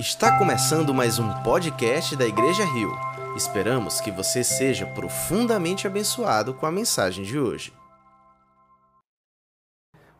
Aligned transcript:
Está 0.00 0.38
começando 0.38 0.94
mais 0.94 1.18
um 1.18 1.30
podcast 1.42 2.16
da 2.16 2.24
Igreja 2.24 2.64
Rio. 2.64 2.90
Esperamos 3.36 4.00
que 4.00 4.10
você 4.10 4.42
seja 4.42 4.86
profundamente 4.86 5.86
abençoado 5.86 6.54
com 6.54 6.64
a 6.64 6.72
mensagem 6.72 7.22
de 7.22 7.38
hoje. 7.38 7.70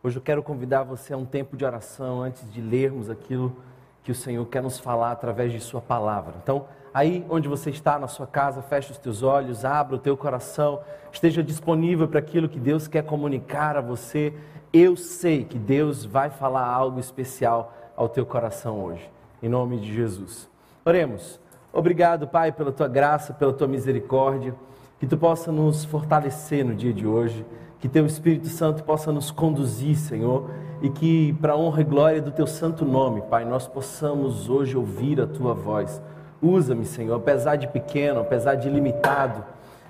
Hoje 0.03 0.17
eu 0.17 0.21
quero 0.21 0.43
convidar 0.43 0.83
você 0.83 1.13
a 1.13 1.17
um 1.17 1.25
tempo 1.25 1.57
de 1.57 1.65
oração 1.65 2.21
antes 2.21 2.47
de 2.51 2.61
lermos 2.61 3.09
aquilo 3.09 3.55
que 4.03 4.11
o 4.11 4.15
Senhor 4.15 4.45
quer 4.45 4.61
nos 4.61 4.77
falar 4.77 5.13
através 5.13 5.51
de 5.51 5.59
Sua 5.59 5.81
palavra. 5.81 6.35
Então, 6.43 6.67
aí 6.93 7.25
onde 7.27 7.49
você 7.49 7.71
está 7.71 7.97
na 7.97 8.07
sua 8.07 8.27
casa, 8.27 8.61
feche 8.61 8.91
os 8.91 8.99
teus 8.99 9.23
olhos, 9.23 9.65
abra 9.65 9.95
o 9.95 9.99
teu 9.99 10.15
coração, 10.15 10.79
esteja 11.11 11.41
disponível 11.41 12.07
para 12.07 12.19
aquilo 12.19 12.47
que 12.47 12.59
Deus 12.59 12.87
quer 12.87 13.03
comunicar 13.03 13.75
a 13.75 13.81
você. 13.81 14.31
Eu 14.71 14.95
sei 14.95 15.43
que 15.43 15.57
Deus 15.57 16.05
vai 16.05 16.29
falar 16.29 16.67
algo 16.67 16.99
especial 16.99 17.73
ao 17.97 18.07
teu 18.07 18.27
coração 18.27 18.79
hoje 18.79 19.09
em 19.41 19.49
nome 19.49 19.79
de 19.79 19.93
Jesus. 19.93 20.49
Oremos. 20.85 21.39
Obrigado, 21.73 22.27
Pai, 22.27 22.51
pela 22.51 22.71
tua 22.71 22.87
graça, 22.87 23.33
pela 23.33 23.53
tua 23.53 23.67
misericórdia, 23.67 24.53
que 24.99 25.07
tu 25.07 25.17
possa 25.17 25.51
nos 25.51 25.85
fortalecer 25.85 26.65
no 26.65 26.75
dia 26.75 26.93
de 26.93 27.07
hoje, 27.07 27.45
que 27.79 27.89
teu 27.89 28.05
Espírito 28.05 28.47
Santo 28.47 28.83
possa 28.83 29.11
nos 29.11 29.31
conduzir, 29.31 29.95
Senhor, 29.95 30.49
e 30.81 30.89
que 30.89 31.33
para 31.33 31.55
honra 31.55 31.81
e 31.81 31.85
glória 31.85 32.21
do 32.21 32.31
teu 32.31 32.45
santo 32.45 32.85
nome, 32.85 33.21
Pai, 33.21 33.45
nós 33.45 33.67
possamos 33.67 34.49
hoje 34.49 34.77
ouvir 34.77 35.19
a 35.19 35.25
tua 35.25 35.53
voz. 35.53 36.01
Usa-me, 36.41 36.85
Senhor, 36.85 37.15
apesar 37.15 37.55
de 37.55 37.67
pequeno, 37.67 38.19
apesar 38.19 38.55
de 38.55 38.69
limitado, 38.69 39.43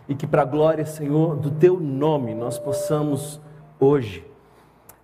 e 0.07 0.15
que 0.15 0.27
para 0.27 0.43
a 0.43 0.45
glória, 0.45 0.85
Senhor, 0.85 1.35
do 1.35 1.51
teu 1.51 1.79
nome 1.79 2.33
nós 2.33 2.57
possamos 2.57 3.39
hoje 3.79 4.30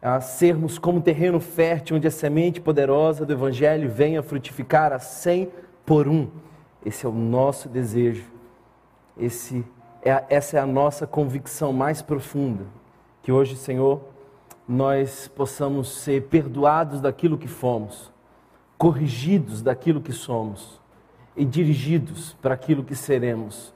a 0.01 0.21
sermos 0.21 0.77
como 0.77 1.01
terreno 1.01 1.39
fértil, 1.39 1.97
onde 1.97 2.07
a 2.07 2.11
semente 2.11 2.61
poderosa 2.61 3.25
do 3.25 3.33
Evangelho 3.33 3.89
venha 3.89 4.21
frutificar 4.21 4.93
a 4.93 4.99
cem 4.99 5.51
por 5.85 6.07
um. 6.07 6.29
Esse 6.85 7.05
é 7.05 7.09
o 7.09 7.11
nosso 7.11 7.67
desejo, 7.67 8.25
Esse 9.17 9.65
é, 10.03 10.23
essa 10.29 10.57
é 10.57 10.59
a 10.59 10.65
nossa 10.65 11.05
convicção 11.05 11.73
mais 11.73 12.01
profunda. 12.01 12.65
Que 13.21 13.31
hoje, 13.31 13.57
Senhor, 13.57 14.01
nós 14.67 15.27
possamos 15.27 15.89
ser 15.89 16.23
perdoados 16.23 17.01
daquilo 17.01 17.37
que 17.37 17.47
fomos, 17.47 18.11
corrigidos 18.77 19.61
daquilo 19.61 19.99
que 19.99 20.13
somos 20.13 20.79
e 21.35 21.43
dirigidos 21.43 22.33
para 22.41 22.53
aquilo 22.53 22.83
que 22.83 22.95
seremos. 22.95 23.73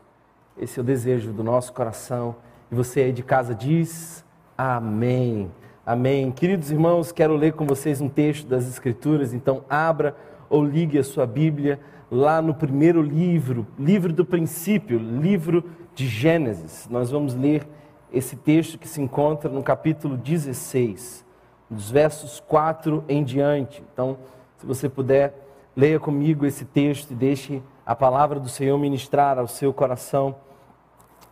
Esse 0.58 0.80
é 0.80 0.82
o 0.82 0.86
desejo 0.86 1.32
do 1.34 1.44
nosso 1.44 1.74
coração. 1.74 2.36
E 2.72 2.76
você 2.76 3.02
aí 3.02 3.12
de 3.12 3.24
casa 3.24 3.54
diz: 3.54 4.24
Amém. 4.58 5.52
Amém. 5.84 6.30
Queridos 6.30 6.70
irmãos, 6.70 7.12
quero 7.12 7.36
ler 7.36 7.54
com 7.54 7.66
vocês 7.66 8.02
um 8.02 8.08
texto 8.08 8.46
das 8.48 8.68
Escrituras, 8.68 9.34
então 9.34 9.66
abra 9.68 10.16
ou 10.48 10.64
ligue 10.64 11.00
a 11.00 11.04
sua 11.04 11.26
Bíblia 11.26 11.80
lá 12.12 12.40
no 12.40 12.54
primeiro 12.54 13.02
livro, 13.02 13.66
livro 13.80 14.14
do 14.14 14.24
princípio, 14.24 15.00
livro 15.00 15.64
de 15.96 16.08
Gênesis. 16.08 16.88
Nós 16.88 17.10
vamos 17.10 17.34
ler 17.34 17.68
esse 18.14 18.36
texto 18.36 18.78
que 18.78 18.88
se 18.88 19.02
encontra 19.02 19.50
no 19.50 19.64
capítulo 19.64 20.18
16, 20.18 21.26
dos 21.68 21.90
versos 21.90 22.40
4 22.42 23.04
em 23.10 23.24
diante. 23.24 23.84
Então, 23.92 24.20
se 24.58 24.68
você 24.68 24.88
puder, 24.88 25.34
leia 25.76 26.00
comigo 26.00 26.46
esse 26.46 26.64
texto 26.64 27.10
e 27.10 27.16
deixe 27.16 27.60
a 27.84 27.96
palavra 27.96 28.40
do 28.40 28.50
Senhor 28.50 28.78
ministrar 28.78 29.40
ao 29.40 29.48
seu 29.48 29.74
coração. 29.74 30.36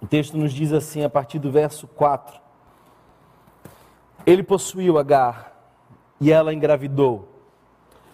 O 0.02 0.08
texto 0.08 0.36
nos 0.36 0.52
diz 0.52 0.74
assim, 0.74 1.04
a 1.04 1.10
partir 1.10 1.38
do 1.38 1.52
verso 1.52 1.86
4. 1.86 2.49
Ele 4.30 4.44
possuiu 4.44 5.00
Agar 5.00 5.52
e 6.22 6.32
ela 6.32 6.54
engravidou. 6.54 7.28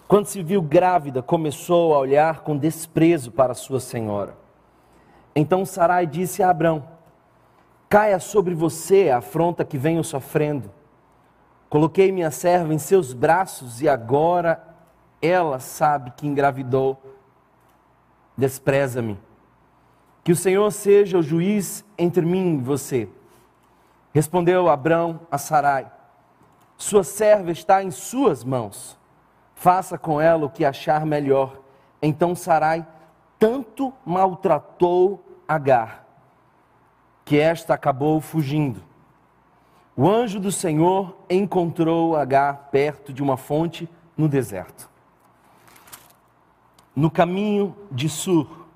Quando 0.08 0.24
se 0.24 0.42
viu 0.42 0.62
grávida, 0.62 1.22
começou 1.22 1.94
a 1.94 1.98
olhar 1.98 2.40
com 2.40 2.56
desprezo 2.56 3.30
para 3.30 3.52
sua 3.52 3.80
senhora. 3.80 4.34
Então 5.34 5.66
Sarai 5.66 6.06
disse 6.06 6.42
a 6.42 6.48
Abrão: 6.48 6.88
Caia 7.86 8.18
sobre 8.18 8.54
você 8.54 9.10
a 9.10 9.18
afronta 9.18 9.62
que 9.62 9.76
venho 9.76 10.02
sofrendo. 10.02 10.70
Coloquei 11.68 12.10
minha 12.10 12.30
serva 12.30 12.72
em 12.72 12.78
seus 12.78 13.12
braços 13.12 13.82
e 13.82 13.88
agora 13.88 14.64
ela 15.20 15.58
sabe 15.58 16.12
que 16.16 16.26
engravidou. 16.26 16.96
Despreza-me. 18.34 19.18
Que 20.24 20.32
o 20.32 20.36
Senhor 20.36 20.72
seja 20.72 21.18
o 21.18 21.22
juiz 21.22 21.84
entre 21.98 22.24
mim 22.24 22.54
e 22.54 22.62
você. 22.62 23.06
Respondeu 24.14 24.70
Abrão 24.70 25.20
a 25.30 25.36
Sarai: 25.36 25.94
sua 26.76 27.02
serva 27.02 27.50
está 27.50 27.82
em 27.82 27.90
suas 27.90 28.44
mãos. 28.44 28.98
Faça 29.54 29.96
com 29.96 30.20
ela 30.20 30.46
o 30.46 30.50
que 30.50 30.64
achar 30.64 31.06
melhor. 31.06 31.60
Então 32.02 32.34
Sarai 32.34 32.86
tanto 33.38 33.92
maltratou 34.04 35.22
Agar, 35.48 36.04
que 37.24 37.38
esta 37.38 37.74
acabou 37.74 38.20
fugindo. 38.20 38.82
O 39.96 40.08
anjo 40.08 40.40
do 40.40 40.50
Senhor 40.50 41.16
encontrou 41.30 42.16
Agar 42.16 42.68
perto 42.72 43.12
de 43.12 43.22
uma 43.22 43.36
fonte 43.36 43.88
no 44.16 44.28
deserto, 44.28 44.90
no 46.94 47.10
caminho 47.10 47.76
de 47.90 48.08
Sur, 48.08 48.66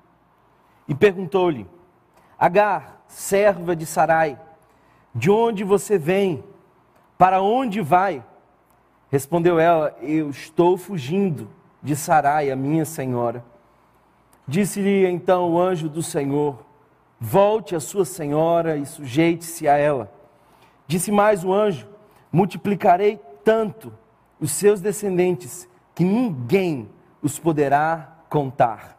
e 0.87 0.95
perguntou-lhe: 0.95 1.67
Agar, 2.39 3.03
serva 3.07 3.75
de 3.75 3.85
Sarai, 3.85 4.39
de 5.13 5.29
onde 5.29 5.63
você 5.63 5.97
vem? 5.97 6.43
Para 7.21 7.39
onde 7.39 7.81
vai? 7.81 8.25
Respondeu 9.11 9.59
ela: 9.59 9.95
Eu 10.01 10.31
estou 10.31 10.75
fugindo 10.75 11.47
de 11.79 11.95
Sarai, 11.95 12.49
a 12.49 12.55
minha 12.55 12.83
senhora. 12.83 13.45
Disse-lhe 14.47 15.05
então 15.05 15.51
o 15.51 15.61
anjo 15.61 15.87
do 15.87 16.01
Senhor: 16.01 16.65
Volte 17.19 17.75
a 17.75 17.79
sua 17.79 18.05
senhora 18.05 18.75
e 18.75 18.87
sujeite-se 18.87 19.67
a 19.67 19.77
ela. 19.77 20.11
Disse 20.87 21.11
mais 21.11 21.43
o 21.43 21.53
anjo: 21.53 21.87
Multiplicarei 22.31 23.19
tanto 23.43 23.93
os 24.39 24.49
seus 24.49 24.81
descendentes 24.81 25.69
que 25.93 26.03
ninguém 26.03 26.89
os 27.21 27.37
poderá 27.37 28.17
contar. 28.31 28.97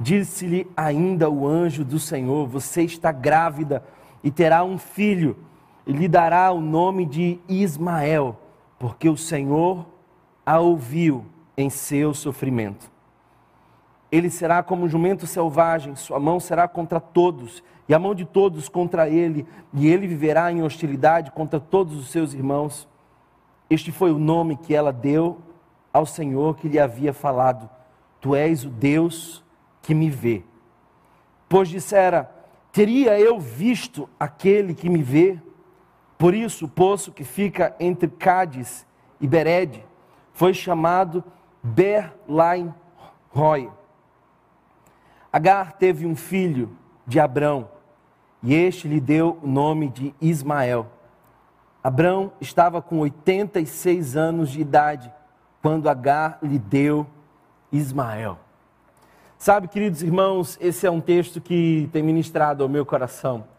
Disse-lhe 0.00 0.66
ainda 0.74 1.28
o 1.28 1.46
anjo 1.46 1.84
do 1.84 1.98
Senhor: 1.98 2.46
Você 2.46 2.80
está 2.80 3.12
grávida 3.12 3.84
e 4.24 4.30
terá 4.30 4.64
um 4.64 4.78
filho 4.78 5.36
e 5.86 5.92
lhe 5.92 6.08
dará 6.08 6.50
o 6.52 6.60
nome 6.60 7.04
de 7.04 7.38
Ismael, 7.48 8.38
porque 8.78 9.08
o 9.08 9.16
Senhor 9.16 9.86
a 10.44 10.58
ouviu 10.58 11.24
em 11.56 11.70
seu 11.70 12.14
sofrimento. 12.14 12.90
Ele 14.10 14.28
será 14.28 14.62
como 14.62 14.84
um 14.84 14.88
jumento 14.88 15.26
selvagem, 15.26 15.96
sua 15.96 16.20
mão 16.20 16.38
será 16.38 16.68
contra 16.68 17.00
todos, 17.00 17.62
e 17.88 17.94
a 17.94 17.98
mão 17.98 18.14
de 18.14 18.24
todos 18.24 18.68
contra 18.68 19.08
ele, 19.08 19.46
e 19.72 19.88
ele 19.88 20.06
viverá 20.06 20.52
em 20.52 20.62
hostilidade 20.62 21.30
contra 21.30 21.58
todos 21.58 21.96
os 21.96 22.10
seus 22.10 22.34
irmãos. 22.34 22.88
Este 23.70 23.90
foi 23.90 24.12
o 24.12 24.18
nome 24.18 24.56
que 24.56 24.74
ela 24.74 24.92
deu 24.92 25.38
ao 25.92 26.06
Senhor 26.06 26.56
que 26.56 26.68
lhe 26.68 26.78
havia 26.78 27.12
falado: 27.12 27.68
Tu 28.20 28.34
és 28.36 28.64
o 28.64 28.68
Deus 28.68 29.42
que 29.80 29.94
me 29.94 30.10
vê. 30.10 30.42
Pois 31.48 31.68
dissera: 31.68 32.30
Teria 32.70 33.18
eu 33.18 33.40
visto 33.40 34.08
aquele 34.18 34.74
que 34.74 34.88
me 34.88 35.02
vê? 35.02 35.38
Por 36.22 36.34
isso, 36.34 36.66
o 36.66 36.68
poço 36.68 37.10
que 37.10 37.24
fica 37.24 37.74
entre 37.80 38.06
Cádiz 38.06 38.86
e 39.20 39.26
Bered 39.26 39.84
foi 40.32 40.54
chamado 40.54 41.24
Berlaim 41.60 42.72
Roy. 43.30 43.68
Agar 45.32 45.72
teve 45.72 46.06
um 46.06 46.14
filho 46.14 46.76
de 47.04 47.18
Abrão, 47.18 47.68
e 48.40 48.54
este 48.54 48.86
lhe 48.86 49.00
deu 49.00 49.36
o 49.42 49.48
nome 49.48 49.88
de 49.88 50.14
Ismael. 50.20 50.86
Abrão 51.82 52.30
estava 52.40 52.80
com 52.80 53.00
86 53.00 54.16
anos 54.16 54.50
de 54.50 54.60
idade 54.60 55.12
quando 55.60 55.88
Agar 55.88 56.38
lhe 56.40 56.60
deu 56.60 57.04
Ismael. 57.72 58.38
Sabe, 59.36 59.66
queridos 59.66 60.04
irmãos, 60.04 60.56
esse 60.60 60.86
é 60.86 60.90
um 60.92 61.00
texto 61.00 61.40
que 61.40 61.90
tem 61.92 62.00
ministrado 62.00 62.62
ao 62.62 62.68
meu 62.68 62.86
coração 62.86 63.50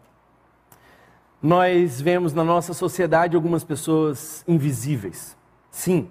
nós 1.44 2.00
vemos 2.00 2.32
na 2.32 2.42
nossa 2.42 2.72
sociedade 2.72 3.36
algumas 3.36 3.62
pessoas 3.62 4.42
invisíveis. 4.48 5.36
Sim. 5.70 6.08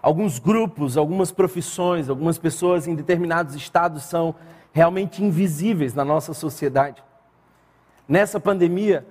Alguns 0.00 0.38
grupos, 0.38 0.96
algumas 0.96 1.32
profissões, 1.32 2.08
algumas 2.08 2.38
pessoas 2.38 2.86
em 2.86 2.94
determinados 2.94 3.56
estados 3.56 4.04
são 4.04 4.36
realmente 4.72 5.20
invisíveis 5.20 5.94
na 5.94 6.04
nossa 6.04 6.32
sociedade. 6.32 7.02
Nessa 8.06 8.38
pandemia, 8.38 9.04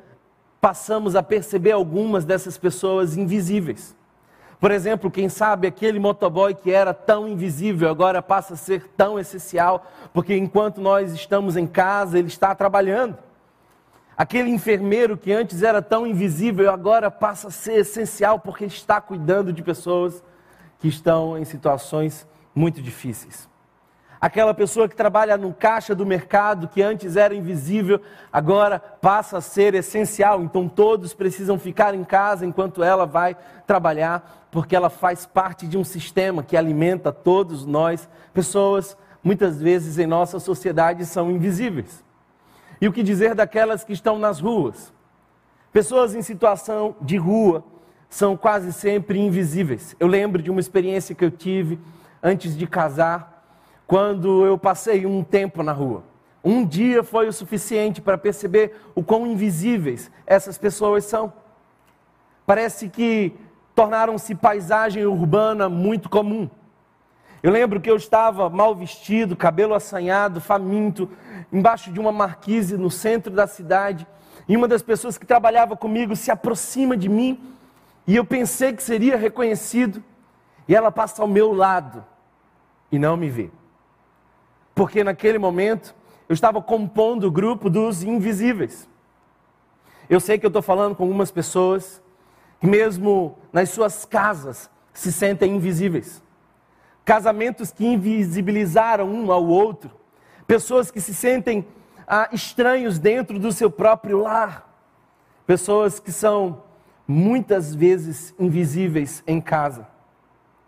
passamos 0.62 1.18
a 1.18 1.22
perceber 1.22 1.74
algumas 1.74 2.24
dessas 2.24 2.58
pessoas 2.58 3.18
invisíveis. 3.18 3.94
Por 4.58 4.72
exemplo, 4.72 5.12
quem 5.12 5.28
sabe 5.28 5.68
aquele 5.68 6.00
motoboy 6.00 6.56
que 6.56 6.72
era 6.72 6.94
tão 6.94 7.28
invisível 7.28 7.90
agora 7.90 8.22
passa 8.22 8.54
a 8.54 8.58
ser 8.58 8.88
tão 8.96 9.20
essencial, 9.20 9.86
porque 10.14 10.34
enquanto 10.34 10.80
nós 10.80 11.12
estamos 11.12 11.58
em 11.58 11.68
casa, 11.68 12.18
ele 12.18 12.30
está 12.30 12.56
trabalhando. 12.56 13.18
Aquele 14.22 14.52
enfermeiro 14.52 15.18
que 15.18 15.34
antes 15.34 15.64
era 15.64 15.82
tão 15.82 16.06
invisível 16.06 16.72
agora 16.72 17.10
passa 17.10 17.48
a 17.48 17.52
ser 17.52 17.80
essencial 17.80 18.38
porque 18.38 18.66
está 18.66 19.02
cuidando 19.02 19.52
de 19.52 19.64
pessoas 19.64 20.24
que 20.78 20.88
estão 20.88 21.36
em 21.36 21.44
situações 21.44 22.28
muito 22.54 22.84
difíceis. 22.84 23.50
Aquela 24.22 24.54
pessoa 24.54 24.88
que 24.88 24.96
trabalha 24.96 25.36
no 25.38 25.52
caixa 25.52 25.96
do 25.96 26.06
mercado, 26.06 26.68
que 26.68 26.84
antes 26.84 27.16
era 27.16 27.34
invisível, 27.34 28.00
agora 28.32 28.80
passa 28.80 29.40
a 29.40 29.42
ser 29.42 29.74
essencial. 29.74 30.44
Então 30.44 30.70
todos 30.70 31.16
precisam 31.16 31.58
ficar 31.58 31.96
em 31.96 32.04
casa 32.04 32.46
enquanto 32.46 32.84
ela 32.84 33.08
vai 33.08 33.36
trabalhar, 33.66 34.48
porque 34.52 34.76
ela 34.76 34.92
faz 34.92 35.26
parte 35.26 35.66
de 35.66 35.80
um 35.80 35.84
sistema 35.84 36.44
que 36.44 36.56
alimenta 36.56 37.12
todos 37.12 37.66
nós. 37.66 38.08
Pessoas, 38.36 38.96
muitas 39.24 39.60
vezes 39.60 39.98
em 39.98 40.06
nossa 40.06 40.40
sociedade, 40.40 41.08
são 41.08 41.32
invisíveis. 41.32 42.11
E 42.82 42.88
o 42.88 42.92
que 42.92 43.04
dizer 43.04 43.36
daquelas 43.36 43.84
que 43.84 43.94
estão 43.94 44.18
nas 44.18 44.40
ruas? 44.40 44.92
Pessoas 45.72 46.16
em 46.16 46.24
situação 46.24 46.96
de 47.00 47.16
rua 47.16 47.64
são 48.10 48.36
quase 48.36 48.74
sempre 48.74 49.20
invisíveis. 49.20 49.96
Eu 50.00 50.08
lembro 50.08 50.42
de 50.42 50.50
uma 50.50 50.60
experiência 50.60 51.14
que 51.14 51.24
eu 51.24 51.30
tive 51.30 51.80
antes 52.24 52.58
de 52.58 52.66
casar 52.66 53.46
quando 53.86 54.46
eu 54.46 54.58
passei 54.58 55.06
um 55.06 55.24
tempo 55.24 55.62
na 55.62 55.72
rua. 55.72 56.04
Um 56.44 56.66
dia 56.66 57.04
foi 57.04 57.28
o 57.28 57.34
suficiente 57.34 58.02
para 58.02 58.18
perceber 58.18 58.76
o 58.96 59.04
quão 59.04 59.28
invisíveis 59.28 60.10
essas 60.26 60.58
pessoas 60.58 61.06
são. 61.06 61.32
Parece 62.48 62.90
que 62.90 63.32
tornaram-se 63.76 64.34
paisagem 64.34 65.06
urbana 65.06 65.70
muito 65.70 66.10
comum. 66.10 66.50
Eu 67.42 67.52
lembro 67.52 67.82
que 67.82 67.90
eu 67.90 67.96
estava 67.96 68.50
mal 68.50 68.76
vestido, 68.76 69.36
cabelo 69.36 69.74
assanhado, 69.74 70.40
faminto, 70.40 71.10
embaixo 71.52 71.92
de 71.92 72.00
uma 72.00 72.12
marquise 72.12 72.78
no 72.78 72.92
centro 72.92 73.32
da 73.32 73.48
cidade, 73.48 74.06
e 74.48 74.56
uma 74.56 74.68
das 74.68 74.82
pessoas 74.82 75.18
que 75.18 75.26
trabalhava 75.26 75.76
comigo 75.76 76.16
se 76.16 76.30
aproxima 76.30 76.96
de 76.96 77.10
mim, 77.10 77.40
e 78.06 78.16
eu 78.16 78.26
pensei 78.26 78.74
que 78.74 78.84
seria 78.84 79.18
reconhecido, 79.18 80.04
e 80.68 80.76
ela 80.76 80.92
passa 80.92 81.22
ao 81.22 81.28
meu 81.28 81.54
lado 81.54 82.06
e 82.92 83.00
não 83.00 83.18
me 83.18 83.30
vê 83.30 83.50
porque 84.74 85.04
naquele 85.04 85.38
momento 85.38 85.94
eu 86.28 86.34
estava 86.34 86.62
compondo 86.62 87.28
o 87.28 87.32
grupo 87.32 87.70
dos 87.70 88.04
invisíveis. 88.04 88.88
Eu 90.10 90.20
sei 90.20 90.40
que 90.40 90.46
eu 90.46 90.50
estou 90.50 90.62
falando 90.62 90.96
com 90.96 91.04
algumas 91.04 91.30
pessoas 91.30 92.02
que, 92.60 92.68
mesmo 92.68 93.38
nas 93.52 93.70
suas 93.70 94.06
casas, 94.06 94.70
se 94.94 95.12
sentem 95.12 95.56
invisíveis. 95.56 96.24
Casamentos 97.04 97.72
que 97.72 97.86
invisibilizaram 97.86 99.10
um 99.10 99.32
ao 99.32 99.46
outro. 99.46 99.92
Pessoas 100.46 100.92
que 100.92 101.02
se 101.02 101.14
sentem 101.14 101.68
ah, 102.08 102.30
estranhos 102.32 103.00
dentro 103.00 103.40
do 103.40 103.52
seu 103.52 103.72
próprio 103.72 104.20
lar. 104.20 104.70
Pessoas 105.46 106.00
que 106.00 106.12
são 106.12 106.64
muitas 107.08 107.74
vezes 107.74 108.34
invisíveis 108.40 109.24
em 109.26 109.42
casa. 109.42 109.88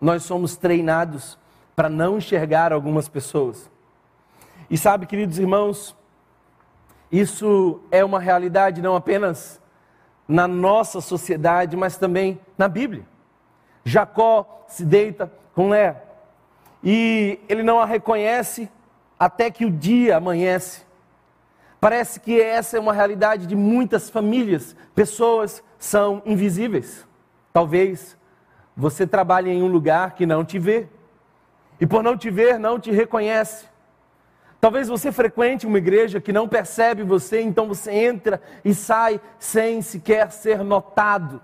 Nós 0.02 0.24
somos 0.24 0.58
treinados 0.58 1.38
para 1.76 1.90
não 1.90 2.18
enxergar 2.18 2.74
algumas 2.74 3.08
pessoas. 3.08 3.70
E 4.70 4.78
sabe, 4.78 5.06
queridos 5.06 5.38
irmãos, 5.38 5.96
isso 7.12 7.82
é 7.92 8.04
uma 8.04 8.20
realidade 8.20 8.82
não 8.82 8.96
apenas 8.96 9.62
na 10.28 10.48
nossa 10.48 11.00
sociedade, 11.00 11.78
mas 11.78 11.98
também 11.98 12.40
na 12.58 12.68
Bíblia. 12.68 13.06
Jacó 13.86 14.66
se 14.68 14.84
deita 14.84 15.32
com 15.54 15.70
Lé 15.70 16.02
e 16.84 17.40
ele 17.48 17.64
não 17.64 17.80
a 17.80 17.86
reconhece 17.86 18.70
até 19.18 19.50
que 19.50 19.66
o 19.66 19.72
dia 19.72 20.18
amanhece. 20.18 20.84
Parece 21.80 22.20
que 22.20 22.40
essa 22.40 22.78
é 22.78 22.80
uma 22.80 22.94
realidade 22.94 23.46
de 23.46 23.56
muitas 23.56 24.10
famílias. 24.10 24.76
Pessoas 24.94 25.64
são 25.78 26.22
invisíveis. 26.26 27.08
Talvez 27.52 28.18
você 28.76 29.06
trabalhe 29.06 29.50
em 29.50 29.62
um 29.62 29.68
lugar 29.68 30.16
que 30.16 30.26
não 30.26 30.44
te 30.44 30.60
vê. 30.60 30.88
E 31.80 31.86
por 31.86 32.04
não 32.04 32.18
te 32.18 32.30
ver, 32.30 32.60
não 32.60 32.80
te 32.80 32.92
reconhece. 32.92 33.66
Talvez 34.60 34.88
você 34.88 35.12
frequente 35.12 35.68
uma 35.68 35.78
igreja 35.78 36.22
que 36.22 36.32
não 36.32 36.48
percebe 36.48 37.04
você, 37.04 37.42
então 37.42 37.68
você 37.68 37.92
entra 37.92 38.42
e 38.64 38.74
sai 38.74 39.20
sem 39.38 39.82
sequer 39.82 40.32
ser 40.32 40.64
notado. 40.64 41.42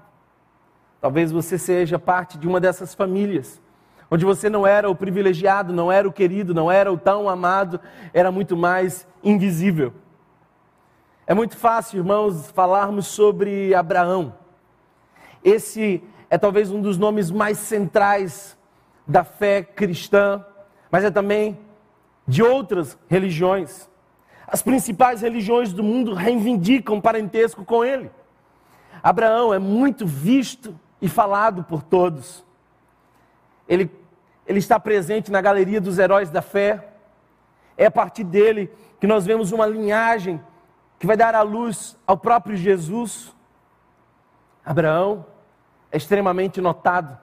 Talvez 1.02 1.32
você 1.32 1.58
seja 1.58 2.00
parte 2.00 2.38
de 2.38 2.48
uma 2.48 2.62
dessas 2.62 2.96
famílias, 2.96 3.62
onde 4.10 4.26
você 4.26 4.50
não 4.50 4.66
era 4.66 4.90
o 4.90 4.96
privilegiado, 4.96 5.74
não 5.74 5.92
era 5.92 6.08
o 6.08 6.12
querido, 6.12 6.54
não 6.54 6.72
era 6.72 6.92
o 6.92 6.98
tão 6.98 7.30
amado, 7.30 7.80
era 8.14 8.32
muito 8.32 8.58
mais 8.58 9.08
invisível. 9.24 9.94
É 11.28 11.34
muito 11.34 11.56
fácil, 11.56 12.00
irmãos, 12.00 12.50
falarmos 12.52 13.08
sobre 13.08 13.74
Abraão. 13.76 14.34
Esse 15.44 16.04
é 16.30 16.38
talvez 16.38 16.72
um 16.72 16.82
dos 16.82 16.98
nomes 16.98 17.30
mais 17.30 17.60
centrais 17.60 18.58
da 19.06 19.24
fé 19.24 19.62
cristã, 19.62 20.44
mas 20.90 21.04
é 21.04 21.12
também 21.12 21.58
de 22.28 22.42
outras 22.42 22.98
religiões. 23.08 23.90
As 24.48 24.62
principais 24.62 25.22
religiões 25.22 25.72
do 25.72 25.84
mundo 25.84 26.14
reivindicam 26.14 27.00
parentesco 27.00 27.64
com 27.64 27.86
ele. 27.86 28.10
Abraão 29.02 29.54
é 29.54 29.60
muito 29.60 30.06
visto 30.06 30.78
e 31.02 31.08
falado 31.08 31.64
por 31.64 31.84
todos. 31.84 32.46
Ele, 33.68 33.90
ele 34.50 34.58
está 34.58 34.80
presente 34.80 35.32
na 35.32 35.40
galeria 35.42 35.80
dos 35.80 36.00
heróis 36.00 36.32
da 36.32 36.42
fé. 36.42 36.90
É 37.78 37.86
a 37.86 37.92
partir 37.92 38.24
dele 38.24 38.74
que 39.00 39.06
nós 39.06 39.24
vemos 39.24 39.52
uma 39.52 39.68
linhagem 39.68 40.42
que 40.98 41.06
vai 41.06 41.16
dar 41.16 41.36
à 41.36 41.44
luz 41.44 41.96
ao 42.08 42.18
próprio 42.18 42.58
Jesus. 42.58 43.32
Abraão 44.66 45.24
é 45.92 45.98
extremamente 45.98 46.60
notado. 46.60 47.16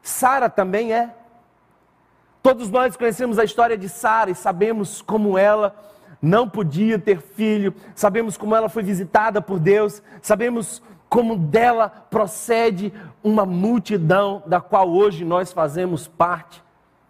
Sara 0.00 0.48
também 0.48 0.94
é. 0.94 1.14
Todos 2.42 2.70
nós 2.70 2.96
conhecemos 2.96 3.38
a 3.38 3.44
história 3.44 3.76
de 3.76 3.90
Sara 3.90 4.30
e 4.30 4.34
sabemos 4.34 5.02
como 5.02 5.36
ela 5.36 5.76
não 6.20 6.48
podia 6.48 6.98
ter 6.98 7.20
filho, 7.20 7.74
sabemos 7.94 8.38
como 8.38 8.56
ela 8.56 8.70
foi 8.70 8.82
visitada 8.82 9.42
por 9.42 9.58
Deus, 9.58 10.02
sabemos 10.22 10.82
como 11.08 11.36
dela 11.36 11.88
procede 11.88 12.92
uma 13.22 13.46
multidão 13.46 14.42
da 14.46 14.60
qual 14.60 14.90
hoje 14.90 15.24
nós 15.24 15.52
fazemos 15.52 16.06
parte. 16.06 16.62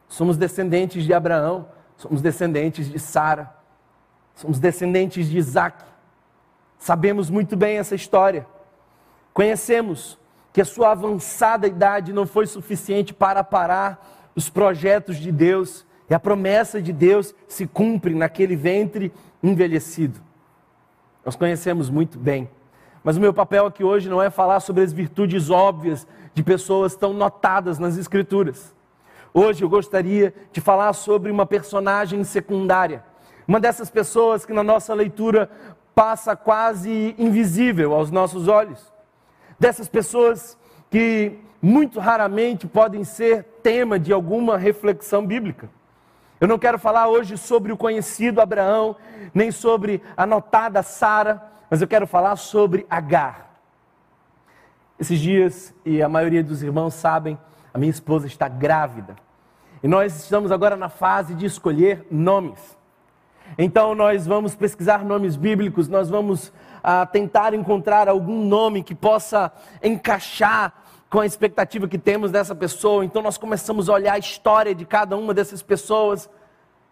Somos 0.09 0.37
descendentes 0.37 1.05
de 1.05 1.13
Abraão, 1.13 1.69
somos 1.97 2.23
descendentes 2.23 2.89
de 2.89 2.99
Sara, 2.99 3.53
somos 4.35 4.59
descendentes 4.59 5.29
de 5.29 5.37
Isaac. 5.37 5.85
Sabemos 6.79 7.29
muito 7.29 7.57
bem 7.57 7.79
essa 7.79 7.95
história. 7.95 8.47
Conhecemos 9.35 10.19
que 10.53 10.61
a 10.61 10.65
sua 10.65 10.93
avançada 10.93 11.67
idade 11.67 12.13
não 12.13 12.27
foi 12.27 12.47
suficiente 12.47 13.13
para 13.13 13.43
parar 13.43 14.31
os 14.35 14.49
projetos 14.49 15.17
de 15.17 15.33
Deus 15.33 15.85
e 16.09 16.15
a 16.15 16.21
promessa 16.21 16.81
de 16.81 16.93
Deus 16.93 17.35
se 17.47 17.67
cumpre 17.67 18.15
naquele 18.15 18.57
ventre 18.57 19.13
envelhecido. 19.43 20.21
Nós 21.25 21.37
conhecemos 21.37 21.91
muito 21.91 22.19
bem. 22.19 22.49
Mas 23.03 23.17
o 23.17 23.21
meu 23.21 23.33
papel 23.33 23.67
aqui 23.67 23.85
hoje 23.85 24.09
não 24.09 24.23
é 24.23 24.31
falar 24.31 24.61
sobre 24.61 24.83
as 24.83 24.93
virtudes 24.93 25.51
óbvias 25.51 26.07
de 26.35 26.43
pessoas 26.43 26.95
tão 26.95 27.13
notadas 27.13 27.79
nas 27.79 27.97
Escrituras. 27.97 28.75
Hoje 29.33 29.63
eu 29.63 29.69
gostaria 29.69 30.35
de 30.53 30.61
falar 30.61 30.93
sobre 30.93 31.31
uma 31.31 31.47
personagem 31.47 32.23
secundária, 32.25 33.05
uma 33.47 33.61
dessas 33.61 33.91
pessoas 33.91 34.45
que 34.45 34.53
na 34.53 34.63
nossa 34.63 34.95
leitura 34.95 35.51
passa 35.95 36.35
quase 36.37 37.15
invisível 37.19 37.95
aos 37.95 38.11
nossos 38.11 38.49
olhos, 38.49 38.93
dessas 39.59 39.89
pessoas 39.89 40.57
que 40.91 41.39
muito 41.61 42.01
raramente 42.01 42.67
podem 42.67 43.05
ser 43.05 43.45
tema 43.63 43.99
de 43.99 44.13
alguma 44.13 44.57
reflexão 44.57 45.27
bíblica. 45.27 45.69
Eu 46.41 46.47
não 46.47 46.59
quero 46.59 46.79
falar 46.79 47.09
hoje 47.09 47.37
sobre 47.37 47.73
o 47.73 47.77
conhecido 47.77 48.41
Abraão, 48.41 48.97
nem 49.35 49.51
sobre 49.51 50.01
a 50.17 50.25
notada 50.25 50.83
Sara, 50.85 51.43
mas 51.71 51.81
eu 51.81 51.89
quero 51.89 52.07
falar 52.07 52.37
sobre 52.37 52.87
Agar. 52.89 53.49
Esses 54.99 55.21
dias, 55.21 55.75
e 55.85 56.03
a 56.03 56.09
maioria 56.09 56.43
dos 56.43 56.63
irmãos 56.63 56.95
sabem, 56.95 57.39
a 57.73 57.79
minha 57.79 57.91
esposa 57.91 58.27
está 58.27 58.49
grávida. 58.49 59.17
E 59.83 59.87
nós 59.87 60.25
estamos 60.25 60.51
agora 60.51 60.77
na 60.77 60.89
fase 60.89 61.35
de 61.35 61.47
escolher 61.47 62.07
nomes. 62.11 62.77
Então 63.57 63.95
nós 63.95 64.27
vamos 64.27 64.55
pesquisar 64.55 65.05
nomes 65.05 65.37
bíblicos, 65.37 65.89
nós 65.89 66.11
vamos 66.11 66.53
ah, 66.83 67.07
tentar 67.07 67.55
encontrar 67.55 68.09
algum 68.09 68.45
nome 68.45 68.83
que 68.83 68.95
possa 68.95 69.53
encaixar 69.83 70.73
com 71.09 71.21
a 71.21 71.27
expectativa 71.27 71.89
que 71.89 71.97
temos 71.97 72.31
dessa 72.31 72.55
pessoa, 72.55 73.03
então 73.05 73.23
nós 73.23 73.39
começamos 73.39 73.89
a 73.89 73.95
olhar 73.95 74.13
a 74.15 74.19
história 74.19 74.75
de 74.75 74.85
cada 74.85 75.17
uma 75.17 75.33
dessas 75.33 75.63
pessoas. 75.63 76.29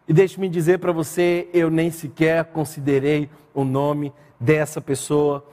E 0.08 0.12
deixe-me 0.12 0.48
dizer 0.48 0.78
para 0.78 0.92
você, 0.92 1.48
eu 1.52 1.68
nem 1.68 1.90
sequer 1.90 2.44
considerei 2.46 3.28
o 3.52 3.64
nome 3.64 4.12
dessa 4.38 4.80
pessoa 4.80 5.44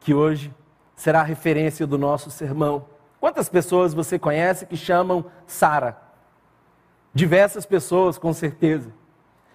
que 0.00 0.12
hoje 0.12 0.52
será 0.94 1.20
a 1.20 1.24
referência 1.24 1.86
do 1.86 1.96
nosso 1.96 2.30
sermão. 2.30 2.84
Quantas 3.18 3.48
pessoas 3.48 3.94
você 3.94 4.18
conhece 4.18 4.66
que 4.66 4.76
chamam 4.76 5.24
Sara? 5.46 5.96
Diversas 7.14 7.64
pessoas, 7.64 8.18
com 8.18 8.32
certeza. 8.32 8.92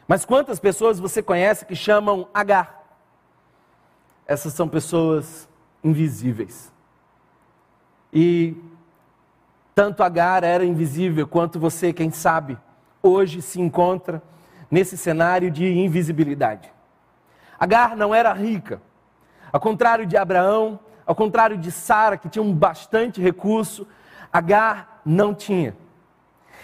Mas 0.08 0.26
quantas 0.26 0.60
pessoas 0.60 1.00
você 1.00 1.22
conhece 1.22 1.66
que 1.66 1.76
chamam 1.76 2.28
Agar? 2.34 2.84
Essas 4.26 4.54
são 4.54 4.68
pessoas 4.68 5.48
invisíveis. 5.84 6.72
E 8.12 8.56
tanto 9.76 10.02
Agar 10.02 10.44
era 10.44 10.66
invisível, 10.66 11.28
quanto 11.28 11.60
você, 11.60 11.94
quem 11.94 12.10
sabe, 12.10 12.58
hoje 13.04 13.42
se 13.42 13.62
encontra 13.62 14.24
nesse 14.70 14.98
cenário 14.98 15.50
de 15.50 15.66
invisibilidade. 15.66 16.72
Agar 17.60 17.96
não 17.96 18.14
era 18.14 18.34
rica. 18.34 18.82
Ao 19.52 19.60
contrário 19.60 20.06
de 20.06 20.18
Abraão, 20.18 20.80
ao 21.06 21.16
contrário 21.16 21.58
de 21.58 21.72
Sara, 21.72 22.18
que 22.18 22.30
tinha 22.30 22.44
um 22.44 22.54
bastante 22.54 23.22
recurso, 23.22 23.88
Agar 24.32 25.02
não 25.06 25.34
tinha. 25.34 25.76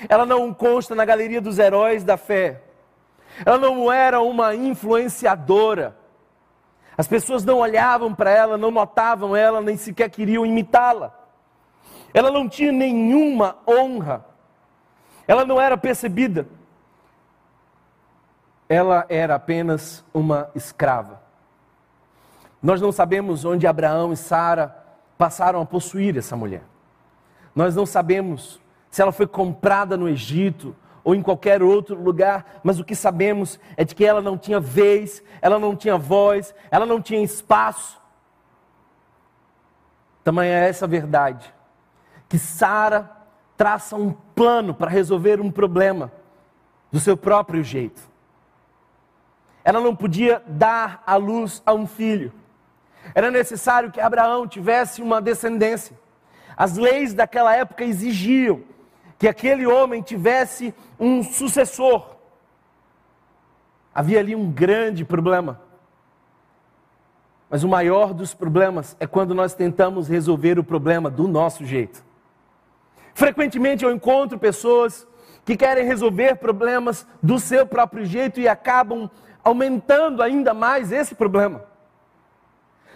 Ela 0.10 0.26
não 0.26 0.54
consta 0.54 0.94
na 0.94 1.06
galeria 1.06 1.42
dos 1.42 1.60
heróis 1.60 2.04
da 2.04 2.18
fé. 2.18 2.62
Ela 3.46 3.58
não 3.58 3.92
era 3.92 4.22
uma 4.22 4.54
influenciadora. 4.54 5.98
As 6.98 7.08
pessoas 7.08 7.44
não 7.44 7.58
olhavam 7.58 8.14
para 8.14 8.30
ela, 8.30 8.58
não 8.58 8.70
notavam 8.70 9.36
ela, 9.36 9.62
nem 9.62 9.78
sequer 9.78 10.10
queriam 10.10 10.46
imitá-la. 10.46 11.18
Ela 12.14 12.30
não 12.30 12.48
tinha 12.48 12.72
nenhuma 12.72 13.58
honra. 13.68 14.26
Ela 15.28 15.46
não 15.46 15.60
era 15.60 15.78
percebida. 15.78 16.48
Ela 18.74 19.06
era 19.08 19.36
apenas 19.36 20.04
uma 20.12 20.50
escrava. 20.56 21.22
Nós 22.60 22.82
não 22.82 22.92
sabemos 22.92 23.46
onde 23.46 23.68
Abraão 23.68 24.12
e 24.12 24.18
Sara 24.18 24.76
passaram 25.16 25.62
a 25.62 25.66
possuir 25.66 26.18
essa 26.18 26.36
mulher. 26.36 26.64
Nós 27.56 27.76
não 27.76 27.86
sabemos 27.86 28.60
se 28.90 29.00
ela 29.00 29.12
foi 29.12 29.28
comprada 29.28 29.96
no 29.96 30.10
Egito 30.10 30.76
ou 31.04 31.14
em 31.14 31.22
qualquer 31.22 31.62
outro 31.62 32.02
lugar, 32.02 32.62
mas 32.64 32.80
o 32.80 32.84
que 32.84 32.96
sabemos 32.96 33.60
é 33.78 33.84
de 33.84 33.94
que 33.94 34.04
ela 34.04 34.24
não 34.24 34.40
tinha 34.40 34.60
vez, 34.60 35.22
ela 35.40 35.60
não 35.60 35.76
tinha 35.76 35.96
voz, 35.96 36.56
ela 36.72 36.88
não 36.88 37.00
tinha 37.00 37.22
espaço. 37.22 38.02
Também 40.24 40.50
é 40.50 40.68
essa 40.68 40.88
verdade 40.88 41.54
que 42.28 42.40
Sara 42.40 43.08
traça 43.56 43.96
um 43.96 44.14
plano 44.34 44.74
para 44.74 44.90
resolver 44.90 45.40
um 45.40 45.52
problema 45.52 46.12
do 46.92 47.00
seu 47.00 47.16
próprio 47.16 47.64
jeito. 47.64 48.12
Ela 49.64 49.80
não 49.80 49.96
podia 49.96 50.42
dar 50.46 51.02
à 51.06 51.16
luz 51.16 51.62
a 51.66 51.74
um 51.74 51.88
filho. 51.88 52.34
Era 53.16 53.32
necessário 53.32 53.92
que 53.92 54.02
Abraão 54.02 54.48
tivesse 54.48 55.02
uma 55.02 55.22
descendência. 55.22 55.98
As 56.56 56.78
leis 56.78 57.14
daquela 57.14 57.56
época 57.56 57.84
exigiam 57.84 58.62
que 59.18 59.28
aquele 59.28 59.66
homem 59.66 60.02
tivesse 60.02 60.74
um 61.00 61.24
sucessor. 61.24 62.16
Havia 63.94 64.20
ali 64.20 64.36
um 64.36 64.52
grande 64.52 65.06
problema. 65.06 65.62
Mas 67.50 67.64
o 67.64 67.70
maior 67.70 68.14
dos 68.14 68.34
problemas 68.34 68.98
é 69.00 69.06
quando 69.06 69.36
nós 69.36 69.54
tentamos 69.54 70.08
resolver 70.08 70.58
o 70.58 70.64
problema 70.64 71.10
do 71.10 71.28
nosso 71.28 71.64
jeito. 71.64 72.04
Frequentemente 73.14 73.86
eu 73.86 73.92
encontro 73.92 74.40
pessoas 74.40 75.08
que 75.46 75.56
querem 75.56 75.86
resolver 75.86 76.38
problemas 76.38 77.06
do 77.22 77.38
seu 77.38 77.66
próprio 77.66 78.06
jeito 78.06 78.40
e 78.40 78.48
acabam 78.48 79.10
aumentando 79.44 80.24
ainda 80.24 80.54
mais 80.54 80.92
esse 80.92 81.14
problema. 81.14 81.66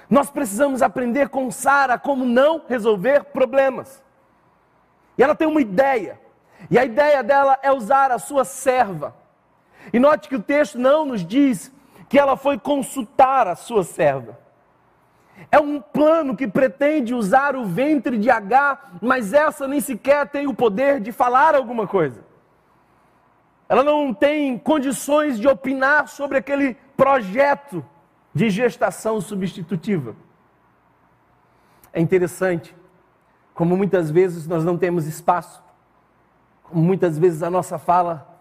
Nós 0.10 0.30
precisamos 0.30 0.82
aprender 0.82 1.30
com 1.30 1.52
Sara 1.52 1.98
como 1.98 2.26
não 2.26 2.62
resolver 2.68 3.26
problemas. 3.26 4.02
E 5.18 5.24
ela 5.24 5.36
tem 5.36 5.48
uma 5.48 5.62
ideia. 5.62 6.20
E 6.72 6.80
a 6.80 6.86
ideia 6.86 7.22
dela 7.22 7.60
é 7.62 7.72
usar 7.72 8.12
a 8.12 8.20
sua 8.20 8.46
serva. 8.46 9.14
E 9.92 10.00
note 10.00 10.30
que 10.30 10.36
o 10.36 10.42
texto 10.42 10.80
não 10.80 11.06
nos 11.06 11.26
diz 11.26 11.72
que 12.08 12.18
ela 12.18 12.38
foi 12.38 12.58
consultar 12.58 13.48
a 13.48 13.56
sua 13.56 13.84
serva. 13.84 14.40
É 15.52 15.60
um 15.60 15.80
plano 15.80 16.36
que 16.36 16.48
pretende 16.48 17.14
usar 17.14 17.56
o 17.56 17.66
ventre 17.66 18.18
de 18.18 18.30
H, 18.30 18.80
mas 19.02 19.34
essa 19.34 19.68
nem 19.68 19.80
sequer 19.80 20.28
tem 20.28 20.48
o 20.48 20.54
poder 20.54 21.00
de 21.00 21.12
falar 21.12 21.54
alguma 21.54 21.86
coisa. 21.86 22.27
Ela 23.70 23.84
não 23.84 24.14
tem 24.14 24.58
condições 24.58 25.40
de 25.40 25.48
opinar 25.48 26.08
sobre 26.08 26.38
aquele 26.38 26.76
projeto 26.96 27.84
de 28.34 28.50
gestação 28.50 29.20
substitutiva. 29.20 30.16
É 31.92 32.00
interessante 32.00 32.76
como 33.54 33.76
muitas 33.76 34.12
vezes 34.12 34.48
nós 34.48 34.64
não 34.64 34.78
temos 34.78 35.08
espaço, 35.08 35.64
como 36.64 36.82
muitas 36.82 37.18
vezes 37.18 37.42
a 37.42 37.50
nossa 37.50 37.78
fala 37.78 38.40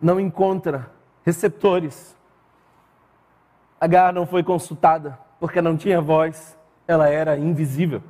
não 0.00 0.20
encontra 0.20 0.90
receptores. 1.24 2.16
Agar 3.80 4.12
não 4.12 4.26
foi 4.26 4.42
consultada 4.42 5.18
porque 5.40 5.62
não 5.62 5.76
tinha 5.76 6.00
voz, 6.00 6.56
ela 6.86 7.08
era 7.08 7.36
invisível. 7.38 8.02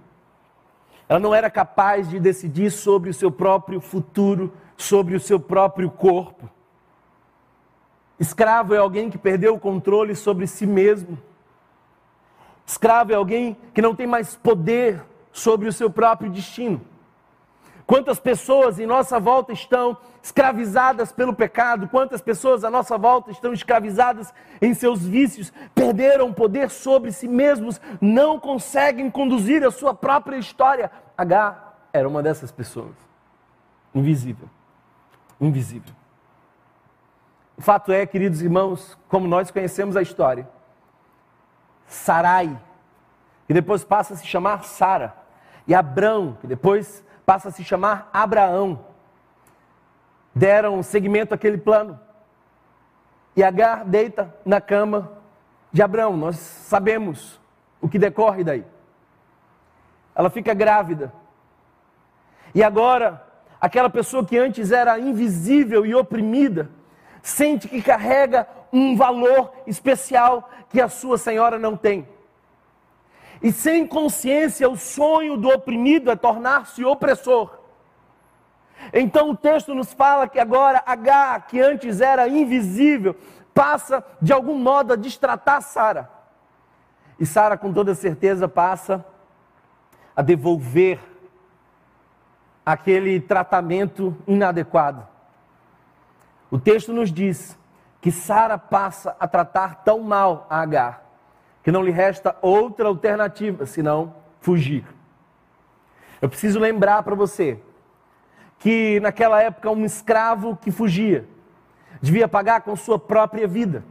Ela 1.09 1.21
não 1.21 1.35
era 1.35 1.50
capaz 1.50 2.09
de 2.09 2.18
decidir 2.18 2.71
sobre 2.71 3.11
o 3.11 3.14
seu 3.14 3.30
próprio 3.30 3.80
futuro, 3.80 4.52
sobre 4.83 5.15
o 5.15 5.21
seu 5.21 5.39
próprio 5.39 5.91
corpo. 5.91 6.51
Escravo 8.19 8.75
é 8.75 8.79
alguém 8.79 9.11
que 9.11 9.19
perdeu 9.19 9.55
o 9.55 9.61
controle 9.61 10.15
sobre 10.15 10.47
si 10.47 10.67
mesmo. 10.67 11.19
Escravo 12.67 13.12
é 13.12 13.15
alguém 13.15 13.57
que 13.75 13.83
não 13.83 13.95
tem 13.95 14.07
mais 14.07 14.37
poder 14.37 15.03
sobre 15.33 15.69
o 15.69 15.73
seu 15.73 15.91
próprio 15.91 16.31
destino. 16.31 16.81
Quantas 17.87 18.19
pessoas 18.19 18.79
em 18.79 18.87
nossa 18.87 19.19
volta 19.19 19.53
estão 19.53 19.97
escravizadas 20.23 21.12
pelo 21.12 21.35
pecado? 21.35 21.89
Quantas 21.89 22.23
pessoas 22.23 22.65
à 22.65 22.71
nossa 22.71 22.97
volta 22.97 23.31
estão 23.31 23.53
escravizadas 23.53 24.33
em 24.61 24.73
seus 24.73 25.05
vícios? 25.05 25.53
Perderam 25.75 26.33
poder 26.33 26.71
sobre 26.71 27.12
si 27.12 27.29
mesmos, 27.29 27.81
não 28.01 28.39
conseguem 28.39 29.11
conduzir 29.11 29.65
a 29.65 29.71
sua 29.71 29.95
própria 29.95 30.37
história. 30.37 30.91
H 31.17 31.75
era 31.93 32.09
uma 32.09 32.23
dessas 32.23 32.53
pessoas. 32.53 32.95
Invisível. 33.95 34.49
Invisível. 35.43 35.93
O 37.59 37.61
fato 37.61 37.91
é, 37.93 38.07
queridos 38.07 38.41
irmãos, 38.41 38.97
como 39.09 39.27
nós 39.27 39.51
conhecemos 39.51 39.97
a 39.97 40.03
história, 40.03 40.49
Sarai, 41.87 42.59
que 43.47 43.53
depois 43.53 43.83
passa 43.83 44.15
a 44.15 44.17
se 44.17 44.25
chamar 44.27 44.63
Sara, 44.63 45.15
e 45.67 45.75
Abrão, 45.75 46.39
que 46.41 46.47
depois 46.47 47.05
passa 47.27 47.49
a 47.49 47.53
se 47.53 47.65
chamar 47.65 48.09
Abraão, 48.13 48.85
deram 50.35 50.81
seguimento 50.83 51.35
àquele 51.35 51.59
plano. 51.59 51.99
E 53.35 53.43
Agar 53.43 53.85
deita 53.85 54.35
na 54.45 54.61
cama 54.61 55.11
de 55.73 55.83
Abraão, 55.83 56.17
nós 56.17 56.37
sabemos 56.37 57.41
o 57.81 57.89
que 57.89 57.99
decorre 57.99 58.45
daí. 58.45 58.65
Ela 60.15 60.31
fica 60.31 60.55
grávida. 60.55 61.13
E 62.55 62.63
agora, 62.63 63.27
aquela 63.62 63.88
pessoa 63.88 64.26
que 64.26 64.37
antes 64.37 64.73
era 64.73 64.99
invisível 64.99 65.87
e 65.87 65.95
oprimida, 65.95 66.69
sente 67.23 67.69
que 67.69 67.81
carrega 67.81 68.49
um 68.73 68.97
valor 68.97 69.52
especial 69.69 70.50
que 70.69 70.81
a 70.81 70.88
sua 70.88 71.16
senhora 71.16 71.61
não 71.61 71.76
tem. 71.76 72.09
E 73.40 73.52
sem 73.52 73.87
consciência, 73.87 74.69
o 74.69 74.76
sonho 74.76 75.37
do 75.37 75.49
oprimido 75.49 76.11
é 76.11 76.16
tornar-se 76.16 76.85
opressor. 76.85 77.57
Então 78.92 79.31
o 79.31 79.37
texto 79.37 79.73
nos 79.73 79.92
fala 79.92 80.26
que 80.26 80.40
agora 80.40 80.83
H, 80.85 81.40
que 81.42 81.61
antes 81.61 82.00
era 82.00 82.26
invisível, 82.26 83.14
passa 83.54 84.04
de 84.21 84.33
algum 84.33 84.59
modo 84.59 84.92
a 84.92 84.97
destratar 84.97 85.62
Sara. 85.62 86.11
E 87.16 87.25
Sara, 87.25 87.57
com 87.57 87.73
toda 87.73 87.95
certeza, 87.95 88.49
passa 88.49 89.04
a 90.16 90.23
devolver 90.23 91.12
aquele 92.64 93.21
tratamento 93.21 94.16
inadequado. 94.26 95.07
O 96.50 96.59
texto 96.59 96.92
nos 96.92 97.12
diz 97.12 97.59
que 98.00 98.11
Sara 98.11 98.59
passa 98.59 99.16
a 99.19 99.26
tratar 99.26 99.76
tão 99.85 100.00
mal 100.00 100.47
a 100.50 100.61
Agar, 100.61 101.02
que 101.62 101.71
não 101.73 101.83
lhe 101.83 101.90
resta 101.90 102.37
outra 102.42 102.88
alternativa 102.88 103.64
senão 103.64 104.14
fugir. 104.40 104.85
Eu 106.21 106.28
preciso 106.28 106.59
lembrar 106.59 107.02
para 107.02 107.14
você 107.14 107.59
que 108.59 109.00
naquela 109.00 109.42
época 109.42 109.71
um 109.71 109.85
escravo 109.85 110.57
que 110.57 110.71
fugia 110.71 111.26
devia 112.00 112.28
pagar 112.28 112.61
com 112.61 112.76
sua 112.76 112.99
própria 112.99 113.47
vida. 113.47 113.85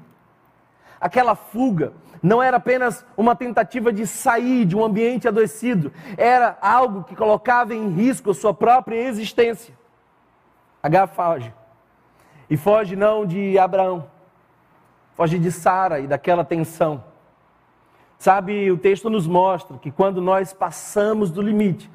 Aquela 1.01 1.34
fuga 1.34 1.93
não 2.22 2.43
era 2.43 2.58
apenas 2.58 3.03
uma 3.17 3.36
tentativa 3.36 3.91
de 3.91 4.05
sair 4.05 4.65
de 4.65 4.75
um 4.75 4.86
ambiente 4.86 5.27
adoecido, 5.27 5.91
era 6.15 6.55
algo 6.62 7.03
que 7.03 7.15
colocava 7.15 7.74
em 7.74 7.89
risco 7.89 8.29
a 8.29 8.34
sua 8.36 8.53
própria 8.53 8.96
existência. 8.96 9.74
Agar 10.84 11.08
foge. 11.08 11.51
E 12.48 12.55
foge 12.55 12.96
não 12.96 13.25
de 13.25 13.58
Abraão, 13.58 14.08
foge 15.15 15.39
de 15.39 15.51
Sara 15.51 16.00
e 16.00 16.05
daquela 16.05 16.46
tensão. 16.46 17.03
Sabe, 18.20 18.70
o 18.72 18.77
texto 18.77 19.10
nos 19.10 19.25
mostra 19.25 19.79
que 19.79 19.89
quando 19.89 20.22
nós 20.22 20.53
passamos 20.53 21.31
do 21.31 21.41
limite, 21.41 21.89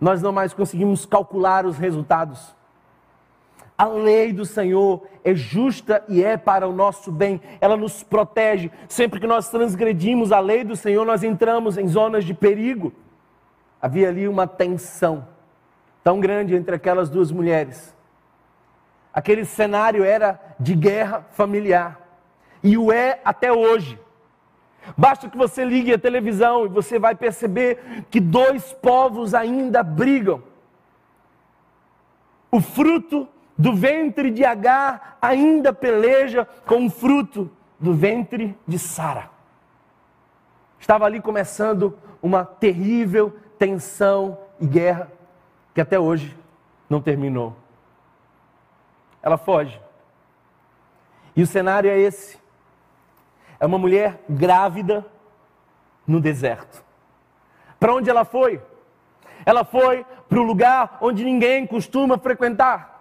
nós 0.00 0.22
não 0.22 0.30
mais 0.30 0.54
conseguimos 0.54 1.04
calcular 1.04 1.66
os 1.66 1.76
resultados. 1.76 2.54
A 3.82 3.86
lei 3.86 4.32
do 4.32 4.44
Senhor 4.44 5.02
é 5.24 5.34
justa 5.34 6.04
e 6.08 6.22
é 6.22 6.36
para 6.36 6.68
o 6.68 6.72
nosso 6.72 7.10
bem. 7.10 7.40
Ela 7.60 7.76
nos 7.76 8.00
protege. 8.00 8.70
Sempre 8.88 9.18
que 9.18 9.26
nós 9.26 9.48
transgredimos 9.48 10.30
a 10.30 10.38
lei 10.38 10.62
do 10.62 10.76
Senhor, 10.76 11.04
nós 11.04 11.24
entramos 11.24 11.76
em 11.76 11.88
zonas 11.88 12.24
de 12.24 12.32
perigo. 12.32 12.92
Havia 13.80 14.08
ali 14.08 14.28
uma 14.28 14.46
tensão 14.46 15.26
tão 16.04 16.20
grande 16.20 16.54
entre 16.54 16.76
aquelas 16.76 17.10
duas 17.10 17.32
mulheres. 17.32 17.92
Aquele 19.12 19.44
cenário 19.44 20.04
era 20.04 20.40
de 20.60 20.76
guerra 20.76 21.26
familiar. 21.32 22.00
E 22.62 22.78
o 22.78 22.92
é 22.92 23.18
até 23.24 23.52
hoje. 23.52 23.98
Basta 24.96 25.28
que 25.28 25.36
você 25.36 25.64
ligue 25.64 25.92
a 25.92 25.98
televisão 25.98 26.66
e 26.66 26.68
você 26.68 27.00
vai 27.00 27.16
perceber 27.16 28.04
que 28.08 28.20
dois 28.20 28.72
povos 28.74 29.34
ainda 29.34 29.82
brigam. 29.82 30.40
O 32.48 32.60
fruto 32.60 33.26
do 33.56 33.74
ventre 33.74 34.30
de 34.30 34.44
Agar 34.44 35.18
ainda 35.20 35.72
peleja 35.72 36.46
com 36.66 36.86
o 36.86 36.90
fruto 36.90 37.50
do 37.78 37.94
ventre 37.94 38.56
de 38.66 38.78
Sara. 38.78 39.30
Estava 40.78 41.04
ali 41.04 41.20
começando 41.20 41.96
uma 42.22 42.44
terrível 42.44 43.36
tensão 43.58 44.38
e 44.60 44.66
guerra 44.66 45.10
que 45.74 45.80
até 45.80 45.98
hoje 45.98 46.36
não 46.88 47.00
terminou. 47.00 47.56
Ela 49.22 49.38
foge. 49.38 49.80
E 51.34 51.42
o 51.42 51.46
cenário 51.46 51.90
é 51.90 51.98
esse: 51.98 52.38
é 53.58 53.66
uma 53.66 53.78
mulher 53.78 54.20
grávida 54.28 55.06
no 56.06 56.20
deserto. 56.20 56.84
Para 57.78 57.94
onde 57.94 58.10
ela 58.10 58.24
foi? 58.24 58.60
Ela 59.44 59.64
foi 59.64 60.04
para 60.28 60.38
o 60.38 60.42
lugar 60.42 60.98
onde 61.00 61.24
ninguém 61.24 61.66
costuma 61.66 62.18
frequentar. 62.18 62.91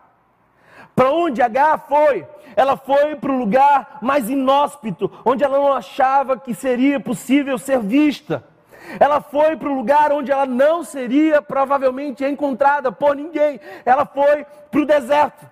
Para 0.96 1.12
onde 1.12 1.42
H 1.42 1.78
foi? 1.80 2.28
Ela 2.56 2.76
foi 2.76 3.16
para 3.16 3.32
o 3.32 3.38
lugar 3.38 4.00
mais 4.02 4.30
inóspito, 4.30 5.12
onde 5.26 5.44
ela 5.44 5.58
não 5.58 5.74
achava 5.74 6.38
que 6.38 6.54
seria 6.54 7.00
possível 7.00 7.58
ser 7.58 7.80
vista. 7.80 8.44
Ela 9.00 9.22
foi 9.22 9.56
para 9.56 9.70
o 9.70 9.74
lugar 9.76 10.12
onde 10.12 10.32
ela 10.32 10.46
não 10.46 10.84
seria 10.84 11.42
provavelmente 11.42 12.26
encontrada 12.26 12.92
por 12.92 13.16
ninguém. 13.16 13.60
Ela 13.86 14.06
foi 14.06 14.46
para 14.70 14.82
o 14.82 14.86
deserto. 14.86 15.50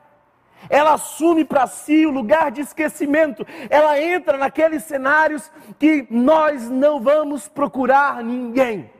Ela 0.69 0.93
assume 0.93 1.45
para 1.45 1.65
si 1.67 2.05
o 2.05 2.11
lugar 2.11 2.51
de 2.51 2.61
esquecimento. 2.61 3.45
Ela 3.69 3.99
entra 4.01 4.37
naqueles 4.37 4.83
cenários 4.83 5.49
que 5.77 6.05
nós 6.09 6.69
não 6.69 6.99
vamos 6.99 7.47
procurar 7.47 8.21
ninguém. 8.21 8.91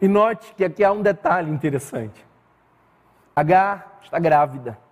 E 0.00 0.08
note 0.08 0.54
que 0.54 0.64
aqui 0.64 0.82
há 0.82 0.92
um 0.92 1.02
detalhe 1.02 1.50
interessante. 1.50 2.24
H 3.36 3.84
está 4.02 4.18
grávida 4.18 4.83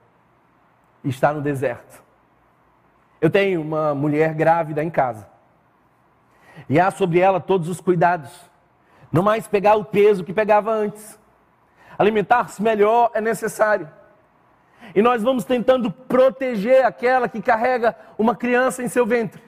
e 1.05 1.09
está 1.09 1.33
no 1.33 1.41
deserto. 1.41 2.03
Eu 3.21 3.31
tenho 3.31 3.61
uma 3.61 3.95
mulher 3.95 4.35
grávida 4.35 4.83
em 4.83 4.91
casa. 4.91 5.29
E 6.69 6.81
há 6.81 6.91
sobre 6.91 7.21
ela 7.21 7.41
todos 7.41 7.69
os 7.69 7.81
cuidados. 7.81 8.31
Não 9.11 9.23
mais 9.23 9.47
pegar 9.47 9.77
o 9.77 9.85
peso 9.85 10.25
que 10.25 10.33
pegava 10.33 10.73
antes. 10.73 11.19
Alimentar-se 11.99 12.63
melhor 12.63 13.11
é 13.15 13.21
necessário. 13.21 13.89
E 14.95 15.01
nós 15.01 15.23
vamos 15.23 15.45
tentando 15.45 15.91
proteger 15.91 16.85
aquela 16.85 17.29
que 17.29 17.41
carrega 17.41 17.97
uma 18.19 18.35
criança 18.35 18.83
em 18.83 18.89
seu 18.89 19.07
ventre. 19.07 19.43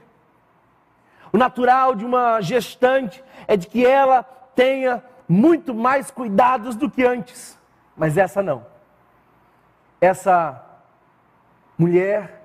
O 1.32 1.36
natural 1.36 1.94
de 1.94 2.04
uma 2.04 2.40
gestante 2.40 3.24
é 3.48 3.56
de 3.56 3.66
que 3.66 3.84
ela 3.84 4.22
tenha 4.54 5.02
muito 5.28 5.74
mais 5.74 6.10
cuidados 6.10 6.76
do 6.76 6.88
que 6.88 7.04
antes. 7.04 7.58
Mas 7.96 8.16
essa 8.16 8.42
não. 8.42 8.64
Essa 10.00 10.62
mulher 11.78 12.44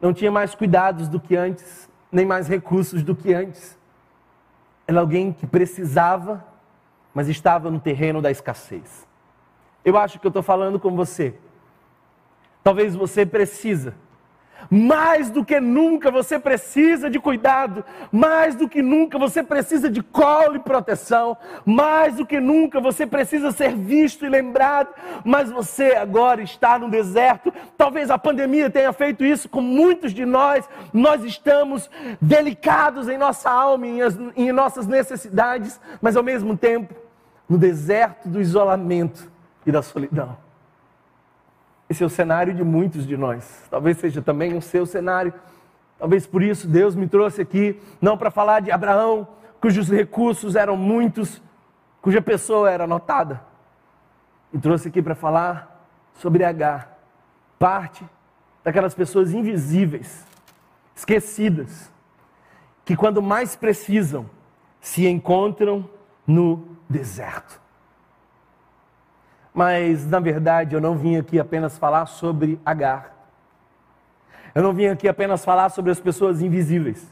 não 0.00 0.12
tinha 0.12 0.30
mais 0.30 0.54
cuidados 0.54 1.08
do 1.08 1.20
que 1.20 1.36
antes, 1.36 1.88
nem 2.10 2.24
mais 2.24 2.48
recursos 2.48 3.02
do 3.02 3.14
que 3.14 3.34
antes. 3.34 3.76
Era 4.86 5.00
alguém 5.00 5.32
que 5.32 5.46
precisava, 5.46 6.44
mas 7.12 7.28
estava 7.28 7.70
no 7.70 7.80
terreno 7.80 8.22
da 8.22 8.30
escassez. 8.30 9.06
Eu 9.84 9.96
acho 9.96 10.18
que 10.18 10.26
eu 10.26 10.30
estou 10.30 10.42
falando 10.42 10.78
com 10.78 10.94
você. 10.94 11.34
Talvez 12.62 12.94
você 12.94 13.24
precisa 13.24 13.94
mais 14.70 15.30
do 15.30 15.44
que 15.44 15.60
nunca 15.60 16.10
você 16.10 16.38
precisa 16.38 17.08
de 17.08 17.18
cuidado, 17.18 17.84
mais 18.10 18.54
do 18.54 18.68
que 18.68 18.82
nunca 18.82 19.18
você 19.18 19.42
precisa 19.42 19.88
de 19.90 20.02
colo 20.02 20.56
e 20.56 20.58
proteção, 20.58 21.36
mais 21.64 22.16
do 22.16 22.26
que 22.26 22.40
nunca 22.40 22.80
você 22.80 23.06
precisa 23.06 23.50
ser 23.50 23.74
visto 23.74 24.24
e 24.24 24.28
lembrado, 24.28 24.88
mas 25.24 25.50
você 25.50 25.94
agora 25.94 26.42
está 26.42 26.78
no 26.78 26.90
deserto. 26.90 27.52
Talvez 27.76 28.10
a 28.10 28.18
pandemia 28.18 28.70
tenha 28.70 28.92
feito 28.92 29.24
isso 29.24 29.48
com 29.48 29.60
muitos 29.60 30.12
de 30.12 30.24
nós. 30.24 30.68
Nós 30.92 31.24
estamos 31.24 31.90
delicados 32.20 33.08
em 33.08 33.18
nossa 33.18 33.50
alma, 33.50 33.86
as, 34.04 34.18
em 34.36 34.52
nossas 34.52 34.86
necessidades, 34.86 35.80
mas 36.00 36.16
ao 36.16 36.22
mesmo 36.22 36.56
tempo 36.56 36.94
no 37.48 37.56
deserto 37.56 38.28
do 38.28 38.40
isolamento 38.40 39.30
e 39.64 39.72
da 39.72 39.82
solidão. 39.82 40.47
Esse 41.88 42.02
é 42.02 42.06
o 42.06 42.10
cenário 42.10 42.52
de 42.54 42.62
muitos 42.62 43.06
de 43.06 43.16
nós. 43.16 43.64
Talvez 43.70 43.96
seja 43.98 44.20
também 44.20 44.56
o 44.56 44.60
seu 44.60 44.84
cenário. 44.84 45.32
Talvez 45.98 46.26
por 46.26 46.42
isso 46.42 46.68
Deus 46.68 46.94
me 46.94 47.08
trouxe 47.08 47.42
aqui, 47.42 47.80
não 48.00 48.16
para 48.16 48.30
falar 48.30 48.60
de 48.60 48.70
Abraão, 48.70 49.26
cujos 49.60 49.90
recursos 49.90 50.54
eram 50.54 50.76
muitos, 50.76 51.42
cuja 52.00 52.22
pessoa 52.22 52.70
era 52.70 52.86
notada. 52.86 53.42
Me 54.52 54.60
trouxe 54.60 54.88
aqui 54.88 55.02
para 55.02 55.14
falar 55.14 55.86
sobre 56.14 56.44
H, 56.44 56.88
parte 57.58 58.04
daquelas 58.62 58.94
pessoas 58.94 59.32
invisíveis, 59.32 60.26
esquecidas, 60.94 61.90
que 62.84 62.96
quando 62.96 63.20
mais 63.22 63.56
precisam, 63.56 64.28
se 64.80 65.06
encontram 65.06 65.88
no 66.26 66.76
deserto. 66.88 67.60
Mas, 69.58 70.06
na 70.06 70.20
verdade, 70.20 70.76
eu 70.76 70.80
não 70.80 70.96
vim 70.96 71.16
aqui 71.16 71.36
apenas 71.36 71.76
falar 71.76 72.06
sobre 72.06 72.60
Agar. 72.64 73.12
Eu 74.54 74.62
não 74.62 74.72
vim 74.72 74.86
aqui 74.86 75.08
apenas 75.08 75.44
falar 75.44 75.68
sobre 75.70 75.90
as 75.90 75.98
pessoas 75.98 76.40
invisíveis. 76.40 77.04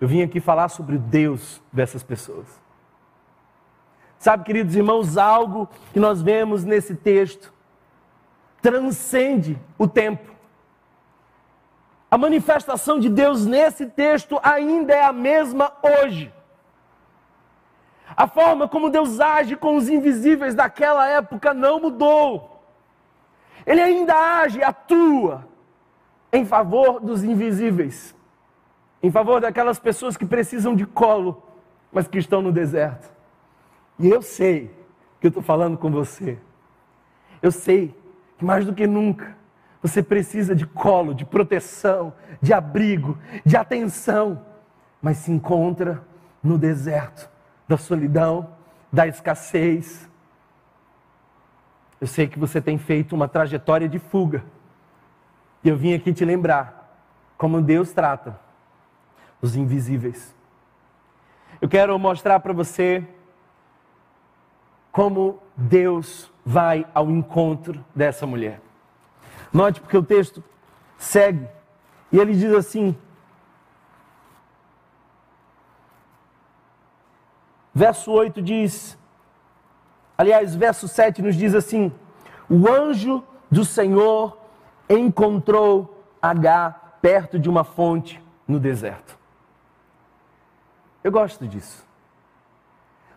Eu 0.00 0.08
vim 0.08 0.22
aqui 0.22 0.40
falar 0.40 0.70
sobre 0.70 0.96
o 0.96 0.98
Deus 0.98 1.60
dessas 1.70 2.02
pessoas. 2.02 2.46
Sabe, 4.18 4.44
queridos 4.44 4.74
irmãos, 4.74 5.18
algo 5.18 5.68
que 5.92 6.00
nós 6.00 6.22
vemos 6.22 6.64
nesse 6.64 6.94
texto 6.94 7.52
transcende 8.62 9.58
o 9.76 9.86
tempo. 9.86 10.30
A 12.10 12.16
manifestação 12.16 12.98
de 12.98 13.10
Deus 13.10 13.44
nesse 13.44 13.84
texto 13.84 14.40
ainda 14.42 14.94
é 14.94 15.04
a 15.04 15.12
mesma 15.12 15.70
hoje. 15.82 16.32
A 18.16 18.26
forma 18.26 18.68
como 18.68 18.90
Deus 18.90 19.20
age 19.20 19.56
com 19.56 19.76
os 19.76 19.88
invisíveis 19.88 20.54
daquela 20.54 21.08
época 21.08 21.54
não 21.54 21.80
mudou. 21.80 22.62
Ele 23.66 23.80
ainda 23.80 24.14
age, 24.14 24.62
atua 24.62 25.46
em 26.32 26.44
favor 26.44 27.00
dos 27.00 27.22
invisíveis, 27.22 28.14
em 29.02 29.10
favor 29.10 29.40
daquelas 29.40 29.78
pessoas 29.78 30.16
que 30.16 30.26
precisam 30.26 30.74
de 30.74 30.86
colo, 30.86 31.42
mas 31.92 32.08
que 32.08 32.18
estão 32.18 32.42
no 32.42 32.52
deserto. 32.52 33.10
E 33.98 34.08
eu 34.08 34.22
sei 34.22 34.70
que 35.20 35.26
eu 35.26 35.28
estou 35.28 35.42
falando 35.42 35.76
com 35.76 35.90
você. 35.90 36.38
Eu 37.42 37.52
sei 37.52 37.94
que 38.38 38.44
mais 38.44 38.64
do 38.64 38.74
que 38.74 38.86
nunca 38.86 39.36
você 39.82 40.02
precisa 40.02 40.54
de 40.54 40.66
colo, 40.66 41.14
de 41.14 41.24
proteção, 41.24 42.12
de 42.40 42.52
abrigo, 42.52 43.18
de 43.44 43.56
atenção, 43.56 44.44
mas 45.00 45.18
se 45.18 45.32
encontra 45.32 46.02
no 46.42 46.58
deserto 46.58 47.29
da 47.70 47.76
solidão, 47.76 48.48
da 48.92 49.06
escassez. 49.06 50.10
Eu 52.00 52.06
sei 52.08 52.26
que 52.26 52.36
você 52.36 52.60
tem 52.60 52.76
feito 52.76 53.14
uma 53.14 53.28
trajetória 53.28 53.88
de 53.88 54.00
fuga. 54.00 54.44
E 55.62 55.68
eu 55.68 55.76
vim 55.76 55.94
aqui 55.94 56.12
te 56.12 56.24
lembrar 56.24 57.00
como 57.38 57.62
Deus 57.62 57.92
trata 57.92 58.36
os 59.40 59.54
invisíveis. 59.54 60.34
Eu 61.60 61.68
quero 61.68 61.96
mostrar 61.96 62.40
para 62.40 62.52
você 62.52 63.06
como 64.90 65.40
Deus 65.56 66.28
vai 66.44 66.84
ao 66.92 67.08
encontro 67.08 67.84
dessa 67.94 68.26
mulher. 68.26 68.60
Note 69.52 69.80
porque 69.80 69.96
o 69.96 70.02
texto 70.02 70.42
segue 70.98 71.46
e 72.10 72.18
ele 72.18 72.34
diz 72.34 72.52
assim: 72.52 72.98
Verso 77.74 78.10
8 78.10 78.42
diz, 78.42 78.98
aliás, 80.18 80.54
verso 80.54 80.88
7 80.88 81.22
nos 81.22 81.36
diz 81.36 81.54
assim: 81.54 81.92
O 82.48 82.68
anjo 82.68 83.22
do 83.50 83.64
Senhor 83.64 84.36
encontrou 84.88 86.04
H 86.20 86.70
perto 87.00 87.38
de 87.38 87.48
uma 87.48 87.62
fonte 87.62 88.22
no 88.46 88.58
deserto. 88.58 89.18
Eu 91.02 91.12
gosto 91.12 91.46
disso. 91.46 91.86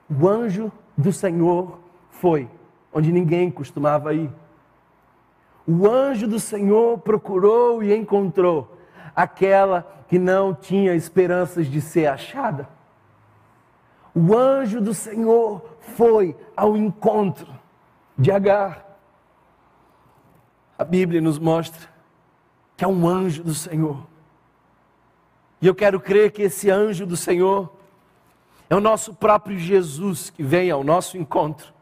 O 0.10 0.28
anjo 0.28 0.72
do 0.96 1.12
Senhor 1.12 1.80
foi 2.12 2.48
onde 2.94 3.12
ninguém 3.12 3.50
costumava 3.50 4.14
ir. 4.14 4.30
O 5.68 5.90
anjo 5.90 6.28
do 6.28 6.40
Senhor 6.40 7.00
procurou 7.00 7.82
e 7.82 7.96
encontrou 7.96 8.78
aquela 9.16 9.88
que 10.08 10.20
não 10.20 10.54
tinha 10.54 10.94
esperanças 10.94 11.66
de 11.66 11.82
ser 11.82 12.06
achada 12.06 12.68
o 14.16 14.38
anjo 14.38 14.80
do 14.80 14.94
Senhor 14.94 15.78
foi 15.96 16.36
ao 16.56 16.78
encontro 16.78 17.48
de 18.18 18.32
Agar. 18.32 18.86
A 20.78 20.84
Bíblia 20.84 21.20
nos 21.20 21.40
mostra 21.40 21.90
que 22.78 22.84
é 22.84 22.88
um 22.88 23.08
anjo 23.08 23.44
do 23.44 23.54
Senhor. 23.54 24.06
E 25.62 25.68
eu 25.68 25.74
quero 25.74 26.00
crer 26.00 26.32
que 26.32 26.44
esse 26.44 26.70
anjo 26.70 27.06
do 27.06 27.16
Senhor 27.16 27.74
é 28.70 28.76
o 28.76 28.82
nosso 28.82 29.14
próprio 29.14 29.58
Jesus 29.58 30.30
que 30.30 30.44
vem 30.44 30.70
ao 30.70 30.84
nosso 30.84 31.18
encontro. 31.18 31.74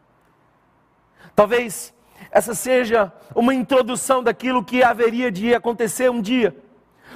Talvez 1.34 1.92
essa 2.30 2.54
seja 2.54 3.12
uma 3.34 3.54
introdução 3.54 4.22
daquilo 4.22 4.64
que 4.64 4.82
haveria 4.82 5.30
de 5.30 5.54
acontecer 5.54 6.10
um 6.10 6.20
dia 6.20 6.56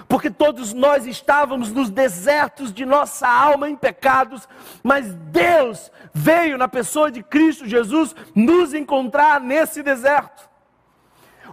porque 0.09 0.31
todos 0.31 0.73
nós 0.73 1.07
estávamos 1.07 1.73
nos 1.73 1.91
desertos 1.91 2.73
de 2.73 2.87
nossa 2.87 3.29
alma 3.29 3.69
em 3.69 3.77
pecados, 3.77 4.49
mas 4.83 5.13
Deus 5.15 5.91
veio 6.15 6.57
na 6.57 6.69
pessoa 6.69 7.11
de 7.11 7.23
Cristo 7.23 7.67
Jesus 7.67 8.15
nos 8.35 8.73
encontrar 8.73 9.41
nesse 9.41 9.83
deserto. 9.83 10.49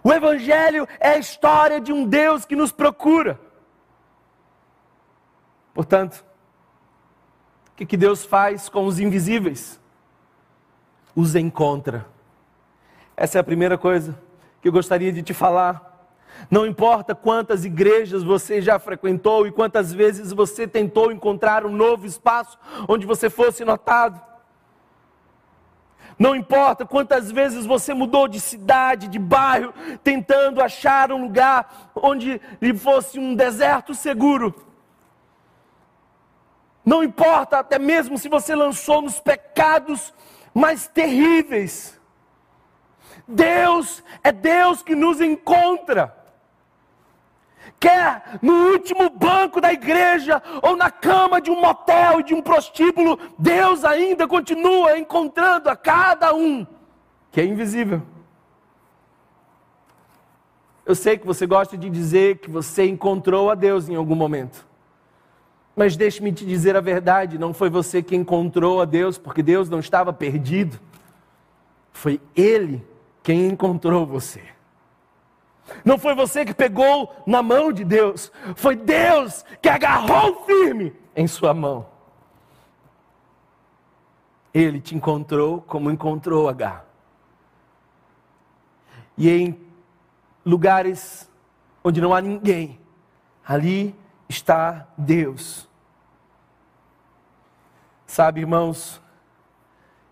O 0.03 0.11
Evangelho 0.11 0.87
é 0.99 1.09
a 1.09 1.17
história 1.17 1.79
de 1.79 1.91
um 1.91 2.05
Deus 2.05 2.45
que 2.45 2.55
nos 2.55 2.71
procura. 2.71 3.39
Portanto, 5.73 6.23
o 7.71 7.75
que, 7.75 7.85
que 7.85 7.97
Deus 7.97 8.23
faz 8.23 8.69
com 8.69 8.85
os 8.85 8.99
invisíveis? 8.99 9.79
Os 11.15 11.35
encontra. 11.35 12.05
Essa 13.17 13.39
é 13.39 13.41
a 13.41 13.43
primeira 13.43 13.77
coisa 13.77 14.19
que 14.61 14.67
eu 14.67 14.71
gostaria 14.71 15.11
de 15.11 15.23
te 15.23 15.33
falar 15.33 15.92
não 16.49 16.65
importa 16.65 17.15
quantas 17.15 17.65
igrejas 17.65 18.23
você 18.23 18.61
já 18.61 18.77
frequentou 18.79 19.47
e 19.47 19.51
quantas 19.51 19.93
vezes 19.93 20.31
você 20.31 20.67
tentou 20.67 21.11
encontrar 21.11 21.65
um 21.65 21.71
novo 21.71 22.05
espaço 22.05 22.57
onde 22.87 23.05
você 23.05 23.29
fosse 23.29 23.63
notado. 23.63 24.21
Não 26.17 26.35
importa 26.35 26.85
quantas 26.85 27.31
vezes 27.31 27.65
você 27.65 27.93
mudou 27.93 28.27
de 28.27 28.39
cidade, 28.39 29.07
de 29.07 29.17
bairro, 29.17 29.73
tentando 30.03 30.61
achar 30.61 31.11
um 31.11 31.23
lugar 31.23 31.91
onde 31.95 32.39
lhe 32.61 32.77
fosse 32.77 33.19
um 33.19 33.35
deserto 33.35 33.95
seguro. 33.95 34.53
Não 36.85 37.03
importa 37.03 37.59
até 37.59 37.79
mesmo 37.79 38.17
se 38.17 38.29
você 38.29 38.53
lançou 38.53 39.01
nos 39.01 39.19
pecados 39.19 40.13
mais 40.53 40.87
terríveis. 40.87 41.99
Deus 43.27 44.03
é 44.23 44.31
Deus 44.31 44.83
que 44.83 44.93
nos 44.93 45.19
encontra 45.21 46.22
quer 47.83 48.39
no 48.41 48.71
último 48.71 49.09
banco 49.09 49.59
da 49.59 49.73
igreja 49.73 50.41
ou 50.61 50.77
na 50.77 50.89
cama 50.89 51.41
de 51.41 51.51
um 51.51 51.59
motel 51.59 52.21
e 52.21 52.23
de 52.23 52.33
um 52.33 52.41
prostíbulo, 52.41 53.19
Deus 53.37 53.83
ainda 53.83 54.25
continua 54.25 54.97
encontrando 54.97 55.69
a 55.69 55.75
cada 55.75 56.33
um 56.33 56.65
que 57.29 57.41
é 57.41 57.45
invisível. 57.45 58.01
Eu 60.85 60.95
sei 60.95 61.17
que 61.17 61.25
você 61.25 61.45
gosta 61.45 61.75
de 61.75 61.89
dizer 61.89 62.37
que 62.37 62.49
você 62.49 62.85
encontrou 62.85 63.49
a 63.49 63.55
Deus 63.55 63.89
em 63.89 63.95
algum 63.95 64.15
momento. 64.15 64.65
Mas 65.75 65.97
deixe-me 65.97 66.31
te 66.31 66.45
dizer 66.45 66.75
a 66.75 66.81
verdade: 66.81 67.39
não 67.39 67.53
foi 67.53 67.69
você 67.69 68.03
que 68.03 68.15
encontrou 68.15 68.81
a 68.81 68.85
Deus, 68.85 69.17
porque 69.17 69.41
Deus 69.41 69.67
não 69.67 69.79
estava 69.79 70.13
perdido. 70.13 70.79
Foi 71.91 72.21
Ele 72.35 72.85
quem 73.23 73.47
encontrou 73.47 74.05
você. 74.05 74.53
Não 75.83 75.97
foi 75.97 76.13
você 76.13 76.45
que 76.45 76.53
pegou 76.53 77.13
na 77.25 77.41
mão 77.41 77.71
de 77.71 77.83
Deus, 77.83 78.31
foi 78.55 78.75
Deus 78.75 79.45
que 79.61 79.69
agarrou 79.69 80.45
firme 80.45 80.93
em 81.15 81.27
sua 81.27 81.53
mão. 81.53 81.87
Ele 84.53 84.79
te 84.79 84.95
encontrou 84.95 85.61
como 85.61 85.89
encontrou 85.89 86.47
H. 86.49 86.83
E 89.17 89.29
em 89.29 89.59
lugares 90.45 91.29
onde 91.83 92.01
não 92.01 92.13
há 92.13 92.21
ninguém, 92.21 92.79
ali 93.45 93.95
está 94.27 94.87
Deus. 94.97 95.67
Sabe, 98.05 98.41
irmãos, 98.41 99.01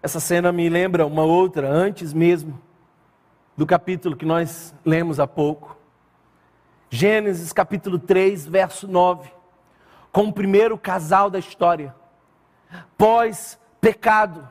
essa 0.01 0.19
cena 0.19 0.51
me 0.51 0.67
lembra 0.69 1.05
uma 1.05 1.23
outra, 1.23 1.69
antes 1.69 2.13
mesmo 2.13 2.59
do 3.55 3.65
capítulo 3.65 4.15
que 4.15 4.25
nós 4.25 4.73
lemos 4.85 5.19
há 5.19 5.27
pouco. 5.27 5.77
Gênesis 6.89 7.53
capítulo 7.53 7.99
3, 7.99 8.45
verso 8.45 8.87
9. 8.87 9.31
Com 10.11 10.27
o 10.27 10.33
primeiro 10.33 10.77
casal 10.77 11.29
da 11.29 11.39
história. 11.39 11.95
Pós 12.97 13.59
pecado, 13.79 14.47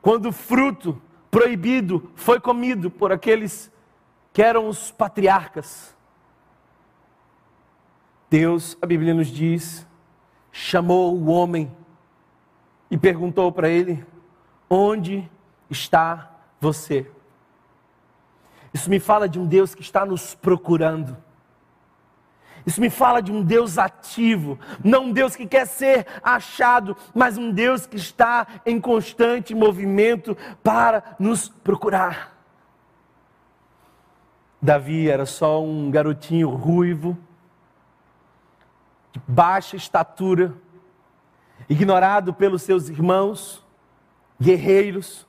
quando 0.00 0.26
o 0.26 0.32
fruto 0.32 1.00
proibido 1.30 2.10
foi 2.14 2.40
comido 2.40 2.90
por 2.90 3.12
aqueles 3.12 3.70
que 4.32 4.42
eram 4.42 4.68
os 4.68 4.90
patriarcas. 4.90 5.94
Deus, 8.30 8.76
a 8.82 8.86
Bíblia 8.86 9.14
nos 9.14 9.28
diz, 9.28 9.86
chamou 10.50 11.14
o 11.14 11.26
homem 11.26 11.70
e 12.90 12.98
perguntou 12.98 13.50
para 13.52 13.68
ele: 13.68 14.04
Onde 14.68 15.28
está 15.70 16.30
você? 16.60 17.10
Isso 18.74 18.90
me 18.90 18.98
fala 18.98 19.28
de 19.28 19.38
um 19.38 19.46
Deus 19.46 19.72
que 19.72 19.82
está 19.82 20.04
nos 20.04 20.34
procurando. 20.34 21.16
Isso 22.66 22.80
me 22.80 22.90
fala 22.90 23.22
de 23.22 23.30
um 23.30 23.42
Deus 23.42 23.78
ativo, 23.78 24.58
não 24.82 25.04
um 25.04 25.12
Deus 25.12 25.36
que 25.36 25.46
quer 25.46 25.66
ser 25.66 26.06
achado, 26.22 26.96
mas 27.14 27.38
um 27.38 27.52
Deus 27.52 27.86
que 27.86 27.96
está 27.96 28.46
em 28.66 28.80
constante 28.80 29.54
movimento 29.54 30.36
para 30.62 31.14
nos 31.20 31.48
procurar. 31.48 32.34
Davi 34.60 35.08
era 35.08 35.26
só 35.26 35.62
um 35.62 35.90
garotinho 35.90 36.48
ruivo, 36.48 37.16
de 39.12 39.20
baixa 39.28 39.76
estatura, 39.76 40.54
ignorado 41.68 42.32
pelos 42.32 42.62
seus 42.62 42.88
irmãos, 42.88 43.62
guerreiros, 44.40 45.26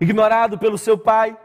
ignorado 0.00 0.58
pelo 0.58 0.78
seu 0.78 0.98
pai 0.98 1.36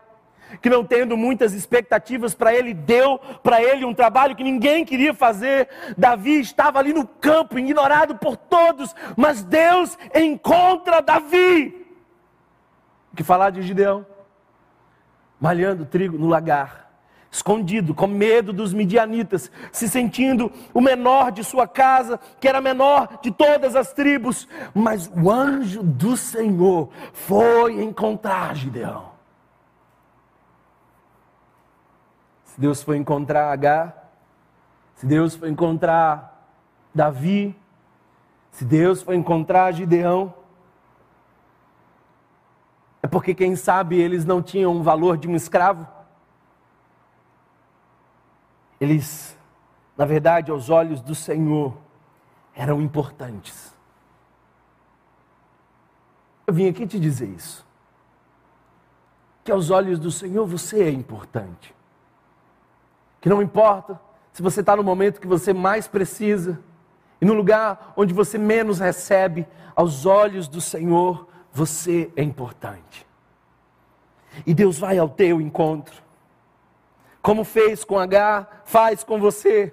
que 0.61 0.69
não 0.69 0.83
tendo 0.83 1.17
muitas 1.17 1.53
expectativas 1.53 2.33
para 2.33 2.53
ele, 2.53 2.73
deu 2.73 3.19
para 3.41 3.61
ele 3.61 3.85
um 3.85 3.93
trabalho 3.93 4.35
que 4.35 4.43
ninguém 4.43 4.85
queria 4.85 5.13
fazer. 5.13 5.69
Davi 5.97 6.39
estava 6.39 6.79
ali 6.79 6.93
no 6.93 7.07
campo, 7.07 7.59
ignorado 7.59 8.15
por 8.15 8.35
todos, 8.35 8.95
mas 9.15 9.43
Deus 9.43 9.97
encontra 10.13 11.01
Davi. 11.01 11.83
O 13.11 13.15
que 13.15 13.23
falar 13.23 13.51
de 13.51 13.61
Gideão? 13.61 14.05
Malhando 15.39 15.85
trigo 15.85 16.17
no 16.17 16.27
lagar, 16.27 16.91
escondido, 17.29 17.93
com 17.93 18.07
medo 18.07 18.51
dos 18.51 18.73
midianitas, 18.73 19.51
se 19.71 19.87
sentindo 19.89 20.51
o 20.73 20.81
menor 20.81 21.31
de 21.31 21.43
sua 21.43 21.67
casa, 21.67 22.19
que 22.39 22.47
era 22.47 22.61
menor 22.61 23.19
de 23.21 23.29
todas 23.29 23.75
as 23.75 23.93
tribos, 23.93 24.47
mas 24.73 25.11
o 25.15 25.29
anjo 25.29 25.83
do 25.83 26.15
Senhor 26.17 26.89
foi 27.11 27.83
encontrar 27.83 28.55
Gideão. 28.55 29.12
Se 32.53 32.61
Deus 32.61 32.83
foi 32.83 32.97
encontrar 32.97 33.51
Agar, 33.51 34.11
se 34.93 35.07
Deus 35.07 35.35
foi 35.35 35.49
encontrar 35.49 36.47
Davi, 36.93 37.59
se 38.51 38.63
Deus 38.63 39.01
foi 39.01 39.15
encontrar 39.15 39.71
Gideão, 39.71 40.31
é 43.01 43.07
porque, 43.07 43.33
quem 43.33 43.55
sabe, 43.55 43.99
eles 43.99 44.23
não 44.23 44.39
tinham 44.39 44.77
o 44.77 44.83
valor 44.83 45.17
de 45.17 45.27
um 45.27 45.35
escravo. 45.35 45.87
Eles, 48.79 49.35
na 49.97 50.05
verdade, 50.05 50.51
aos 50.51 50.69
olhos 50.69 51.01
do 51.01 51.15
Senhor, 51.15 51.75
eram 52.53 52.79
importantes. 52.79 53.73
Eu 56.45 56.53
vim 56.53 56.69
aqui 56.69 56.85
te 56.85 56.99
dizer 56.99 57.29
isso. 57.29 57.65
Que 59.43 59.51
aos 59.51 59.71
olhos 59.71 59.97
do 59.97 60.11
Senhor 60.11 60.45
você 60.45 60.83
é 60.83 60.91
importante 60.91 61.72
que 63.23 63.29
não 63.29 63.41
importa 63.41 63.97
se 64.33 64.41
você 64.41 64.59
está 64.59 64.75
no 64.75 64.83
momento 64.83 65.21
que 65.21 65.27
você 65.27 65.53
mais 65.53 65.87
precisa 65.87 66.59
e 67.21 67.25
no 67.25 67.33
lugar 67.33 67.93
onde 67.95 68.13
você 68.13 68.37
menos 68.37 68.81
recebe, 68.81 69.47
aos 69.73 70.05
olhos 70.05 70.49
do 70.49 70.59
Senhor, 70.59 71.29
você 71.49 72.11
é 72.17 72.21
importante. 72.21 73.07
E 74.45 74.53
Deus 74.53 74.77
vai 74.77 74.97
ao 74.97 75.07
teu 75.07 75.39
encontro. 75.39 76.03
Como 77.21 77.45
fez 77.45 77.85
com 77.85 77.97
H, 77.97 78.45
faz 78.65 79.05
com 79.05 79.17
você. 79.21 79.71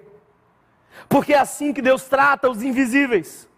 Porque 1.09 1.33
é 1.33 1.39
assim 1.39 1.73
que 1.73 1.81
Deus 1.81 2.05
trata 2.05 2.49
os 2.49 2.63
invisíveis. 2.63 3.49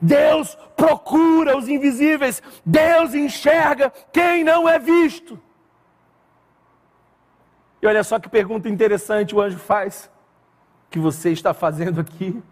Deus 0.00 0.56
procura 0.74 1.54
os 1.54 1.68
invisíveis. 1.68 2.42
Deus 2.64 3.14
enxerga 3.14 3.92
quem 4.10 4.42
não 4.42 4.66
é 4.66 4.78
visto. 4.78 5.38
E 7.80 7.86
olha 7.86 8.02
só 8.02 8.18
que 8.18 8.28
pergunta 8.28 8.68
interessante 8.68 9.34
o 9.34 9.40
anjo 9.40 9.58
faz. 9.58 10.10
O 10.86 10.90
que 10.90 10.98
você 10.98 11.30
está 11.30 11.54
fazendo 11.54 12.00
aqui? 12.00 12.42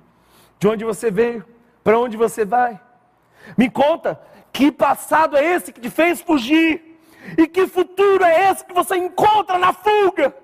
De 0.58 0.68
onde 0.68 0.84
você 0.84 1.10
veio? 1.10 1.44
Para 1.82 1.98
onde 1.98 2.16
você 2.16 2.44
vai? 2.44 2.80
Me 3.56 3.70
conta, 3.70 4.20
que 4.52 4.72
passado 4.72 5.36
é 5.36 5.44
esse 5.44 5.72
que 5.72 5.80
te 5.80 5.90
fez 5.90 6.20
fugir? 6.20 6.98
E 7.36 7.46
que 7.46 7.66
futuro 7.66 8.24
é 8.24 8.50
esse 8.50 8.64
que 8.64 8.72
você 8.72 8.96
encontra 8.96 9.58
na 9.58 9.72
fuga? 9.72 10.34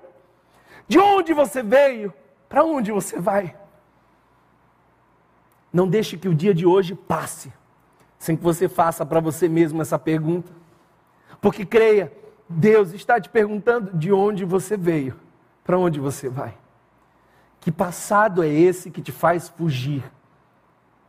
De 0.88 0.98
onde 0.98 1.32
você 1.32 1.62
veio? 1.62 2.12
Para 2.48 2.64
onde 2.64 2.90
você 2.92 3.18
vai? 3.18 3.56
Não 5.72 5.88
deixe 5.88 6.16
que 6.16 6.28
o 6.28 6.34
dia 6.34 6.52
de 6.52 6.66
hoje 6.66 6.94
passe 6.94 7.52
sem 8.18 8.36
que 8.36 8.42
você 8.44 8.68
faça 8.68 9.04
para 9.04 9.18
você 9.18 9.48
mesmo 9.48 9.82
essa 9.82 9.98
pergunta. 9.98 10.52
Porque 11.40 11.66
creia, 11.66 12.12
Deus 12.52 12.92
está 12.92 13.20
te 13.20 13.28
perguntando 13.28 13.96
de 13.96 14.12
onde 14.12 14.44
você 14.44 14.76
veio, 14.76 15.18
para 15.64 15.78
onde 15.78 15.98
você 15.98 16.28
vai. 16.28 16.54
Que 17.60 17.72
passado 17.72 18.42
é 18.42 18.48
esse 18.48 18.90
que 18.90 19.00
te 19.00 19.10
faz 19.10 19.48
fugir? 19.48 20.04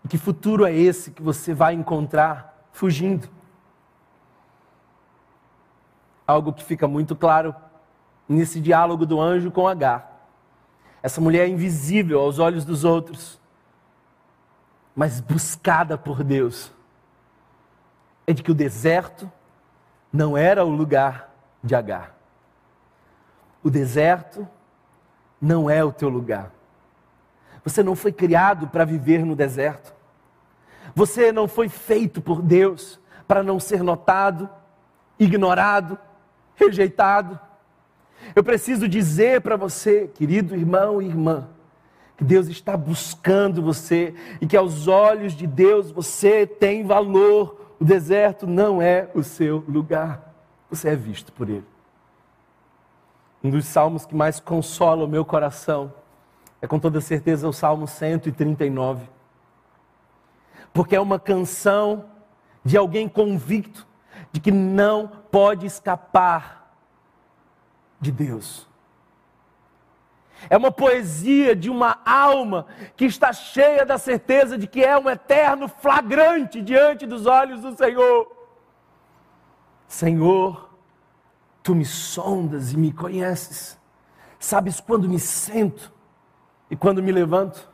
E 0.05 0.07
que 0.07 0.17
futuro 0.17 0.65
é 0.65 0.73
esse 0.73 1.11
que 1.11 1.21
você 1.21 1.53
vai 1.53 1.73
encontrar 1.73 2.67
fugindo? 2.71 3.27
Algo 6.25 6.53
que 6.53 6.63
fica 6.63 6.87
muito 6.87 7.15
claro 7.15 7.53
nesse 8.27 8.61
diálogo 8.61 9.05
do 9.05 9.19
anjo 9.19 9.51
com 9.51 9.67
Agar. 9.67 10.27
Essa 11.01 11.19
mulher 11.19 11.45
é 11.45 11.49
invisível 11.49 12.21
aos 12.21 12.39
olhos 12.39 12.63
dos 12.63 12.85
outros, 12.85 13.39
mas 14.95 15.19
buscada 15.19 15.97
por 15.97 16.23
Deus. 16.23 16.71
É 18.25 18.31
de 18.31 18.41
que 18.41 18.51
o 18.51 18.55
deserto 18.55 19.29
não 20.11 20.37
era 20.37 20.63
o 20.63 20.69
lugar 20.69 21.32
de 21.63 21.73
Agar. 21.73 22.15
O 23.63 23.69
deserto 23.69 24.47
não 25.39 25.69
é 25.69 25.83
o 25.83 25.91
teu 25.91 26.09
lugar. 26.09 26.51
Você 27.63 27.81
não 27.81 27.95
foi 27.95 28.11
criado 28.11 28.67
para 28.67 28.83
viver 28.83 29.25
no 29.25 29.35
deserto. 29.35 29.93
Você 30.93 31.31
não 31.31 31.47
foi 31.47 31.69
feito 31.69 32.21
por 32.21 32.41
Deus 32.41 32.99
para 33.27 33.41
não 33.41 33.59
ser 33.59 33.81
notado, 33.81 34.49
ignorado, 35.17 35.97
rejeitado. 36.55 37.39
Eu 38.35 38.43
preciso 38.43 38.87
dizer 38.87 39.41
para 39.41 39.55
você, 39.55 40.07
querido 40.07 40.55
irmão 40.55 41.01
e 41.01 41.05
irmã, 41.05 41.47
que 42.17 42.23
Deus 42.23 42.47
está 42.47 42.75
buscando 42.77 43.61
você 43.61 44.13
e 44.39 44.45
que 44.45 44.57
aos 44.57 44.87
olhos 44.87 45.33
de 45.33 45.47
Deus 45.47 45.89
você 45.89 46.45
tem 46.45 46.85
valor. 46.85 47.75
O 47.79 47.85
deserto 47.85 48.45
não 48.45 48.81
é 48.81 49.09
o 49.13 49.23
seu 49.23 49.63
lugar. 49.67 50.32
Você 50.73 50.89
é 50.89 50.95
visto 50.95 51.31
por 51.31 51.47
Ele. 51.51 51.63
Um 53.43 53.51
dos 53.51 53.65
salmos 53.65 54.07
que 54.07 54.15
mais 54.15 54.39
consola 54.39 55.05
o 55.05 55.07
meu 55.07 55.23
coração 55.23 55.93
é 56.59 56.65
com 56.65 56.79
toda 56.79 56.99
certeza 56.99 57.47
o 57.47 57.53
Salmo 57.53 57.87
139. 57.87 59.07
Porque 60.73 60.95
é 60.95 60.99
uma 60.99 61.19
canção 61.19 62.05
de 62.65 62.75
alguém 62.75 63.07
convicto 63.07 63.85
de 64.31 64.39
que 64.39 64.49
não 64.51 65.07
pode 65.07 65.67
escapar 65.67 66.73
de 68.01 68.11
Deus. 68.11 68.67
É 70.49 70.57
uma 70.57 70.71
poesia 70.71 71.55
de 71.55 71.69
uma 71.69 71.99
alma 72.03 72.65
que 72.97 73.05
está 73.05 73.31
cheia 73.31 73.85
da 73.85 73.99
certeza 73.99 74.57
de 74.57 74.65
que 74.65 74.83
é 74.83 74.97
um 74.97 75.07
eterno 75.07 75.67
flagrante 75.67 76.63
diante 76.63 77.05
dos 77.05 77.27
olhos 77.27 77.61
do 77.61 77.77
Senhor. 77.77 78.42
Senhor, 79.93 80.69
tu 81.61 81.75
me 81.75 81.85
sondas 81.85 82.73
e 82.73 82.77
me 82.77 82.91
conheces. 82.91 83.77
Sabes 84.39 84.79
quando 84.79 85.07
me 85.07 85.19
sento 85.19 85.93
e 86.69 86.75
quando 86.75 87.03
me 87.03 87.11
levanto. 87.11 87.69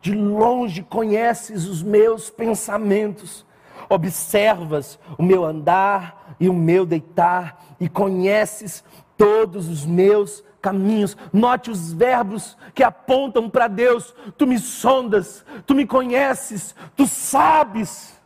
De 0.00 0.12
longe 0.12 0.82
conheces 0.82 1.66
os 1.66 1.84
meus 1.84 2.30
pensamentos 2.30 3.46
observas 3.88 4.98
o 5.16 5.22
meu 5.22 5.44
andar 5.44 6.34
e 6.40 6.48
o 6.48 6.52
meu 6.52 6.84
deitar, 6.84 7.62
e 7.78 7.88
conheces 7.88 8.82
todos 9.16 9.68
os 9.68 9.86
meus 9.86 10.42
caminhos. 10.60 11.16
Note 11.32 11.70
os 11.70 11.92
verbos 11.92 12.58
que 12.74 12.82
apontam 12.82 13.48
para 13.48 13.68
Deus. 13.68 14.12
Tu 14.36 14.48
me 14.48 14.58
sondas, 14.58 15.44
tu 15.64 15.76
me 15.76 15.86
conheces, 15.86 16.74
tu 16.96 17.06
sabes, 17.06 18.20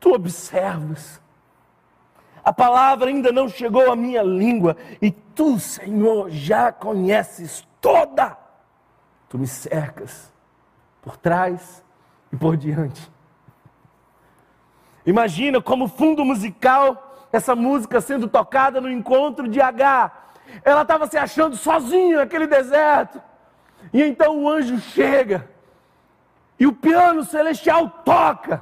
tu 0.00 0.14
observas. 0.14 1.19
A 2.50 2.52
palavra 2.52 3.10
ainda 3.10 3.30
não 3.30 3.48
chegou 3.48 3.92
à 3.92 3.94
minha 3.94 4.24
língua, 4.24 4.76
e 5.00 5.12
tu, 5.12 5.60
Senhor, 5.60 6.28
já 6.30 6.72
conheces 6.72 7.64
toda. 7.80 8.36
Tu 9.28 9.38
me 9.38 9.46
cercas 9.46 10.32
por 11.00 11.16
trás 11.16 11.80
e 12.32 12.36
por 12.36 12.56
diante. 12.56 13.08
Imagina 15.06 15.62
como 15.62 15.86
fundo 15.86 16.24
musical 16.24 17.28
essa 17.32 17.54
música 17.54 18.00
sendo 18.00 18.26
tocada 18.26 18.80
no 18.80 18.90
encontro 18.90 19.46
de 19.46 19.60
H. 19.60 20.10
Ela 20.64 20.82
estava 20.82 21.06
se 21.06 21.16
achando 21.16 21.54
sozinha 21.54 22.16
naquele 22.16 22.48
deserto. 22.48 23.22
E 23.92 24.02
então 24.02 24.42
o 24.42 24.48
anjo 24.48 24.76
chega. 24.80 25.48
E 26.58 26.66
o 26.66 26.72
piano 26.72 27.22
celestial 27.22 27.88
toca. 28.04 28.60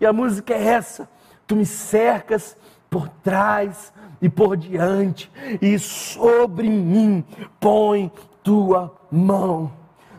E 0.00 0.06
a 0.06 0.12
música 0.12 0.54
é 0.54 0.68
essa: 0.68 1.06
Tu 1.46 1.54
me 1.54 1.66
cercas 1.66 2.56
por 2.90 3.08
trás 3.08 3.92
e 4.20 4.28
por 4.28 4.56
diante, 4.56 5.30
e 5.62 5.78
sobre 5.78 6.68
mim 6.68 7.24
põe 7.58 8.12
tua 8.42 8.94
mão. 9.10 9.72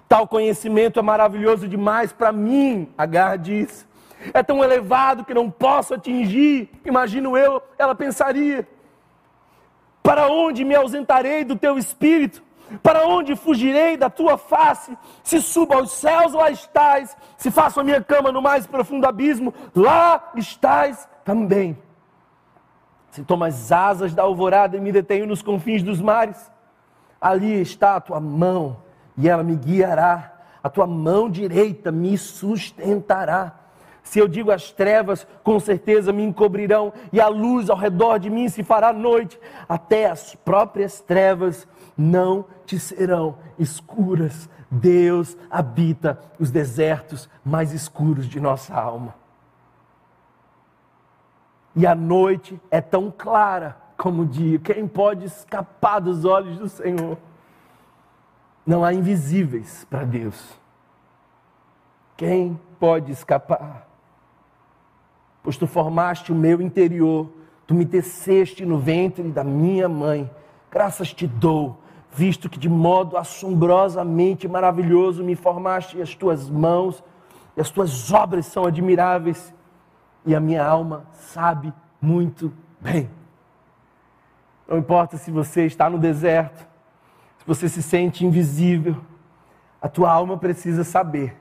Tal 0.09 0.27
conhecimento 0.27 0.97
é 0.97 1.03
maravilhoso 1.03 1.67
demais 1.67 2.11
para 2.11 2.31
mim, 2.31 2.89
Agar 2.97 3.37
diz 3.37 3.85
é 4.33 4.43
tão 4.43 4.63
elevado 4.63 5.25
que 5.25 5.33
não 5.33 5.49
posso 5.49 5.93
atingir. 5.93 6.69
Imagino 6.85 7.37
eu, 7.37 7.61
ela 7.77 7.95
pensaria: 7.95 8.67
Para 10.03 10.27
onde 10.27 10.63
me 10.63 10.75
ausentarei 10.75 11.43
do 11.43 11.55
teu 11.55 11.77
espírito? 11.77 12.43
Para 12.81 13.05
onde 13.05 13.35
fugirei 13.35 13.97
da 13.97 14.09
tua 14.09 14.37
face? 14.37 14.97
Se 15.23 15.41
subo 15.41 15.73
aos 15.73 15.91
céus, 15.91 16.31
lá 16.33 16.49
estás. 16.49 17.17
Se 17.37 17.51
faço 17.51 17.81
a 17.81 17.83
minha 17.83 18.01
cama 18.01 18.31
no 18.31 18.41
mais 18.41 18.65
profundo 18.65 19.05
abismo, 19.05 19.53
lá 19.75 20.31
estás 20.35 21.07
também. 21.25 21.77
Se 23.11 23.23
tomo 23.23 23.43
as 23.43 23.71
asas 23.71 24.13
da 24.13 24.23
alvorada 24.23 24.77
e 24.77 24.79
me 24.79 24.91
detenho 24.91 25.27
nos 25.27 25.41
confins 25.41 25.83
dos 25.83 25.99
mares, 25.99 26.49
ali 27.19 27.61
está 27.61 27.97
a 27.97 28.01
tua 28.01 28.19
mão 28.19 28.77
e 29.17 29.27
ela 29.27 29.43
me 29.43 29.55
guiará. 29.55 30.33
A 30.63 30.69
tua 30.69 30.87
mão 30.87 31.29
direita 31.29 31.91
me 31.91 32.17
sustentará. 32.17 33.59
Se 34.01 34.17
eu 34.17 34.27
digo 34.27 34.49
as 34.49 34.71
trevas, 34.71 35.27
com 35.43 35.59
certeza 35.59 36.11
me 36.11 36.23
encobrirão, 36.23 36.91
e 37.11 37.21
a 37.21 37.27
luz 37.27 37.69
ao 37.69 37.77
redor 37.77 38.17
de 38.17 38.29
mim 38.29 38.49
se 38.49 38.63
fará 38.63 38.91
noite, 38.91 39.39
até 39.69 40.09
as 40.09 40.33
próprias 40.33 40.99
trevas 40.99 41.67
não 41.97 42.45
te 42.65 42.79
serão 42.79 43.37
escuras. 43.59 44.49
Deus 44.69 45.37
habita 45.49 46.19
os 46.39 46.49
desertos 46.49 47.29
mais 47.43 47.73
escuros 47.73 48.27
de 48.27 48.39
nossa 48.39 48.73
alma. 48.73 49.20
E 51.75 51.87
a 51.87 51.95
noite 51.95 52.59
é 52.69 52.81
tão 52.81 53.13
clara 53.15 53.77
como 53.97 54.23
o 54.23 54.25
dia. 54.25 54.59
Quem 54.59 54.87
pode 54.87 55.25
escapar 55.25 55.99
dos 55.99 56.25
olhos 56.25 56.57
do 56.57 56.67
Senhor? 56.67 57.17
Não 58.65 58.83
há 58.83 58.93
invisíveis 58.93 59.85
para 59.89 60.03
Deus. 60.03 60.59
Quem 62.17 62.59
pode 62.79 63.11
escapar? 63.11 63.91
pois 65.43 65.57
tu 65.57 65.65
formaste 65.65 66.31
o 66.31 66.35
meu 66.35 66.61
interior, 66.61 67.29
tu 67.65 67.73
me 67.73 67.85
teceste 67.85 68.65
no 68.65 68.77
ventre 68.77 69.23
da 69.29 69.43
minha 69.43 69.89
mãe. 69.89 70.29
Graças 70.69 71.13
te 71.13 71.25
dou, 71.25 71.77
visto 72.11 72.49
que 72.49 72.59
de 72.59 72.69
modo 72.69 73.17
assombrosamente 73.17 74.47
maravilhoso 74.47 75.23
me 75.23 75.35
formaste 75.35 76.01
as 76.01 76.15
tuas 76.15 76.49
mãos, 76.49 77.03
e 77.57 77.61
as 77.61 77.69
tuas 77.69 78.11
obras 78.13 78.45
são 78.45 78.65
admiráveis, 78.65 79.53
e 80.25 80.35
a 80.35 80.39
minha 80.39 80.63
alma 80.63 81.05
sabe 81.13 81.73
muito 82.01 82.53
bem. 82.79 83.09
Não 84.67 84.77
importa 84.77 85.17
se 85.17 85.31
você 85.31 85.65
está 85.65 85.89
no 85.89 85.97
deserto, 85.97 86.65
se 87.37 87.45
você 87.45 87.67
se 87.67 87.81
sente 87.81 88.25
invisível, 88.25 88.95
a 89.81 89.89
tua 89.89 90.11
alma 90.11 90.37
precisa 90.37 90.83
saber 90.83 91.35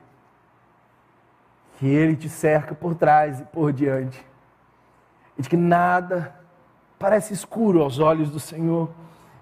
que 1.77 1.87
Ele 1.87 2.15
te 2.15 2.27
cerca 2.27 2.75
por 2.75 2.95
trás 2.95 3.39
e 3.39 3.43
por 3.43 3.71
diante, 3.71 4.25
e 5.37 5.41
de 5.41 5.49
que 5.49 5.57
nada 5.57 6.35
parece 6.99 7.33
escuro 7.33 7.81
aos 7.81 7.99
olhos 7.99 8.29
do 8.29 8.39
Senhor, 8.39 8.89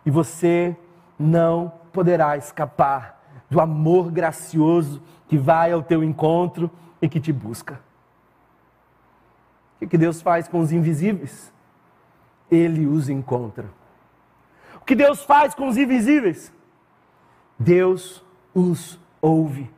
e 0.06 0.12
você 0.12 0.75
não 1.17 1.71
poderá 1.91 2.38
escapar 2.38 3.19
do 3.49 3.60
amor 3.60 4.12
gracioso 4.12 5.02
que 5.28 5.38
vai 5.38 5.71
ao 5.71 5.82
teu 5.82 6.04
encontro 6.04 6.69
e 7.02 7.10
que 7.10 7.19
te 7.19 7.34
busca. 7.34 7.80
O 9.81 9.87
que 9.87 9.97
Deus 9.97 10.21
faz 10.21 10.47
com 10.47 10.59
os 10.59 10.71
invisíveis? 10.71 11.51
Ele 12.51 12.85
os 12.85 13.09
encontra. 13.09 13.65
O 14.75 14.85
que 14.85 14.95
Deus 14.95 15.23
faz 15.23 15.53
com 15.53 15.67
os 15.67 15.77
invisíveis? 15.77 16.51
Deus 17.57 18.23
os 18.53 18.99
ouve. 19.21 19.69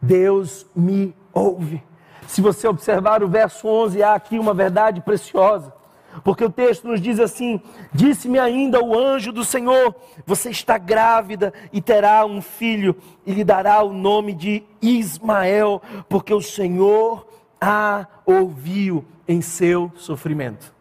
Deus 0.00 0.66
me 0.74 1.14
ouve. 1.32 1.82
Se 2.26 2.40
você 2.40 2.66
observar 2.66 3.22
o 3.22 3.28
verso 3.28 3.68
11, 3.68 4.02
há 4.02 4.14
aqui 4.14 4.38
uma 4.38 4.54
verdade 4.54 5.00
preciosa. 5.00 5.72
Porque 6.22 6.44
o 6.44 6.50
texto 6.50 6.86
nos 6.86 7.00
diz 7.00 7.18
assim: 7.18 7.60
Disse-me 7.92 8.38
ainda 8.38 8.82
o 8.82 8.98
anjo 8.98 9.32
do 9.32 9.44
Senhor: 9.44 9.94
Você 10.26 10.50
está 10.50 10.76
grávida 10.76 11.52
e 11.72 11.80
terá 11.80 12.24
um 12.26 12.42
filho, 12.42 12.94
e 13.26 13.32
lhe 13.32 13.42
dará 13.42 13.82
o 13.82 13.92
nome 13.92 14.34
de 14.34 14.62
Ismael, 14.80 15.80
porque 16.08 16.34
o 16.34 16.42
Senhor 16.42 17.26
a 17.60 18.06
ouviu 18.26 19.04
em 19.26 19.40
seu 19.40 19.92
sofrimento. 19.94 20.74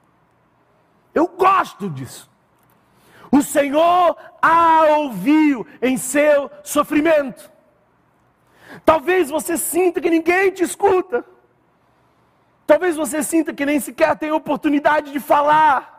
Eu 1.14 1.28
gosto 1.28 1.90
disso. 1.90 2.30
O 3.32 3.42
Senhor 3.42 4.18
a 4.42 4.84
ouviu 4.98 5.66
em 5.82 5.98
seu 5.98 6.52
sofrimento. 6.64 7.50
Talvez 8.86 9.30
você 9.30 9.58
sinta 9.58 10.02
que 10.02 10.10
ninguém 10.10 10.52
te 10.52 10.64
escuta. 10.64 11.26
Talvez 12.66 12.96
você 12.96 13.22
sinta 13.24 13.54
que 13.54 13.66
nem 13.66 13.80
sequer 13.80 14.18
tem 14.18 14.32
oportunidade 14.32 15.12
de 15.12 15.20
falar. 15.20 15.92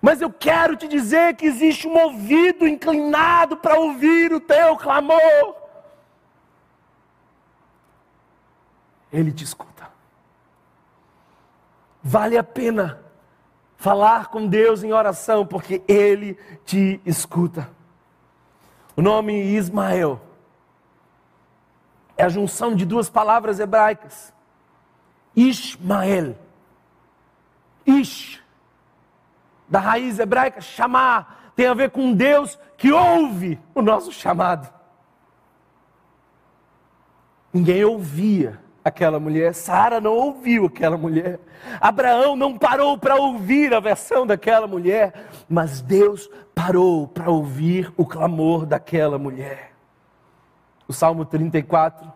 Mas 0.00 0.20
eu 0.20 0.32
quero 0.32 0.76
te 0.76 0.88
dizer 0.88 1.36
que 1.36 1.46
existe 1.46 1.86
um 1.86 1.96
ouvido 1.96 2.66
inclinado 2.66 3.56
para 3.56 3.78
ouvir 3.78 4.32
o 4.32 4.40
teu 4.40 4.76
clamor. 4.76 5.56
Ele 9.12 9.32
te 9.32 9.44
escuta. 9.44 9.90
Vale 12.02 12.36
a 12.36 12.44
pena 12.44 13.00
falar 13.76 14.28
com 14.28 14.46
Deus 14.46 14.82
em 14.82 14.92
oração, 14.92 15.46
porque 15.46 15.82
Ele 15.88 16.38
te 16.64 17.00
escuta. 17.04 17.70
O 18.96 19.02
nome 19.02 19.32
Ismael 19.32 20.20
é 22.16 22.24
a 22.24 22.28
junção 22.28 22.74
de 22.74 22.84
duas 22.84 23.08
palavras 23.08 23.58
hebraicas. 23.58 24.32
Ismael. 25.34 26.36
Ish, 27.86 28.42
da 29.68 29.80
raiz 29.80 30.18
hebraica, 30.18 30.60
chamar, 30.60 31.52
tem 31.56 31.66
a 31.66 31.74
ver 31.74 31.90
com 31.90 32.12
Deus 32.12 32.58
que 32.76 32.92
ouve 32.92 33.58
o 33.74 33.80
nosso 33.80 34.12
chamado. 34.12 34.70
Ninguém 37.52 37.84
ouvia 37.84 38.60
aquela 38.90 39.18
mulher, 39.18 39.54
Sara 39.54 40.00
não 40.00 40.12
ouviu 40.12 40.66
aquela 40.66 40.96
mulher, 40.96 41.40
Abraão 41.80 42.36
não 42.36 42.58
parou 42.58 42.98
para 42.98 43.16
ouvir 43.16 43.72
a 43.72 43.80
versão 43.80 44.26
daquela 44.26 44.66
mulher, 44.66 45.28
mas 45.48 45.80
Deus 45.80 46.28
parou 46.54 47.08
para 47.08 47.30
ouvir 47.30 47.92
o 47.96 48.04
clamor 48.04 48.66
daquela 48.66 49.18
mulher. 49.18 49.72
O 50.86 50.92
Salmo 50.92 51.24
34, 51.24 52.12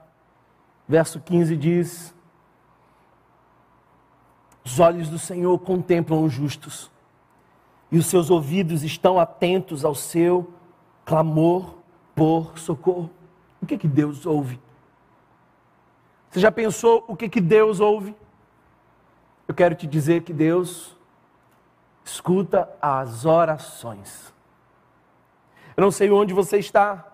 verso 0.86 1.20
15 1.20 1.56
diz: 1.56 2.14
Os 4.64 4.78
olhos 4.78 5.08
do 5.08 5.18
Senhor 5.18 5.58
contemplam 5.60 6.24
os 6.24 6.32
justos, 6.32 6.90
e 7.90 7.98
os 7.98 8.06
seus 8.06 8.30
ouvidos 8.30 8.82
estão 8.82 9.18
atentos 9.18 9.84
ao 9.84 9.94
seu 9.94 10.52
clamor 11.04 11.76
por 12.14 12.58
socorro. 12.58 13.10
O 13.62 13.66
que, 13.66 13.78
que 13.78 13.88
Deus 13.88 14.26
ouve? 14.26 14.60
Você 16.34 16.40
já 16.40 16.50
pensou 16.50 17.04
o 17.06 17.14
que, 17.14 17.28
que 17.28 17.40
Deus 17.40 17.78
ouve? 17.78 18.12
Eu 19.46 19.54
quero 19.54 19.76
te 19.76 19.86
dizer 19.86 20.24
que 20.24 20.32
Deus 20.32 20.96
escuta 22.04 22.68
as 22.82 23.24
orações. 23.24 24.34
Eu 25.76 25.82
não 25.82 25.92
sei 25.92 26.10
onde 26.10 26.34
você 26.34 26.58
está, 26.58 27.06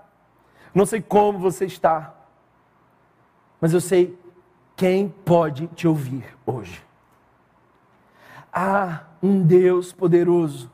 não 0.74 0.86
sei 0.86 1.02
como 1.02 1.38
você 1.38 1.66
está, 1.66 2.14
mas 3.60 3.74
eu 3.74 3.80
sei 3.82 4.18
quem 4.74 5.10
pode 5.10 5.66
te 5.66 5.86
ouvir 5.86 6.24
hoje. 6.46 6.82
Há 8.50 9.02
um 9.22 9.42
Deus 9.42 9.92
poderoso 9.92 10.70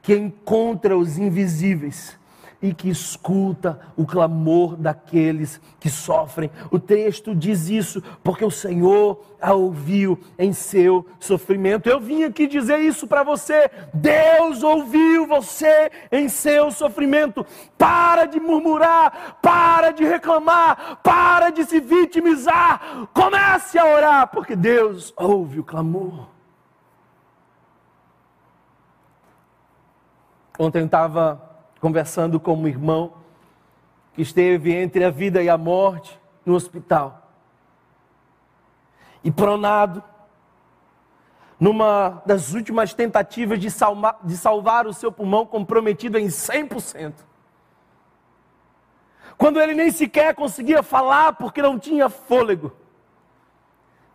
que 0.00 0.16
encontra 0.16 0.96
os 0.96 1.18
invisíveis 1.18 2.18
e 2.60 2.74
que 2.74 2.88
escuta 2.88 3.78
o 3.96 4.04
clamor 4.04 4.76
daqueles 4.76 5.60
que 5.78 5.88
sofrem. 5.88 6.50
O 6.70 6.78
texto 6.78 7.34
diz 7.34 7.68
isso 7.68 8.02
porque 8.22 8.44
o 8.44 8.50
Senhor 8.50 9.24
a 9.40 9.52
ouviu 9.52 10.18
em 10.36 10.52
seu 10.52 11.06
sofrimento. 11.20 11.88
Eu 11.88 12.00
vim 12.00 12.24
aqui 12.24 12.48
dizer 12.48 12.80
isso 12.80 13.06
para 13.06 13.22
você. 13.22 13.70
Deus 13.94 14.62
ouviu 14.62 15.26
você 15.26 15.90
em 16.10 16.28
seu 16.28 16.72
sofrimento. 16.72 17.46
Para 17.76 18.26
de 18.26 18.40
murmurar, 18.40 19.38
para 19.40 19.92
de 19.92 20.04
reclamar, 20.04 20.98
para 21.02 21.50
de 21.50 21.64
se 21.64 21.78
vitimizar. 21.78 23.08
Comece 23.14 23.78
a 23.78 23.86
orar, 23.86 24.28
porque 24.28 24.56
Deus 24.56 25.12
ouve 25.16 25.60
o 25.60 25.64
clamor. 25.64 26.26
Ontem 30.58 30.84
estava 30.84 31.47
conversando 31.80 32.40
com 32.40 32.54
um 32.54 32.66
irmão 32.66 33.12
que 34.14 34.22
esteve 34.22 34.74
entre 34.74 35.04
a 35.04 35.10
vida 35.10 35.42
e 35.42 35.48
a 35.48 35.56
morte 35.56 36.18
no 36.44 36.54
hospital. 36.54 37.30
E 39.22 39.30
pronado, 39.30 40.02
numa 41.58 42.22
das 42.26 42.52
últimas 42.52 42.94
tentativas 42.94 43.58
de 43.60 43.70
salvar, 43.70 44.18
de 44.22 44.36
salvar 44.36 44.86
o 44.86 44.92
seu 44.92 45.12
pulmão 45.12 45.46
comprometido 45.46 46.18
em 46.18 46.26
100%. 46.26 47.14
Quando 49.36 49.60
ele 49.60 49.74
nem 49.74 49.90
sequer 49.90 50.34
conseguia 50.34 50.82
falar 50.82 51.34
porque 51.34 51.62
não 51.62 51.78
tinha 51.78 52.08
fôlego. 52.08 52.72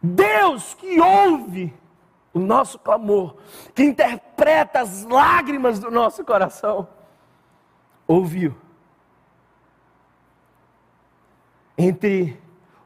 Deus 0.02 0.74
que 0.74 1.00
ouve 1.00 1.74
o 2.34 2.40
nosso 2.40 2.78
clamor, 2.78 3.38
que 3.74 3.84
interpreta 3.84 4.82
as 4.82 5.04
lágrimas 5.06 5.80
do 5.80 5.90
nosso 5.90 6.26
coração 6.26 6.90
ouviu. 8.08 8.56
Entre 11.78 12.40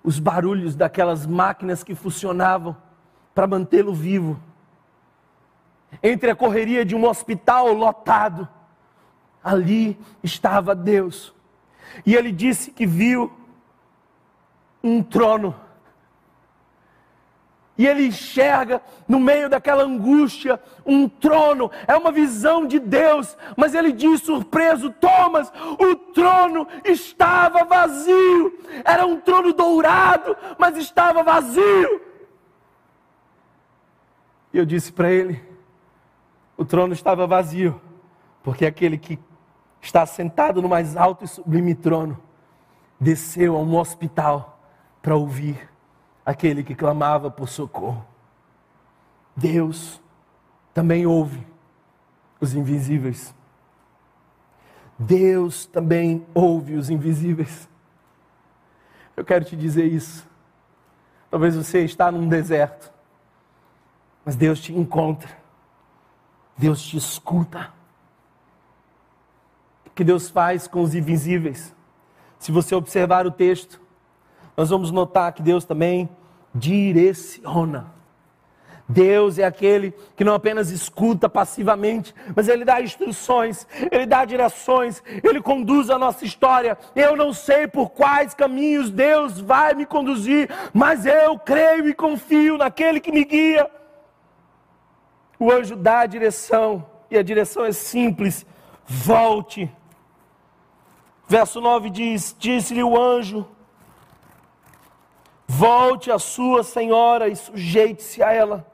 os 0.03 0.19
barulhos 0.19 0.75
daquelas 0.75 1.25
máquinas 1.25 1.83
que 1.83 1.93
funcionavam 1.93 2.75
para 3.35 3.47
mantê-lo 3.47 3.93
vivo, 3.93 4.39
entre 6.01 6.31
a 6.31 6.35
correria 6.35 6.85
de 6.85 6.95
um 6.95 7.05
hospital 7.05 7.71
lotado, 7.73 8.47
ali 9.43 9.99
estava 10.23 10.75
Deus. 10.75 11.33
E 12.05 12.15
ele 12.15 12.31
disse 12.31 12.71
que 12.71 12.85
viu 12.85 13.31
um 14.83 15.01
trono 15.01 15.55
e 17.77 17.85
ele 17.85 18.07
enxerga 18.07 18.81
no 19.07 19.19
meio 19.19 19.49
daquela 19.49 19.83
angústia 19.83 20.59
um 20.85 21.07
trono, 21.07 21.69
é 21.87 21.95
uma 21.95 22.11
visão 22.11 22.65
de 22.65 22.79
Deus, 22.79 23.37
mas 23.55 23.75
ele 23.75 23.91
diz 23.91 24.21
surpreso: 24.21 24.89
Thomas, 24.89 25.51
o 25.79 25.95
trono 25.95 26.67
estava 26.83 27.63
vazio, 27.63 28.59
era 28.83 29.05
um 29.05 29.19
trono 29.19 29.53
dourado, 29.53 30.35
mas 30.57 30.75
estava 30.75 31.21
vazio. 31.21 32.01
E 34.51 34.57
eu 34.57 34.65
disse 34.65 34.91
para 34.91 35.11
ele: 35.11 35.39
o 36.57 36.65
trono 36.65 36.93
estava 36.93 37.27
vazio, 37.27 37.79
porque 38.41 38.65
aquele 38.65 38.97
que 38.97 39.19
está 39.79 40.05
sentado 40.05 40.61
no 40.61 40.67
mais 40.67 40.97
alto 40.97 41.23
e 41.23 41.27
sublime 41.27 41.75
trono 41.75 42.19
desceu 42.99 43.55
a 43.55 43.59
um 43.59 43.77
hospital 43.77 44.59
para 45.01 45.15
ouvir 45.15 45.69
aquele 46.27 46.61
que 46.61 46.75
clamava 46.75 47.31
por 47.31 47.47
socorro. 47.47 48.05
Deus 49.33 50.01
também 50.73 51.05
ouve 51.05 51.47
os 52.41 52.53
invisíveis. 52.53 53.33
Deus 54.99 55.65
também 55.65 56.27
ouve 56.33 56.75
os 56.75 56.89
invisíveis. 56.89 57.69
Eu 59.15 59.23
quero 59.23 59.45
te 59.45 59.55
dizer 59.55 59.85
isso. 59.85 60.27
Talvez 61.31 61.55
você 61.55 61.85
está 61.85 62.11
num 62.11 62.27
deserto, 62.27 62.91
mas 64.25 64.35
Deus 64.35 64.59
te 64.59 64.73
encontra. 64.73 65.29
Deus 66.57 66.81
te 66.81 66.97
escuta. 66.97 67.71
O 69.85 69.91
que 69.91 70.03
Deus 70.03 70.29
faz 70.29 70.67
com 70.67 70.81
os 70.81 70.93
invisíveis? 70.93 71.73
Se 72.37 72.51
você 72.51 72.75
observar 72.75 73.25
o 73.25 73.31
texto, 73.31 73.79
nós 74.57 74.71
vamos 74.71 74.89
notar 74.89 75.31
que 75.31 75.41
Deus 75.41 75.63
também 75.63 76.09
direciona. 76.53 77.97
Deus 78.89 79.37
é 79.37 79.43
aquele 79.43 79.93
que 80.15 80.23
não 80.23 80.33
apenas 80.33 80.71
escuta 80.71 81.27
passivamente, 81.27 82.15
mas 82.33 82.47
Ele 82.47 82.63
dá 82.63 82.81
instruções, 82.81 83.67
Ele 83.91 84.05
dá 84.05 84.23
direções, 84.23 85.03
Ele 85.23 85.41
conduz 85.41 85.89
a 85.89 85.99
nossa 85.99 86.23
história. 86.23 86.77
Eu 86.95 87.15
não 87.17 87.33
sei 87.33 87.67
por 87.67 87.89
quais 87.89 88.33
caminhos 88.33 88.89
Deus 88.89 89.41
vai 89.41 89.73
me 89.73 89.85
conduzir, 89.85 90.49
mas 90.73 91.05
eu 91.05 91.37
creio 91.37 91.89
e 91.89 91.93
confio 91.93 92.57
naquele 92.57 93.01
que 93.01 93.11
me 93.11 93.25
guia. 93.25 93.69
O 95.37 95.51
anjo 95.51 95.75
dá 95.75 95.99
a 95.99 96.05
direção, 96.05 96.85
e 97.11 97.17
a 97.17 97.23
direção 97.23 97.65
é 97.65 97.73
simples: 97.73 98.45
volte. 98.85 99.69
Verso 101.27 101.59
9 101.59 101.89
diz: 101.89 102.33
Disse-lhe 102.39 102.83
o 102.83 102.97
anjo: 102.97 103.45
Volte 105.47 106.11
à 106.11 106.19
sua 106.19 106.63
senhora 106.63 107.29
e 107.29 107.35
sujeite-se 107.35 108.21
a 108.21 108.33
ela. 108.33 108.65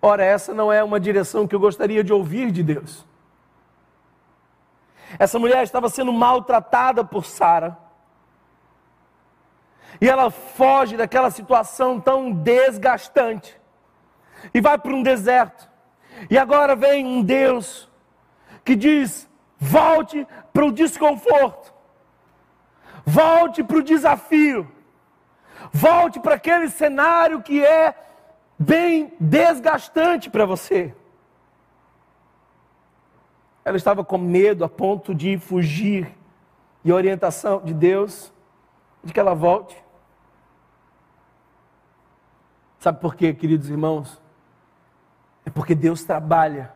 Ora, 0.00 0.24
essa 0.24 0.54
não 0.54 0.72
é 0.72 0.84
uma 0.84 1.00
direção 1.00 1.48
que 1.48 1.54
eu 1.54 1.60
gostaria 1.60 2.04
de 2.04 2.12
ouvir 2.12 2.52
de 2.52 2.62
Deus. 2.62 3.04
Essa 5.18 5.38
mulher 5.38 5.62
estava 5.64 5.88
sendo 5.88 6.12
maltratada 6.12 7.04
por 7.04 7.24
Sara. 7.24 7.76
E 10.00 10.08
ela 10.08 10.30
foge 10.30 10.96
daquela 10.96 11.30
situação 11.30 12.00
tão 12.00 12.30
desgastante 12.30 13.58
e 14.52 14.60
vai 14.60 14.78
para 14.78 14.92
um 14.92 15.02
deserto. 15.02 15.68
E 16.30 16.38
agora 16.38 16.76
vem 16.76 17.04
um 17.04 17.22
Deus 17.22 17.90
que 18.64 18.76
diz: 18.76 19.28
volte 19.58 20.26
para 20.52 20.66
o 20.66 20.72
desconforto, 20.72 21.72
volte 23.06 23.62
para 23.62 23.76
o 23.76 23.82
desafio, 23.82 24.68
volte 25.72 26.18
para 26.18 26.34
aquele 26.34 26.68
cenário 26.68 27.40
que 27.40 27.64
é 27.64 27.94
bem 28.58 29.12
desgastante 29.20 30.28
para 30.28 30.44
você. 30.44 30.92
Ela 33.64 33.76
estava 33.76 34.04
com 34.04 34.18
medo 34.18 34.64
a 34.64 34.68
ponto 34.68 35.14
de 35.14 35.38
fugir 35.38 36.12
e 36.84 36.90
a 36.90 36.94
orientação 36.94 37.60
de 37.60 37.72
Deus 37.72 38.32
de 39.02 39.12
que 39.12 39.20
ela 39.20 39.34
volte. 39.34 39.76
Sabe 42.80 43.00
por 43.00 43.14
quê, 43.14 43.32
queridos 43.32 43.68
irmãos? 43.70 44.20
É 45.44 45.50
porque 45.50 45.74
Deus 45.74 46.02
trabalha 46.04 46.72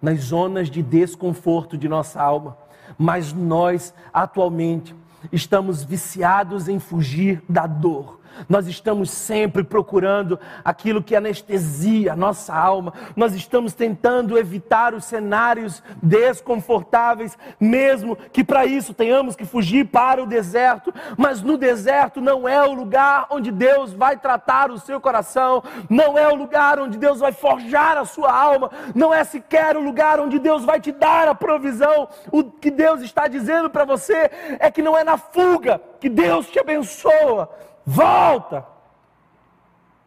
nas 0.00 0.20
zonas 0.20 0.68
de 0.68 0.82
desconforto 0.82 1.76
de 1.76 1.88
nossa 1.88 2.20
alma, 2.20 2.56
mas 2.98 3.32
nós 3.32 3.94
atualmente 4.12 4.94
estamos 5.30 5.84
viciados 5.84 6.68
em 6.68 6.78
fugir 6.78 7.42
da 7.48 7.66
dor. 7.66 8.21
Nós 8.48 8.66
estamos 8.66 9.10
sempre 9.10 9.62
procurando 9.62 10.38
aquilo 10.64 11.02
que 11.02 11.16
anestesia 11.16 12.12
a 12.12 12.16
nossa 12.16 12.54
alma. 12.54 12.92
Nós 13.16 13.34
estamos 13.34 13.74
tentando 13.74 14.38
evitar 14.38 14.94
os 14.94 15.04
cenários 15.04 15.82
desconfortáveis, 16.02 17.36
mesmo 17.58 18.16
que 18.16 18.44
para 18.44 18.64
isso 18.66 18.94
tenhamos 18.94 19.36
que 19.36 19.44
fugir 19.44 19.86
para 19.86 20.22
o 20.22 20.26
deserto. 20.26 20.92
Mas 21.16 21.42
no 21.42 21.56
deserto 21.56 22.20
não 22.20 22.48
é 22.48 22.62
o 22.62 22.72
lugar 22.72 23.26
onde 23.30 23.50
Deus 23.50 23.92
vai 23.92 24.16
tratar 24.16 24.70
o 24.70 24.78
seu 24.78 25.00
coração, 25.00 25.62
não 25.88 26.18
é 26.18 26.28
o 26.28 26.34
lugar 26.34 26.78
onde 26.78 26.98
Deus 26.98 27.20
vai 27.20 27.32
forjar 27.32 27.96
a 27.96 28.04
sua 28.04 28.32
alma, 28.32 28.70
não 28.94 29.12
é 29.12 29.24
sequer 29.24 29.76
o 29.76 29.82
lugar 29.82 30.20
onde 30.20 30.38
Deus 30.38 30.64
vai 30.64 30.80
te 30.80 30.92
dar 30.92 31.28
a 31.28 31.34
provisão. 31.34 32.08
O 32.30 32.44
que 32.44 32.70
Deus 32.70 33.00
está 33.02 33.26
dizendo 33.28 33.70
para 33.70 33.84
você 33.84 34.30
é 34.58 34.70
que 34.70 34.82
não 34.82 34.96
é 34.96 35.04
na 35.04 35.16
fuga 35.16 35.80
que 36.00 36.08
Deus 36.08 36.48
te 36.48 36.58
abençoa 36.58 37.48
Volta! 37.84 38.66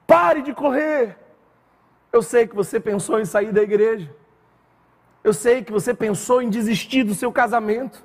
Pare 0.08 0.42
de 0.42 0.54
correr! 0.54 1.18
Eu 2.12 2.22
sei 2.22 2.48
que 2.48 2.56
você 2.56 2.80
pensou 2.80 3.20
em 3.20 3.26
sair 3.26 3.52
da 3.52 3.62
igreja. 3.62 4.16
Eu 5.24 5.34
sei 5.34 5.64
que 5.64 5.72
você 5.72 5.94
pensou 5.94 6.42
em 6.42 6.50
desistir 6.50 7.04
do 7.04 7.14
seu 7.14 7.32
casamento. 7.32 8.04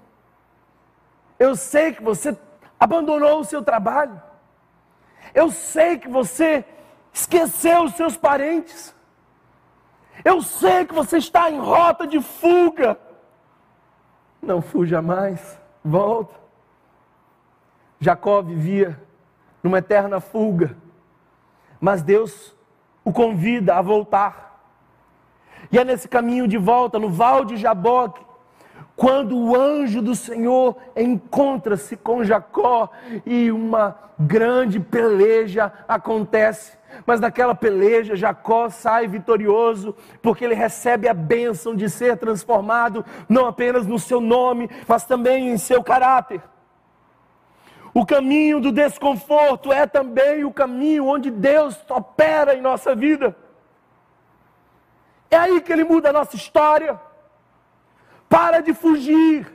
Eu 1.39 1.55
sei 1.55 1.93
que 1.93 2.03
você 2.03 2.37
abandonou 2.79 3.41
o 3.41 3.45
seu 3.45 3.62
trabalho. 3.62 4.21
Eu 5.35 5.51
sei 5.51 5.99
que 5.99 6.09
você 6.09 6.64
esqueceu 7.12 7.85
os 7.85 7.95
seus 7.95 8.16
parentes. 8.16 8.95
Eu 10.25 10.43
sei 10.43 10.85
que 10.85 10.95
você 10.95 11.18
está 11.18 11.51
em 11.51 11.59
rota 11.59 12.07
de 12.07 12.21
fuga. 12.21 12.99
Não 14.43 14.61
fuja 14.61 15.01
mais, 15.01 15.59
volta. 15.85 16.35
Jacó 18.01 18.43
vivia 18.43 19.01
numa 19.62 19.78
eterna 19.78 20.20
fuga. 20.20 20.76
Mas 21.80 22.02
Deus 22.02 22.54
o 23.04 23.12
convida 23.12 23.76
a 23.76 23.82
voltar. 23.82 24.50
E 25.70 25.78
é 25.78 25.84
nesse 25.84 26.08
caminho 26.08 26.48
de 26.48 26.58
volta, 26.58 26.98
no 26.98 27.11
val 27.11 27.44
de 27.44 27.56
Jaboque, 27.56 28.24
quando 28.96 29.36
o 29.36 29.56
anjo 29.56 30.02
do 30.02 30.14
Senhor 30.14 30.76
encontra-se 30.96 31.96
com 31.96 32.24
Jacó 32.24 32.90
e 33.24 33.50
uma 33.50 33.96
grande 34.18 34.78
peleja 34.78 35.72
acontece. 35.88 36.78
Mas 37.06 37.20
naquela 37.20 37.54
peleja, 37.54 38.16
Jacó 38.16 38.68
sai 38.68 39.06
vitorioso, 39.06 39.94
porque 40.20 40.44
ele 40.44 40.54
recebe 40.54 41.08
a 41.08 41.14
bênção 41.14 41.74
de 41.74 41.88
ser 41.88 42.16
transformado, 42.18 43.04
não 43.28 43.46
apenas 43.46 43.86
no 43.86 43.98
seu 43.98 44.20
nome, 44.20 44.68
mas 44.86 45.04
também 45.04 45.48
em 45.48 45.56
seu 45.56 45.82
caráter. 45.82 46.42
O 47.93 48.07
caminho 48.07 48.61
do 48.61 48.70
desconforto 48.70 49.72
é 49.72 49.86
também 49.86 50.45
o 50.45 50.53
caminho 50.53 51.07
onde 51.07 51.30
Deus 51.30 51.78
opera 51.88 52.55
em 52.55 52.61
nossa 52.61 52.95
vida. 52.95 53.36
É 55.30 55.36
aí 55.36 55.61
que 55.61 55.72
Ele 55.72 55.84
muda 55.84 56.11
a 56.11 56.12
nossa 56.12 56.36
história. 56.36 57.01
Para 58.28 58.61
de 58.61 58.72
fugir. 58.72 59.53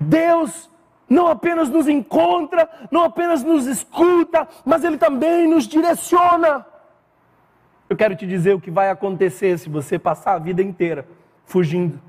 Deus 0.00 0.68
não 1.08 1.28
apenas 1.28 1.68
nos 1.68 1.86
encontra, 1.86 2.68
não 2.90 3.04
apenas 3.04 3.44
nos 3.44 3.66
escuta, 3.66 4.48
mas 4.64 4.82
Ele 4.82 4.98
também 4.98 5.46
nos 5.46 5.66
direciona. 5.68 6.66
Eu 7.88 7.96
quero 7.96 8.16
te 8.16 8.26
dizer 8.26 8.54
o 8.54 8.60
que 8.60 8.70
vai 8.70 8.90
acontecer 8.90 9.58
se 9.58 9.68
você 9.68 9.98
passar 9.98 10.34
a 10.34 10.38
vida 10.38 10.62
inteira 10.62 11.06
fugindo. 11.44 12.00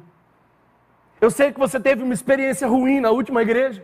Eu 1.26 1.32
sei 1.32 1.52
que 1.52 1.60
você 1.60 1.80
teve 1.80 2.04
uma 2.04 2.14
experiência 2.14 2.68
ruim 2.68 3.00
na 3.00 3.10
última 3.10 3.42
igreja. 3.42 3.84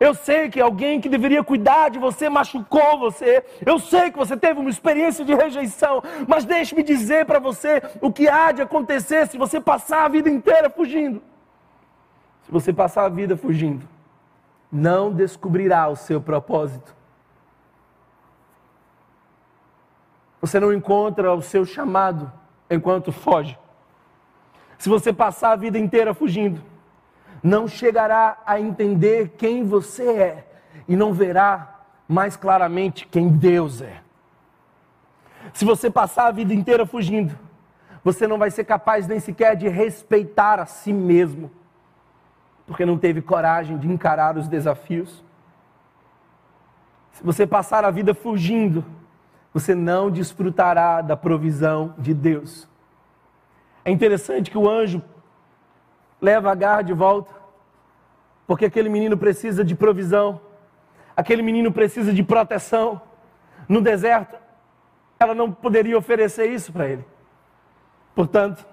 Eu 0.00 0.14
sei 0.14 0.48
que 0.48 0.58
alguém 0.58 1.02
que 1.02 1.08
deveria 1.16 1.44
cuidar 1.44 1.90
de 1.90 1.98
você 1.98 2.30
machucou 2.30 2.98
você. 2.98 3.44
Eu 3.66 3.78
sei 3.78 4.10
que 4.10 4.16
você 4.16 4.38
teve 4.38 4.58
uma 4.58 4.70
experiência 4.70 5.22
de 5.22 5.34
rejeição. 5.34 6.02
Mas 6.26 6.46
deixe-me 6.46 6.82
dizer 6.82 7.26
para 7.26 7.38
você 7.38 7.82
o 8.00 8.10
que 8.10 8.26
há 8.26 8.52
de 8.52 8.62
acontecer 8.62 9.26
se 9.26 9.36
você 9.36 9.60
passar 9.60 10.06
a 10.06 10.08
vida 10.08 10.30
inteira 10.30 10.70
fugindo. 10.70 11.20
Se 12.46 12.50
você 12.50 12.72
passar 12.72 13.04
a 13.04 13.10
vida 13.10 13.36
fugindo, 13.36 13.86
não 14.72 15.12
descobrirá 15.12 15.88
o 15.88 15.94
seu 15.94 16.22
propósito. 16.22 16.96
Você 20.40 20.58
não 20.58 20.72
encontra 20.72 21.34
o 21.34 21.42
seu 21.42 21.66
chamado 21.66 22.32
enquanto 22.70 23.12
foge 23.12 23.58
se 24.82 24.88
você 24.88 25.12
passar 25.12 25.52
a 25.52 25.56
vida 25.56 25.78
inteira 25.78 26.12
fugindo, 26.12 26.60
não 27.40 27.68
chegará 27.68 28.38
a 28.44 28.58
entender 28.58 29.34
quem 29.38 29.64
você 29.64 30.02
é 30.02 30.46
e 30.88 30.96
não 30.96 31.12
verá 31.12 31.82
mais 32.08 32.36
claramente 32.36 33.06
quem 33.06 33.28
Deus 33.28 33.80
é. 33.80 34.02
Se 35.54 35.64
você 35.64 35.88
passar 35.88 36.26
a 36.26 36.30
vida 36.32 36.52
inteira 36.52 36.84
fugindo, 36.84 37.38
você 38.02 38.26
não 38.26 38.38
vai 38.38 38.50
ser 38.50 38.64
capaz 38.64 39.06
nem 39.06 39.20
sequer 39.20 39.54
de 39.54 39.68
respeitar 39.68 40.58
a 40.58 40.66
si 40.66 40.92
mesmo, 40.92 41.48
porque 42.66 42.84
não 42.84 42.98
teve 42.98 43.22
coragem 43.22 43.78
de 43.78 43.86
encarar 43.86 44.36
os 44.36 44.48
desafios. 44.48 45.24
Se 47.12 47.22
você 47.22 47.46
passar 47.46 47.84
a 47.84 47.90
vida 47.92 48.14
fugindo, 48.14 48.84
você 49.54 49.76
não 49.76 50.10
desfrutará 50.10 51.00
da 51.00 51.16
provisão 51.16 51.94
de 51.96 52.12
Deus. 52.12 52.71
É 53.84 53.90
interessante 53.90 54.50
que 54.50 54.58
o 54.58 54.68
anjo 54.68 55.02
leva 56.20 56.50
Agar 56.50 56.82
de 56.82 56.92
volta, 56.92 57.34
porque 58.46 58.64
aquele 58.64 58.88
menino 58.88 59.16
precisa 59.16 59.64
de 59.64 59.74
provisão, 59.74 60.40
aquele 61.16 61.42
menino 61.42 61.72
precisa 61.72 62.12
de 62.12 62.22
proteção. 62.22 63.02
No 63.68 63.80
deserto, 63.80 64.36
ela 65.18 65.34
não 65.34 65.50
poderia 65.50 65.96
oferecer 65.98 66.50
isso 66.50 66.72
para 66.72 66.88
ele. 66.88 67.04
Portanto, 68.14 68.66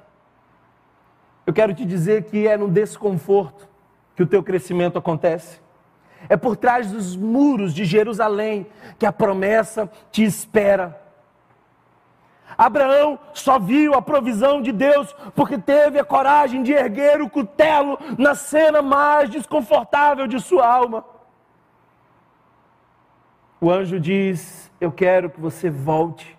eu 1.46 1.54
quero 1.54 1.74
te 1.74 1.86
dizer 1.86 2.26
que 2.26 2.48
é 2.48 2.56
no 2.56 2.70
desconforto 2.70 3.68
que 4.16 4.22
o 4.22 4.28
teu 4.28 4.44
crescimento 4.44 5.00
acontece. 5.00 5.60
É 6.28 6.36
por 6.36 6.58
trás 6.58 6.92
dos 6.92 7.16
muros 7.16 7.74
de 7.74 7.86
Jerusalém 7.86 8.68
que 8.98 9.06
a 9.06 9.12
promessa 9.12 9.90
te 10.12 10.24
espera. 10.24 11.02
Abraão 12.58 13.18
só 13.34 13.60
viu 13.60 13.94
a 13.94 14.02
provisão 14.02 14.62
de 14.62 14.72
Deus 14.72 15.14
porque 15.36 15.58
teve 15.58 16.00
a 16.00 16.04
coragem 16.04 16.64
de 16.64 16.74
erguer 16.74 17.22
o 17.22 17.30
cutelo 17.30 17.98
na 18.18 18.36
cena 18.36 18.82
mais 18.82 19.30
desconfortável 19.30 20.28
de 20.28 20.40
sua 20.40 20.68
alma. 20.68 21.06
O 23.62 23.72
anjo 23.72 24.00
diz: 24.00 24.72
Eu 24.80 24.92
quero 24.92 25.30
que 25.30 25.40
você 25.40 25.70
volte. 25.70 26.38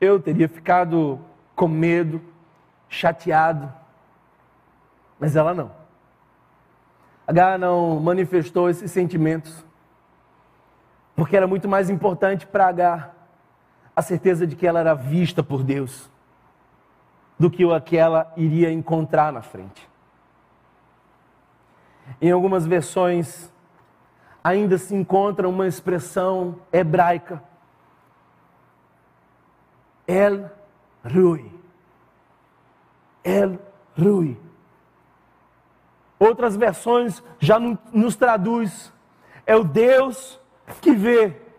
Eu 0.00 0.18
teria 0.20 0.48
ficado 0.48 1.20
com 1.54 1.68
medo, 1.68 2.22
chateado, 2.88 3.70
mas 5.18 5.36
ela 5.36 5.52
não. 5.52 5.70
H 7.26 7.58
não 7.58 8.00
manifestou 8.00 8.70
esses 8.70 8.90
sentimentos, 8.90 9.64
porque 11.14 11.36
era 11.36 11.46
muito 11.46 11.68
mais 11.68 11.90
importante 11.90 12.46
para 12.46 12.68
H 12.68 13.19
a 14.00 14.02
certeza 14.02 14.46
de 14.46 14.56
que 14.56 14.66
ela 14.66 14.80
era 14.80 14.94
vista 14.94 15.42
por 15.42 15.62
Deus 15.62 16.10
do 17.38 17.50
que 17.50 17.64
o 17.64 17.80
que 17.80 17.96
ela 17.96 18.32
iria 18.36 18.72
encontrar 18.72 19.32
na 19.32 19.40
frente. 19.40 19.88
Em 22.20 22.30
algumas 22.30 22.66
versões, 22.66 23.52
ainda 24.42 24.76
se 24.78 24.94
encontra 24.94 25.48
uma 25.48 25.66
expressão 25.66 26.60
hebraica 26.72 27.42
El 30.06 30.50
Rui. 31.04 31.50
El 33.22 33.58
Rui. 33.96 34.36
Outras 36.18 36.56
versões 36.56 37.22
já 37.38 37.58
nos 37.58 38.16
traduz. 38.16 38.92
É 39.46 39.54
o 39.54 39.62
Deus 39.62 40.40
que 40.80 40.92
vê. 40.92 41.49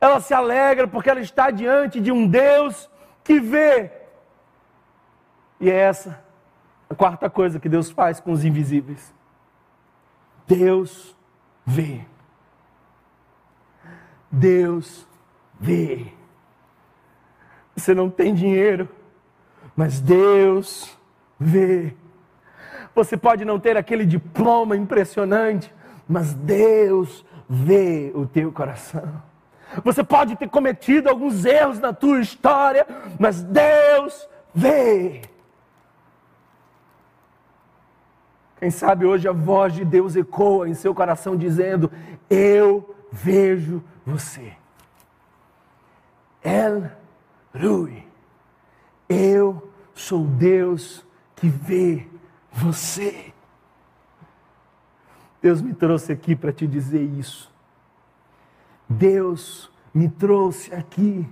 Ela 0.00 0.20
se 0.20 0.32
alegra 0.32 0.86
porque 0.86 1.10
ela 1.10 1.20
está 1.20 1.50
diante 1.50 2.00
de 2.00 2.12
um 2.12 2.26
Deus 2.26 2.88
que 3.24 3.40
vê. 3.40 3.90
E 5.60 5.70
é 5.70 5.74
essa 5.74 6.22
a 6.88 6.94
quarta 6.94 7.28
coisa 7.28 7.60
que 7.60 7.68
Deus 7.68 7.90
faz 7.90 8.20
com 8.20 8.32
os 8.32 8.44
invisíveis. 8.44 9.12
Deus 10.46 11.14
vê. 11.66 12.00
Deus 14.30 15.06
vê. 15.60 16.12
Você 17.76 17.94
não 17.94 18.08
tem 18.08 18.34
dinheiro, 18.34 18.88
mas 19.76 20.00
Deus 20.00 20.96
vê. 21.38 21.94
Você 22.94 23.16
pode 23.16 23.44
não 23.44 23.60
ter 23.60 23.76
aquele 23.76 24.04
diploma 24.04 24.76
impressionante, 24.76 25.72
mas 26.08 26.32
Deus 26.34 27.24
vê 27.48 28.10
o 28.14 28.26
teu 28.26 28.50
coração. 28.50 29.22
Você 29.84 30.02
pode 30.02 30.36
ter 30.36 30.48
cometido 30.48 31.08
alguns 31.08 31.44
erros 31.44 31.78
na 31.78 31.92
tua 31.92 32.20
história, 32.20 32.86
mas 33.18 33.42
Deus 33.42 34.28
vê. 34.54 35.22
Quem 38.58 38.70
sabe 38.70 39.06
hoje 39.06 39.28
a 39.28 39.32
voz 39.32 39.72
de 39.72 39.84
Deus 39.84 40.16
ecoa 40.16 40.68
em 40.68 40.74
seu 40.74 40.94
coração 40.94 41.36
dizendo: 41.36 41.90
Eu 42.28 42.94
vejo 43.12 43.82
você. 44.04 44.52
El 46.42 46.90
Rui, 47.54 48.04
eu 49.08 49.70
sou 49.94 50.24
Deus 50.24 51.04
que 51.36 51.48
vê 51.48 52.06
você. 52.50 53.32
Deus 55.40 55.62
me 55.62 55.72
trouxe 55.72 56.12
aqui 56.12 56.34
para 56.34 56.52
te 56.52 56.66
dizer 56.66 57.02
isso. 57.02 57.52
Deus 58.88 59.70
me 59.92 60.08
trouxe 60.08 60.74
aqui 60.74 61.26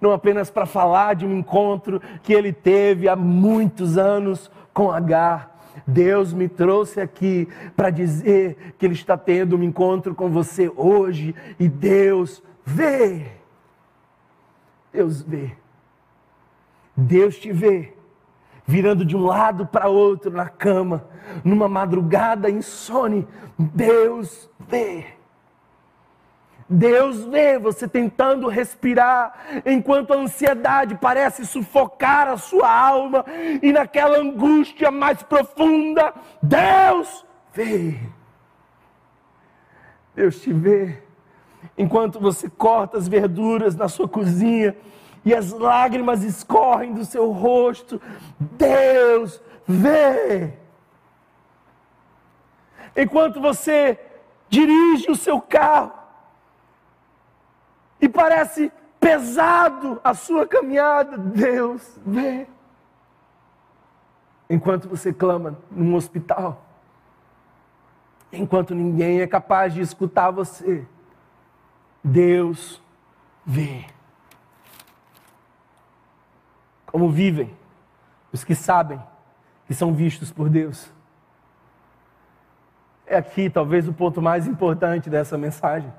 não 0.00 0.12
apenas 0.12 0.50
para 0.50 0.66
falar 0.66 1.14
de 1.14 1.26
um 1.26 1.38
encontro 1.38 2.00
que 2.22 2.32
ele 2.32 2.52
teve 2.52 3.08
há 3.08 3.16
muitos 3.16 3.96
anos 3.96 4.50
com 4.72 4.90
Agar. 4.90 5.56
Deus 5.86 6.32
me 6.32 6.48
trouxe 6.48 7.00
aqui 7.00 7.48
para 7.76 7.90
dizer 7.90 8.74
que 8.78 8.84
ele 8.84 8.94
está 8.94 9.16
tendo 9.16 9.56
um 9.56 9.62
encontro 9.62 10.14
com 10.14 10.28
você 10.28 10.70
hoje 10.76 11.34
e 11.58 11.68
Deus 11.68 12.42
vê. 12.64 13.26
Deus 14.92 15.22
vê. 15.22 15.52
Deus 16.96 17.38
te 17.38 17.52
vê 17.52 17.94
virando 18.66 19.02
de 19.02 19.16
um 19.16 19.24
lado 19.24 19.66
para 19.66 19.88
outro 19.88 20.30
na 20.30 20.46
cama, 20.46 21.06
numa 21.42 21.68
madrugada 21.68 22.50
insone. 22.50 23.26
Deus 23.58 24.50
vê. 24.68 25.17
Deus 26.68 27.24
vê 27.24 27.58
você 27.58 27.88
tentando 27.88 28.46
respirar, 28.46 29.62
enquanto 29.64 30.12
a 30.12 30.16
ansiedade 30.16 30.96
parece 30.96 31.46
sufocar 31.46 32.28
a 32.28 32.36
sua 32.36 32.70
alma, 32.70 33.24
e 33.62 33.72
naquela 33.72 34.18
angústia 34.18 34.90
mais 34.90 35.22
profunda, 35.22 36.12
Deus 36.42 37.24
vê. 37.54 37.98
Deus 40.14 40.42
te 40.42 40.52
vê, 40.52 41.02
enquanto 41.76 42.20
você 42.20 42.50
corta 42.50 42.98
as 42.98 43.08
verduras 43.08 43.74
na 43.74 43.88
sua 43.88 44.08
cozinha, 44.08 44.76
e 45.24 45.34
as 45.34 45.52
lágrimas 45.52 46.22
escorrem 46.22 46.92
do 46.92 47.04
seu 47.04 47.30
rosto, 47.30 48.00
Deus 48.38 49.40
vê. 49.66 50.52
Enquanto 52.94 53.40
você 53.40 53.98
dirige 54.48 55.10
o 55.10 55.16
seu 55.16 55.40
carro 55.40 55.97
e 58.00 58.08
parece 58.08 58.72
pesado 59.00 60.00
a 60.02 60.14
sua 60.14 60.46
caminhada, 60.46 61.16
Deus 61.16 61.98
vê. 62.04 62.46
Enquanto 64.50 64.88
você 64.88 65.12
clama 65.12 65.58
num 65.70 65.94
hospital, 65.94 66.64
enquanto 68.32 68.74
ninguém 68.74 69.20
é 69.20 69.26
capaz 69.26 69.74
de 69.74 69.80
escutar 69.80 70.30
você, 70.30 70.86
Deus 72.02 72.82
vê. 73.44 73.84
Como 76.86 77.10
vivem 77.10 77.54
os 78.32 78.44
que 78.44 78.54
sabem 78.54 79.00
que 79.66 79.74
são 79.74 79.92
vistos 79.92 80.32
por 80.32 80.48
Deus. 80.48 80.90
É 83.06 83.16
aqui 83.16 83.50
talvez 83.50 83.86
o 83.86 83.92
ponto 83.92 84.20
mais 84.20 84.46
importante 84.46 85.10
dessa 85.10 85.36
mensagem. 85.36 85.92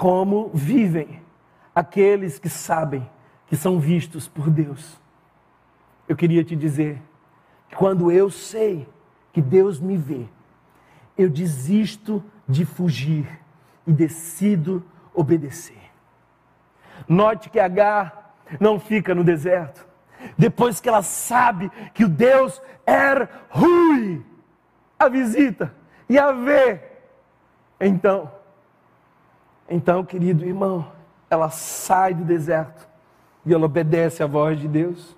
Como 0.00 0.50
vivem 0.54 1.20
aqueles 1.74 2.38
que 2.38 2.48
sabem 2.48 3.06
que 3.46 3.54
são 3.54 3.78
vistos 3.78 4.26
por 4.26 4.48
Deus. 4.48 4.98
Eu 6.08 6.16
queria 6.16 6.42
te 6.42 6.56
dizer 6.56 7.02
que 7.68 7.76
quando 7.76 8.10
eu 8.10 8.30
sei 8.30 8.88
que 9.30 9.42
Deus 9.42 9.78
me 9.78 9.98
vê, 9.98 10.26
eu 11.18 11.28
desisto 11.28 12.24
de 12.48 12.64
fugir 12.64 13.28
e 13.86 13.92
decido 13.92 14.82
obedecer. 15.12 15.90
Note 17.06 17.50
que 17.50 17.60
H 17.60 18.10
não 18.58 18.80
fica 18.80 19.14
no 19.14 19.22
deserto. 19.22 19.86
Depois 20.38 20.80
que 20.80 20.88
ela 20.88 21.02
sabe 21.02 21.70
que 21.92 22.06
o 22.06 22.08
Deus 22.08 22.62
é 22.86 23.28
Rui, 23.50 24.24
a 24.98 25.10
visita 25.10 25.74
e 26.08 26.18
a 26.18 26.32
vê. 26.32 26.80
Então, 27.78 28.39
então, 29.70 30.04
querido 30.04 30.44
irmão, 30.44 30.90
ela 31.30 31.48
sai 31.48 32.12
do 32.12 32.24
deserto 32.24 32.88
e 33.46 33.54
ela 33.54 33.66
obedece 33.66 34.20
à 34.20 34.26
voz 34.26 34.58
de 34.58 34.66
Deus. 34.66 35.16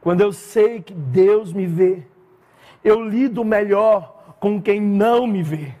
Quando 0.00 0.22
eu 0.22 0.32
sei 0.32 0.80
que 0.80 0.94
Deus 0.94 1.52
me 1.52 1.66
vê, 1.66 2.02
eu 2.82 3.06
lido 3.06 3.44
melhor 3.44 4.34
com 4.40 4.60
quem 4.60 4.80
não 4.80 5.26
me 5.26 5.42
vê. 5.42 5.74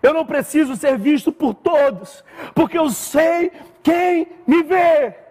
Eu 0.00 0.14
não 0.14 0.24
preciso 0.24 0.76
ser 0.76 0.96
visto 0.96 1.32
por 1.32 1.54
todos, 1.54 2.24
porque 2.54 2.78
eu 2.78 2.90
sei 2.90 3.50
quem 3.82 4.28
me 4.46 4.62
vê. 4.62 5.23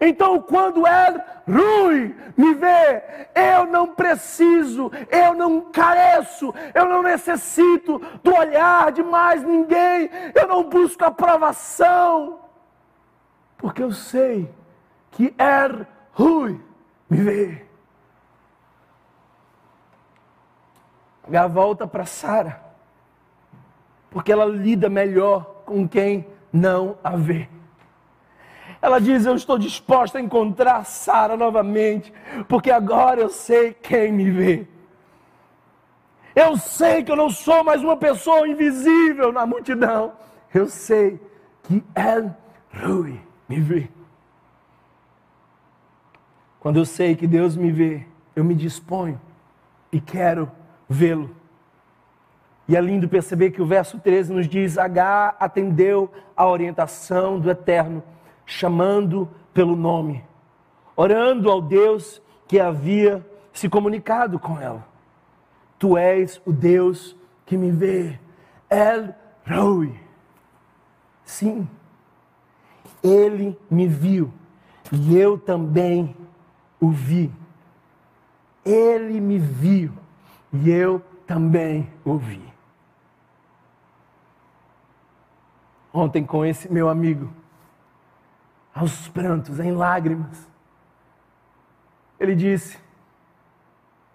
Então, 0.00 0.40
quando 0.40 0.86
é 0.86 1.24
Rui 1.48 2.14
me 2.36 2.54
vê, 2.54 3.02
eu 3.34 3.66
não 3.66 3.88
preciso, 3.88 4.90
eu 5.10 5.34
não 5.34 5.62
careço, 5.62 6.54
eu 6.74 6.86
não 6.86 7.02
necessito 7.02 8.00
do 8.22 8.34
olhar 8.34 8.92
de 8.92 9.02
mais 9.02 9.42
ninguém, 9.42 10.10
eu 10.34 10.46
não 10.46 10.68
busco 10.68 11.04
aprovação, 11.04 12.40
porque 13.56 13.82
eu 13.82 13.92
sei 13.92 14.52
que 15.10 15.34
é 15.38 15.86
Rui 16.12 16.60
me 17.08 17.18
vê. 17.18 17.66
A 21.32 21.46
volta 21.46 21.86
para 21.86 22.04
Sara, 22.06 22.60
porque 24.10 24.32
ela 24.32 24.44
lida 24.44 24.88
melhor 24.88 25.62
com 25.64 25.88
quem 25.88 26.26
não 26.52 26.98
a 27.04 27.16
vê. 27.16 27.48
Ela 28.82 28.98
diz: 28.98 29.26
Eu 29.26 29.34
estou 29.34 29.58
disposta 29.58 30.18
a 30.18 30.20
encontrar 30.20 30.84
Sara 30.84 31.36
novamente, 31.36 32.12
porque 32.48 32.70
agora 32.70 33.20
eu 33.20 33.28
sei 33.28 33.74
quem 33.74 34.12
me 34.12 34.30
vê. 34.30 34.66
Eu 36.34 36.56
sei 36.56 37.02
que 37.02 37.10
eu 37.10 37.16
não 37.16 37.28
sou 37.28 37.62
mais 37.64 37.82
uma 37.82 37.96
pessoa 37.96 38.48
invisível 38.48 39.32
na 39.32 39.44
multidão. 39.44 40.12
Eu 40.54 40.68
sei 40.68 41.20
que 41.64 41.82
El 41.94 42.34
Rui 42.72 43.20
me 43.48 43.60
vê. 43.60 43.88
Quando 46.60 46.78
eu 46.78 46.84
sei 46.84 47.16
que 47.16 47.26
Deus 47.26 47.56
me 47.56 47.72
vê, 47.72 48.06
eu 48.36 48.44
me 48.44 48.54
disponho 48.54 49.20
e 49.90 50.00
quero 50.00 50.50
vê-lo. 50.88 51.34
E 52.68 52.76
é 52.76 52.80
lindo 52.80 53.08
perceber 53.08 53.50
que 53.50 53.60
o 53.60 53.66
verso 53.66 53.98
13 53.98 54.32
nos 54.32 54.48
diz: 54.48 54.78
H 54.78 55.36
atendeu 55.40 56.10
a 56.36 56.46
orientação 56.46 57.38
do 57.38 57.50
Eterno 57.50 58.02
chamando 58.50 59.30
pelo 59.54 59.76
nome, 59.76 60.24
orando 60.96 61.48
ao 61.48 61.62
Deus 61.62 62.20
que 62.48 62.58
havia 62.58 63.24
se 63.52 63.68
comunicado 63.68 64.40
com 64.40 64.60
ela. 64.60 64.84
Tu 65.78 65.96
és 65.96 66.42
o 66.44 66.52
Deus 66.52 67.16
que 67.46 67.56
me 67.56 67.70
vê, 67.70 68.18
El 68.68 69.14
Roi. 69.48 69.94
Sim, 71.24 71.68
ele 73.04 73.56
me 73.70 73.86
viu 73.86 74.32
e 74.90 75.16
eu 75.16 75.38
também 75.38 76.16
o 76.80 76.90
vi. 76.90 77.32
Ele 78.64 79.20
me 79.20 79.38
viu 79.38 79.92
e 80.52 80.70
eu 80.70 81.00
também 81.24 81.88
o 82.04 82.18
vi. 82.18 82.42
Ontem, 85.92 86.24
com 86.24 86.44
esse 86.44 86.70
meu 86.70 86.88
amigo, 86.88 87.39
aos 88.74 89.08
prantos, 89.08 89.58
em 89.60 89.72
lágrimas. 89.72 90.48
Ele 92.18 92.34
disse 92.34 92.78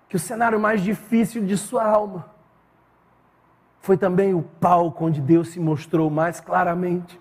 que 0.08 0.16
o 0.16 0.20
cenário 0.20 0.60
mais 0.60 0.82
difícil 0.82 1.46
de 1.46 1.58
sua 1.58 1.86
alma 1.86 2.34
foi 3.82 3.98
também 3.98 4.34
o 4.34 4.42
palco 4.42 5.06
onde 5.06 5.22
Deus 5.22 5.50
se 5.50 5.60
mostrou 5.60 6.10
mais 6.10 6.40
claramente. 6.40 7.20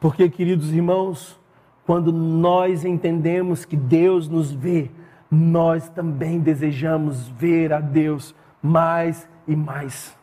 Porque, 0.00 0.28
queridos 0.28 0.72
irmãos, 0.72 1.40
quando 1.84 2.12
nós 2.12 2.84
entendemos 2.84 3.64
que 3.64 3.76
Deus 3.76 4.28
nos 4.28 4.52
vê, 4.52 4.90
nós 5.30 5.88
também 5.88 6.38
desejamos 6.38 7.28
ver 7.28 7.72
a 7.72 7.80
Deus 7.80 8.34
mais 8.62 9.28
e 9.48 9.56
mais. 9.56 10.16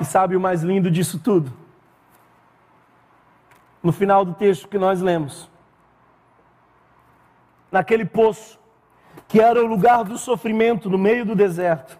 E 0.00 0.04
sabe 0.04 0.36
o 0.36 0.40
mais 0.40 0.62
lindo 0.62 0.90
disso 0.90 1.18
tudo? 1.18 1.59
No 3.82 3.92
final 3.92 4.24
do 4.24 4.34
texto 4.34 4.68
que 4.68 4.78
nós 4.78 5.00
lemos, 5.00 5.50
naquele 7.70 8.04
poço, 8.04 8.58
que 9.26 9.40
era 9.40 9.62
o 9.62 9.66
lugar 9.66 10.04
do 10.04 10.18
sofrimento 10.18 10.90
no 10.90 10.98
meio 10.98 11.24
do 11.24 11.34
deserto, 11.34 11.98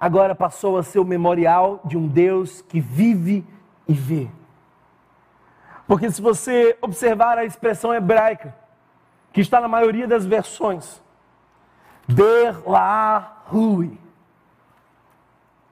agora 0.00 0.34
passou 0.34 0.78
a 0.78 0.82
ser 0.82 0.98
o 0.98 1.04
memorial 1.04 1.80
de 1.84 1.96
um 1.96 2.08
Deus 2.08 2.62
que 2.62 2.80
vive 2.80 3.44
e 3.86 3.92
vê. 3.92 4.30
Porque 5.86 6.10
se 6.10 6.22
você 6.22 6.76
observar 6.80 7.38
a 7.38 7.44
expressão 7.44 7.92
hebraica, 7.94 8.54
que 9.32 9.40
está 9.40 9.60
na 9.60 9.68
maioria 9.68 10.06
das 10.06 10.24
versões, 10.24 11.02
Der 12.08 12.68
La 12.68 13.44
Hui, 13.52 13.98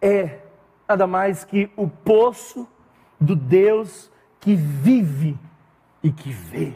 é 0.00 0.38
nada 0.88 1.06
mais 1.06 1.44
que 1.44 1.70
o 1.76 1.88
poço 1.88 2.68
do 3.20 3.36
Deus 3.36 4.10
que 4.40 4.54
vive 4.54 5.38
e 6.02 6.10
que 6.10 6.30
vê. 6.30 6.74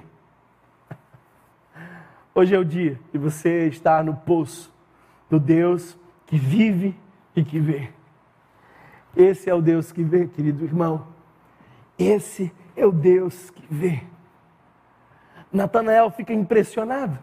Hoje 2.35 2.55
é 2.55 2.59
o 2.59 2.65
dia 2.65 3.01
que 3.11 3.19
você 3.19 3.69
está 3.69 4.03
no 4.03 4.15
poço 4.15 4.73
do 5.31 5.39
Deus 5.41 5.97
que 6.27 6.37
vive 6.37 6.95
e 7.35 7.43
que 7.43 7.59
vê. 7.59 7.91
Esse 9.17 9.49
é 9.49 9.55
o 9.55 9.63
Deus 9.63 9.93
que 9.93 10.03
vê, 10.03 10.27
querido 10.27 10.65
irmão. 10.65 11.07
Esse 11.99 12.53
é 12.77 12.85
o 12.85 12.93
Deus 12.93 13.51
que 13.51 13.65
vê. 13.71 14.03
Natanael 15.53 16.11
fica 16.11 16.33
impressionado, 16.33 17.17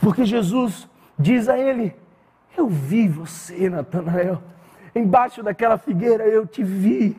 porque 0.00 0.24
Jesus 0.24 0.88
diz 1.18 1.48
a 1.48 1.58
ele: 1.58 1.94
Eu 2.56 2.68
vi 2.68 3.06
você, 3.06 3.68
Natanael, 3.68 4.42
embaixo 4.94 5.42
daquela 5.42 5.76
figueira 5.76 6.24
eu 6.24 6.46
te 6.46 6.64
vi. 6.64 7.16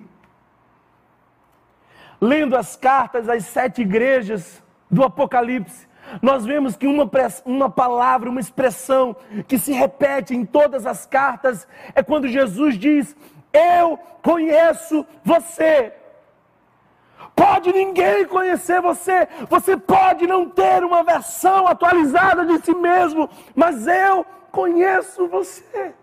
Lendo 2.24 2.56
as 2.56 2.78
cartas 2.78 3.28
às 3.28 3.44
sete 3.48 3.82
igrejas 3.82 4.64
do 4.90 5.04
Apocalipse, 5.04 5.90
nós 6.22 6.46
vemos 6.46 6.78
que 6.78 6.88
uma, 6.88 7.10
uma 7.44 7.70
palavra, 7.70 8.30
uma 8.30 8.40
expressão 8.40 9.14
que 9.46 9.58
se 9.58 9.74
repete 9.74 10.34
em 10.34 10.46
todas 10.46 10.86
as 10.86 11.06
cartas 11.06 11.68
é 11.94 12.02
quando 12.02 12.30
Jesus 12.30 12.80
diz: 12.80 13.14
Eu 13.52 14.00
conheço 14.22 15.06
você. 15.22 15.92
Pode 17.36 17.74
ninguém 17.74 18.26
conhecer 18.26 18.80
você, 18.80 19.28
você 19.50 19.76
pode 19.76 20.26
não 20.26 20.48
ter 20.48 20.82
uma 20.82 21.04
versão 21.04 21.68
atualizada 21.68 22.46
de 22.46 22.64
si 22.64 22.74
mesmo, 22.74 23.30
mas 23.54 23.86
eu 23.86 24.26
conheço 24.50 25.28
você. 25.28 25.94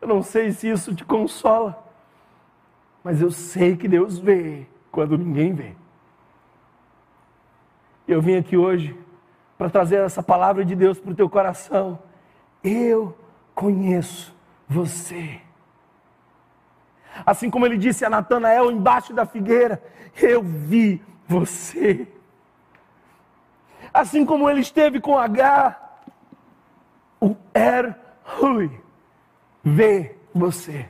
Eu 0.00 0.06
não 0.06 0.22
sei 0.22 0.52
se 0.52 0.70
isso 0.70 0.94
te 0.94 1.04
consola, 1.04 1.89
mas 3.02 3.20
eu 3.20 3.30
sei 3.30 3.76
que 3.76 3.88
Deus 3.88 4.18
vê 4.18 4.66
quando 4.90 5.16
ninguém 5.16 5.54
vê. 5.54 5.74
Eu 8.06 8.20
vim 8.20 8.36
aqui 8.36 8.56
hoje 8.56 8.98
para 9.56 9.70
trazer 9.70 9.96
essa 9.96 10.22
palavra 10.22 10.64
de 10.64 10.74
Deus 10.74 10.98
para 10.98 11.12
o 11.12 11.14
teu 11.14 11.28
coração. 11.28 11.98
Eu 12.62 13.16
conheço 13.54 14.34
você. 14.68 15.40
Assim 17.24 17.50
como 17.50 17.66
ele 17.66 17.76
disse 17.76 18.04
a 18.04 18.10
Natanael 18.10 18.70
embaixo 18.70 19.12
da 19.12 19.26
figueira: 19.26 19.82
Eu 20.20 20.42
vi 20.42 21.02
você. 21.26 22.08
Assim 23.92 24.24
como 24.24 24.48
ele 24.48 24.60
esteve 24.60 25.00
com 25.00 25.18
H, 25.18 25.76
o 27.20 27.36
Er 27.54 27.96
Hui 28.40 28.70
vê 29.62 30.16
você. 30.32 30.88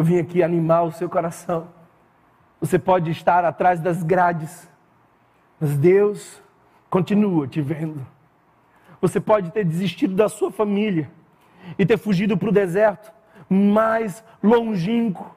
Eu 0.00 0.04
vim 0.04 0.18
aqui 0.18 0.42
animar 0.42 0.84
o 0.84 0.92
seu 0.92 1.10
coração. 1.10 1.68
Você 2.58 2.78
pode 2.78 3.10
estar 3.10 3.44
atrás 3.44 3.80
das 3.80 4.02
grades, 4.02 4.66
mas 5.60 5.76
Deus 5.76 6.42
continua 6.88 7.46
te 7.46 7.60
vendo. 7.60 8.06
Você 8.98 9.20
pode 9.20 9.50
ter 9.50 9.62
desistido 9.62 10.14
da 10.14 10.26
sua 10.26 10.50
família 10.50 11.10
e 11.78 11.84
ter 11.84 11.98
fugido 11.98 12.34
para 12.34 12.48
o 12.48 12.52
deserto 12.52 13.12
mais 13.46 14.24
longínquo 14.42 15.36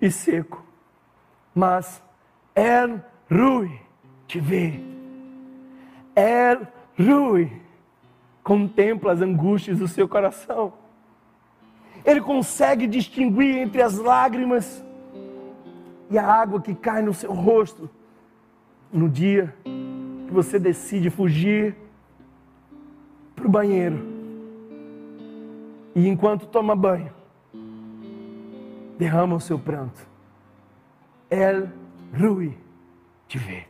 e 0.00 0.10
seco. 0.10 0.66
Mas 1.54 2.02
El 2.52 3.00
Rui 3.30 3.80
te 4.26 4.40
vê. 4.40 4.80
El 6.16 6.66
Rui 6.98 7.62
contempla 8.42 9.12
as 9.12 9.20
angústias 9.20 9.78
do 9.78 9.86
seu 9.86 10.08
coração. 10.08 10.72
Ele 12.04 12.20
consegue 12.20 12.86
distinguir 12.86 13.56
entre 13.56 13.80
as 13.80 13.96
lágrimas 13.98 14.84
e 16.10 16.18
a 16.18 16.26
água 16.26 16.60
que 16.60 16.74
cai 16.74 17.00
no 17.02 17.14
seu 17.14 17.32
rosto 17.32 17.88
no 18.92 19.08
dia 19.08 19.54
que 19.64 20.32
você 20.32 20.58
decide 20.58 21.10
fugir 21.10 21.74
para 23.34 23.46
o 23.46 23.50
banheiro. 23.50 23.98
E 25.94 26.06
enquanto 26.06 26.46
toma 26.46 26.76
banho, 26.76 27.12
derrama 28.98 29.36
o 29.36 29.40
seu 29.40 29.58
pranto. 29.58 30.06
El 31.30 31.68
Rui 32.16 32.56
te 33.26 33.38
vê. 33.38 33.66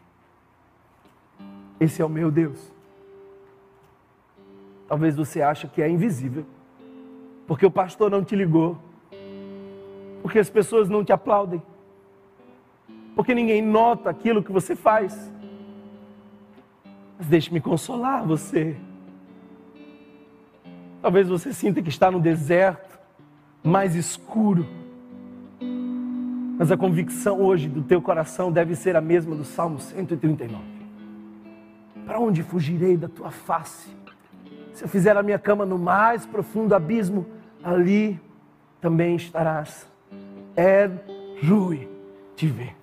Esse 1.80 2.02
é 2.02 2.04
o 2.04 2.08
meu 2.08 2.30
Deus. 2.30 2.72
Talvez 4.86 5.16
você 5.16 5.40
ache 5.40 5.66
que 5.66 5.82
é 5.82 5.88
invisível, 5.88 6.44
porque 7.46 7.66
o 7.66 7.70
pastor 7.70 8.10
não 8.10 8.24
te 8.24 8.34
ligou, 8.34 8.78
porque 10.22 10.38
as 10.38 10.48
pessoas 10.48 10.88
não 10.88 11.04
te 11.04 11.12
aplaudem, 11.12 11.62
porque 13.14 13.34
ninguém 13.34 13.62
nota 13.62 14.10
aquilo 14.10 14.42
que 14.42 14.52
você 14.52 14.74
faz. 14.74 15.30
Mas 17.18 17.28
deixe-me 17.28 17.60
consolar 17.60 18.26
você. 18.26 18.76
Talvez 21.00 21.28
você 21.28 21.52
sinta 21.52 21.82
que 21.82 21.88
está 21.88 22.10
no 22.10 22.18
deserto 22.18 22.98
mais 23.62 23.94
escuro. 23.94 24.66
Mas 26.58 26.70
a 26.70 26.76
convicção 26.76 27.40
hoje 27.40 27.68
do 27.68 27.82
teu 27.82 28.00
coração 28.00 28.52
deve 28.52 28.74
ser 28.74 28.96
a 28.96 29.00
mesma 29.00 29.34
do 29.34 29.44
Salmo 29.44 29.80
139. 29.80 30.62
Para 32.06 32.20
onde 32.20 32.42
fugirei 32.42 32.96
da 32.96 33.08
tua 33.08 33.30
face? 33.30 33.90
Se 34.74 34.82
eu 34.82 34.88
fizer 34.88 35.16
a 35.16 35.22
minha 35.22 35.38
cama 35.38 35.64
no 35.64 35.78
mais 35.78 36.26
profundo 36.26 36.74
abismo, 36.74 37.24
ali 37.62 38.20
também 38.80 39.14
estarás. 39.14 39.88
É 40.56 40.90
Rui 41.46 41.88
te 42.34 42.48
ver. 42.48 42.74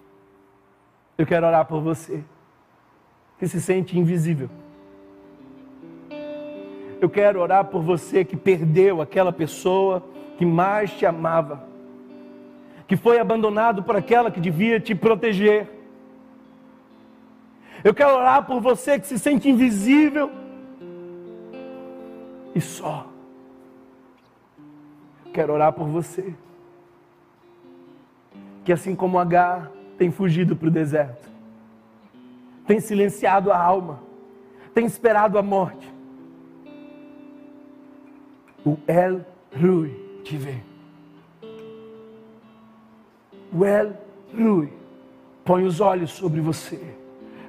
Eu 1.17 1.25
quero 1.25 1.45
orar 1.45 1.65
por 1.65 1.81
você 1.81 2.23
que 3.37 3.45
se 3.45 3.59
sente 3.59 3.99
invisível. 3.99 4.49
Eu 7.01 7.09
quero 7.09 7.41
orar 7.41 7.65
por 7.65 7.81
você 7.81 8.23
que 8.23 8.37
perdeu 8.37 9.01
aquela 9.01 9.33
pessoa 9.33 10.01
que 10.37 10.45
mais 10.45 10.91
te 10.91 11.05
amava, 11.05 11.67
que 12.87 12.95
foi 12.95 13.19
abandonado 13.19 13.83
por 13.83 13.97
aquela 13.97 14.31
que 14.31 14.39
devia 14.39 14.79
te 14.79 14.95
proteger. 14.95 15.67
Eu 17.83 17.93
quero 17.93 18.15
orar 18.15 18.45
por 18.45 18.61
você 18.61 18.97
que 18.97 19.07
se 19.07 19.19
sente 19.19 19.49
invisível 19.49 20.40
e 22.53 22.61
só. 22.61 23.07
Quero 25.33 25.53
orar 25.53 25.71
por 25.73 25.87
você 25.87 26.35
que 28.63 28.71
assim 28.71 28.95
como 28.95 29.19
H 29.19 29.71
tem 29.97 30.11
fugido 30.11 30.55
para 30.55 30.67
o 30.67 30.71
deserto, 30.71 31.29
tem 32.65 32.79
silenciado 32.79 33.51
a 33.51 33.57
alma, 33.57 34.01
tem 34.73 34.85
esperado 34.85 35.37
a 35.37 35.41
morte. 35.41 35.91
O 38.63 38.77
El 38.87 39.25
Rui 39.59 40.21
te 40.23 40.37
vê. 40.37 40.61
O 43.51 43.65
El 43.65 43.97
Rui 44.33 44.71
põe 45.43 45.65
os 45.65 45.79
olhos 45.79 46.11
sobre 46.11 46.39
você, 46.39 46.79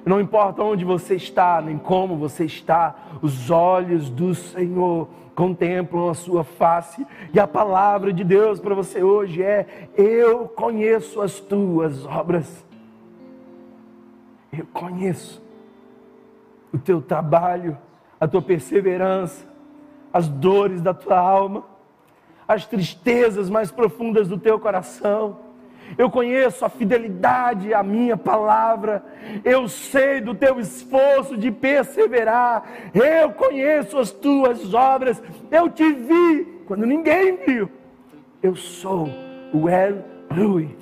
Não 0.05 0.19
importa 0.19 0.61
onde 0.63 0.83
você 0.83 1.15
está, 1.15 1.61
nem 1.61 1.77
como 1.77 2.17
você 2.17 2.45
está, 2.45 2.95
os 3.21 3.49
olhos 3.49 4.09
do 4.09 4.35
Senhor 4.35 5.07
contemplam 5.33 6.09
a 6.09 6.13
sua 6.13 6.43
face. 6.43 7.05
E 7.33 7.39
a 7.39 7.47
palavra 7.47 8.11
de 8.11 8.23
Deus 8.23 8.59
para 8.59 8.75
você 8.75 9.01
hoje 9.01 9.41
é: 9.41 9.89
Eu 9.95 10.47
conheço 10.47 11.21
as 11.21 11.39
tuas 11.39 12.05
obras. 12.05 12.65
Eu 14.51 14.67
conheço 14.71 15.41
o 16.71 16.77
teu 16.77 17.01
trabalho, 17.01 17.77
a 18.19 18.27
tua 18.27 18.41
perseverança, 18.41 19.47
as 20.11 20.27
dores 20.27 20.81
da 20.81 20.93
tua 20.93 21.17
alma, 21.17 21.63
as 22.47 22.65
tristezas 22.65 23.49
mais 23.49 23.71
profundas 23.71 24.27
do 24.27 24.37
teu 24.37 24.59
coração 24.59 25.52
eu 25.97 26.09
conheço 26.09 26.65
a 26.65 26.69
fidelidade 26.69 27.73
à 27.73 27.83
minha 27.83 28.17
palavra, 28.17 29.03
eu 29.43 29.67
sei 29.67 30.21
do 30.21 30.33
teu 30.33 30.59
esforço 30.59 31.37
de 31.37 31.51
perseverar, 31.51 32.63
eu 32.93 33.31
conheço 33.31 33.97
as 33.97 34.11
tuas 34.11 34.73
obras, 34.73 35.21
eu 35.51 35.69
te 35.69 35.91
vi 35.91 36.45
quando 36.65 36.85
ninguém 36.85 37.37
viu. 37.45 37.69
Eu 38.41 38.55
sou 38.55 39.07
o 39.53 39.69
El 39.69 40.03
Rui, 40.29 40.75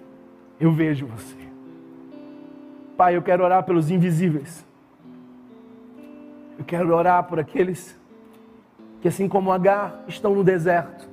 eu 0.60 0.72
vejo 0.72 1.06
você. 1.06 1.36
Pai, 2.98 3.16
eu 3.16 3.22
quero 3.22 3.44
orar 3.44 3.64
pelos 3.64 3.92
invisíveis, 3.92 4.66
eu 6.58 6.66
quero 6.66 6.94
orar 6.96 7.24
por 7.24 7.40
aqueles 7.40 8.00
que, 9.02 9.08
assim 9.08 9.28
como 9.28 9.52
Agar, 9.52 10.04
estão 10.08 10.36
no 10.36 10.44
deserto. 10.44 11.10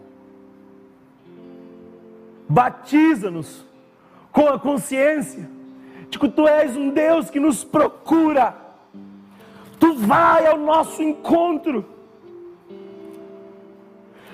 Batiza-nos 2.49 3.68
com 4.33 4.49
a 4.49 4.59
consciência 4.59 5.49
de 6.11 6.19
que 6.19 6.29
tu 6.29 6.47
és 6.47 6.77
um 6.77 6.91
Deus 6.91 7.31
que 7.31 7.41
nos 7.41 7.65
procura. 7.65 8.55
Tu 9.79 9.95
vai 9.95 10.47
ao 10.47 10.59
nosso 10.59 11.03
encontro. 11.03 11.85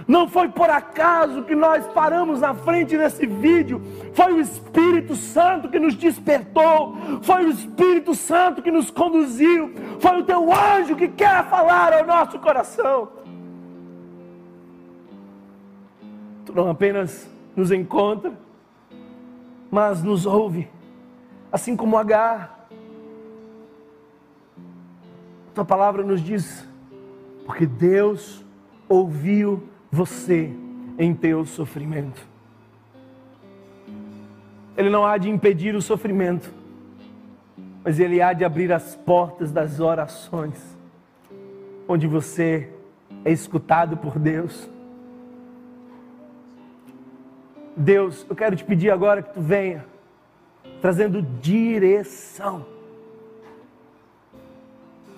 Não 0.07 0.29
foi 0.29 0.49
por 0.49 0.69
acaso 0.69 1.45
que 1.45 1.55
nós 1.55 1.87
paramos 1.89 2.41
na 2.41 2.55
frente 2.55 2.97
desse 2.97 3.27
vídeo. 3.27 3.81
Foi 4.13 4.35
o 4.35 4.41
Espírito 4.41 5.17
Santo 5.17 5.69
que 5.69 5.79
nos 5.79 5.95
despertou. 5.95 6.97
Foi 7.23 7.47
o 7.47 7.51
Espírito 7.51 8.15
Santo 8.15 8.63
que 8.63 8.71
nos 8.71 8.91
conduziu. 8.91 9.73
Foi 10.01 10.21
o 10.21 10.25
teu 10.25 10.53
anjo 10.53 10.95
que 10.95 11.09
quer 11.09 11.45
falar 11.47 11.93
ao 11.93 12.07
nosso 12.07 12.39
coração. 12.39 13.09
Tu 16.45 16.55
não 16.55 16.69
apenas 16.69 17.29
nos 17.57 17.73
encontra, 17.73 18.33
mas 19.75 20.05
nos 20.05 20.25
ouve, 20.25 20.69
assim 21.51 21.75
como 21.75 21.99
Agar. 21.99 22.69
Tua 25.53 25.65
palavra 25.65 26.05
nos 26.05 26.21
diz, 26.21 26.65
porque 27.45 27.67
Deus 27.67 28.45
ouviu 28.89 29.69
você 29.91 30.55
em 30.97 31.13
teu 31.13 31.45
sofrimento. 31.45 32.25
Ele 34.77 34.89
não 34.89 35.05
há 35.05 35.19
de 35.19 35.29
impedir 35.29 35.75
o 35.75 35.83
sofrimento, 35.83 36.55
mas 37.83 37.99
ele 37.99 38.23
há 38.23 38.33
de 38.33 38.45
abrir 38.45 38.73
as 38.73 38.95
portas 38.95 39.51
das 39.51 39.81
orações, 39.81 40.79
onde 41.89 42.07
você 42.07 42.71
é 43.25 43.33
escutado 43.33 43.97
por 43.97 44.21
Deus 44.21 44.71
Deus, 47.77 48.25
eu 48.29 48.37
quero 48.37 48.55
te 48.55 48.65
pedir 48.65 48.91
agora 48.91 49.23
que 49.23 49.35
tu 49.35 49.41
venha 49.41 49.85
trazendo 50.81 51.23
direção. 51.23 52.67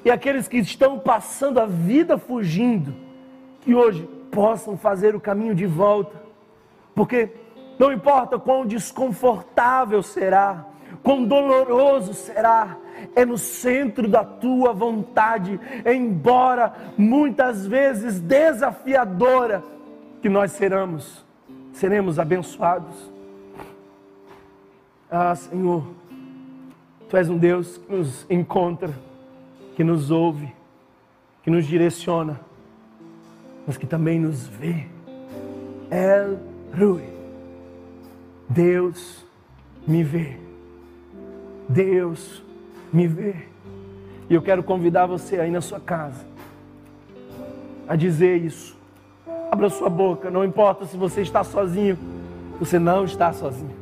E 0.05 0.11
aqueles 0.11 0.47
que 0.47 0.59
estão 0.59 0.99
passando 0.99 1.59
a 1.59 1.67
vida 1.67 2.17
fugindo, 2.17 2.95
que 3.63 3.75
hoje 3.75 4.09
possam 4.31 4.79
fazer 4.79 5.17
o 5.17 5.21
caminho 5.21 5.57
de 5.57 5.67
volta, 5.67 6.23
porque 6.95 7.31
não 7.79 7.93
importa 7.93 8.39
quão 8.39 8.65
desconfortável 8.65 10.03
será, 10.03 10.65
quão 11.03 11.25
doloroso 11.25 12.15
será, 12.15 12.77
é 13.17 13.25
no 13.25 13.37
centro 13.37 14.07
da 14.07 14.25
tua 14.25 14.73
vontade, 14.73 15.59
embora 15.85 16.73
muitas 16.97 17.67
vezes 17.67 18.21
desafiadora, 18.21 19.65
que 20.23 20.29
nós 20.29 20.53
seremos 20.53 21.26
seremos 21.77 22.19
abençoados. 22.19 23.11
Ah, 25.11 25.35
Senhor, 25.35 25.85
Tu 27.09 27.17
és 27.17 27.29
um 27.29 27.39
Deus 27.39 27.79
que 27.79 27.95
nos 27.95 28.27
encontra, 28.29 28.93
que 29.77 29.85
nos 29.85 30.11
ouve, 30.11 30.53
que 31.43 31.51
nos 31.51 31.67
direciona, 31.67 32.41
mas 33.67 33.77
que 33.77 33.87
também 33.87 34.19
nos 34.19 34.47
vê. 34.47 34.87
El 35.91 36.39
Rui, 36.77 37.05
Deus 38.49 39.25
me 39.87 40.03
vê. 40.03 40.37
Deus 41.69 42.43
me 42.93 43.07
vê. 43.07 43.35
E 44.29 44.35
eu 44.35 44.43
quero 44.43 44.65
convidar 44.65 45.07
você 45.07 45.39
aí 45.39 45.51
na 45.51 45.61
sua 45.61 45.79
casa 45.79 46.27
a 47.87 47.95
dizer 47.95 48.43
isso 48.43 48.76
Abra 49.57 49.71
sua 49.71 49.89
boca, 49.89 50.31
não 50.31 50.45
importa 50.45 50.85
se 50.85 50.99
você 50.99 51.23
está 51.23 51.43
sozinho, 51.43 51.97
você 52.61 52.79
não 52.79 53.07
está 53.07 53.33
sozinho. 53.33 53.75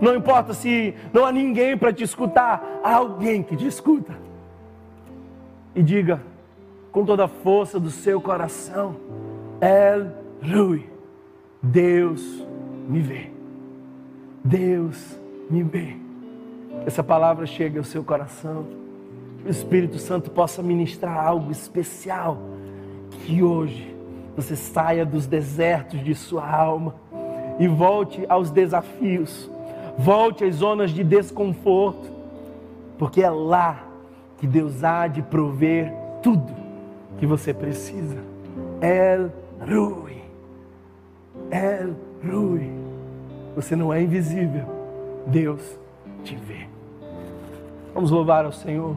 Não 0.00 0.16
importa 0.16 0.52
se 0.52 0.92
não 1.12 1.24
há 1.24 1.30
ninguém 1.30 1.78
para 1.78 1.92
te 1.92 2.02
escutar, 2.02 2.80
há 2.82 2.96
alguém 2.96 3.44
que 3.44 3.56
te 3.56 3.64
escuta. 3.64 4.12
E 5.72 5.84
diga 5.84 6.20
com 6.90 7.04
toda 7.04 7.26
a 7.26 7.28
força 7.28 7.78
do 7.78 7.92
seu 7.92 8.20
coração: 8.20 8.96
El 9.60 10.10
Rui, 10.42 10.84
Deus 11.62 12.44
me 12.88 12.98
vê. 12.98 13.30
Deus 14.42 15.16
me 15.48 15.62
vê. 15.62 15.96
Essa 16.84 17.04
palavra 17.04 17.46
chegue 17.46 17.78
ao 17.78 17.84
seu 17.84 18.02
coração. 18.02 18.66
O 19.46 19.48
Espírito 19.48 19.98
Santo 20.00 20.28
possa 20.28 20.60
ministrar 20.60 21.24
algo 21.24 21.52
especial. 21.52 22.36
Que 23.24 23.44
hoje 23.44 23.91
você 24.36 24.56
saia 24.56 25.04
dos 25.04 25.26
desertos 25.26 26.02
de 26.02 26.14
sua 26.14 26.48
alma 26.48 26.94
e 27.58 27.68
volte 27.68 28.24
aos 28.28 28.50
desafios, 28.50 29.50
volte 29.98 30.44
às 30.44 30.56
zonas 30.56 30.90
de 30.90 31.04
desconforto, 31.04 32.10
porque 32.98 33.22
é 33.22 33.30
lá 33.30 33.84
que 34.38 34.46
Deus 34.46 34.82
há 34.82 35.06
de 35.06 35.22
prover 35.22 35.92
tudo 36.22 36.52
que 37.18 37.26
você 37.26 37.52
precisa. 37.52 38.18
El 38.80 39.30
Rui, 39.60 40.22
El 41.50 41.94
Rui, 42.24 42.70
você 43.54 43.76
não 43.76 43.92
é 43.92 44.02
invisível, 44.02 44.64
Deus 45.26 45.78
te 46.24 46.34
vê. 46.34 46.66
Vamos 47.94 48.10
louvar 48.10 48.46
ao 48.46 48.52
Senhor. 48.52 48.96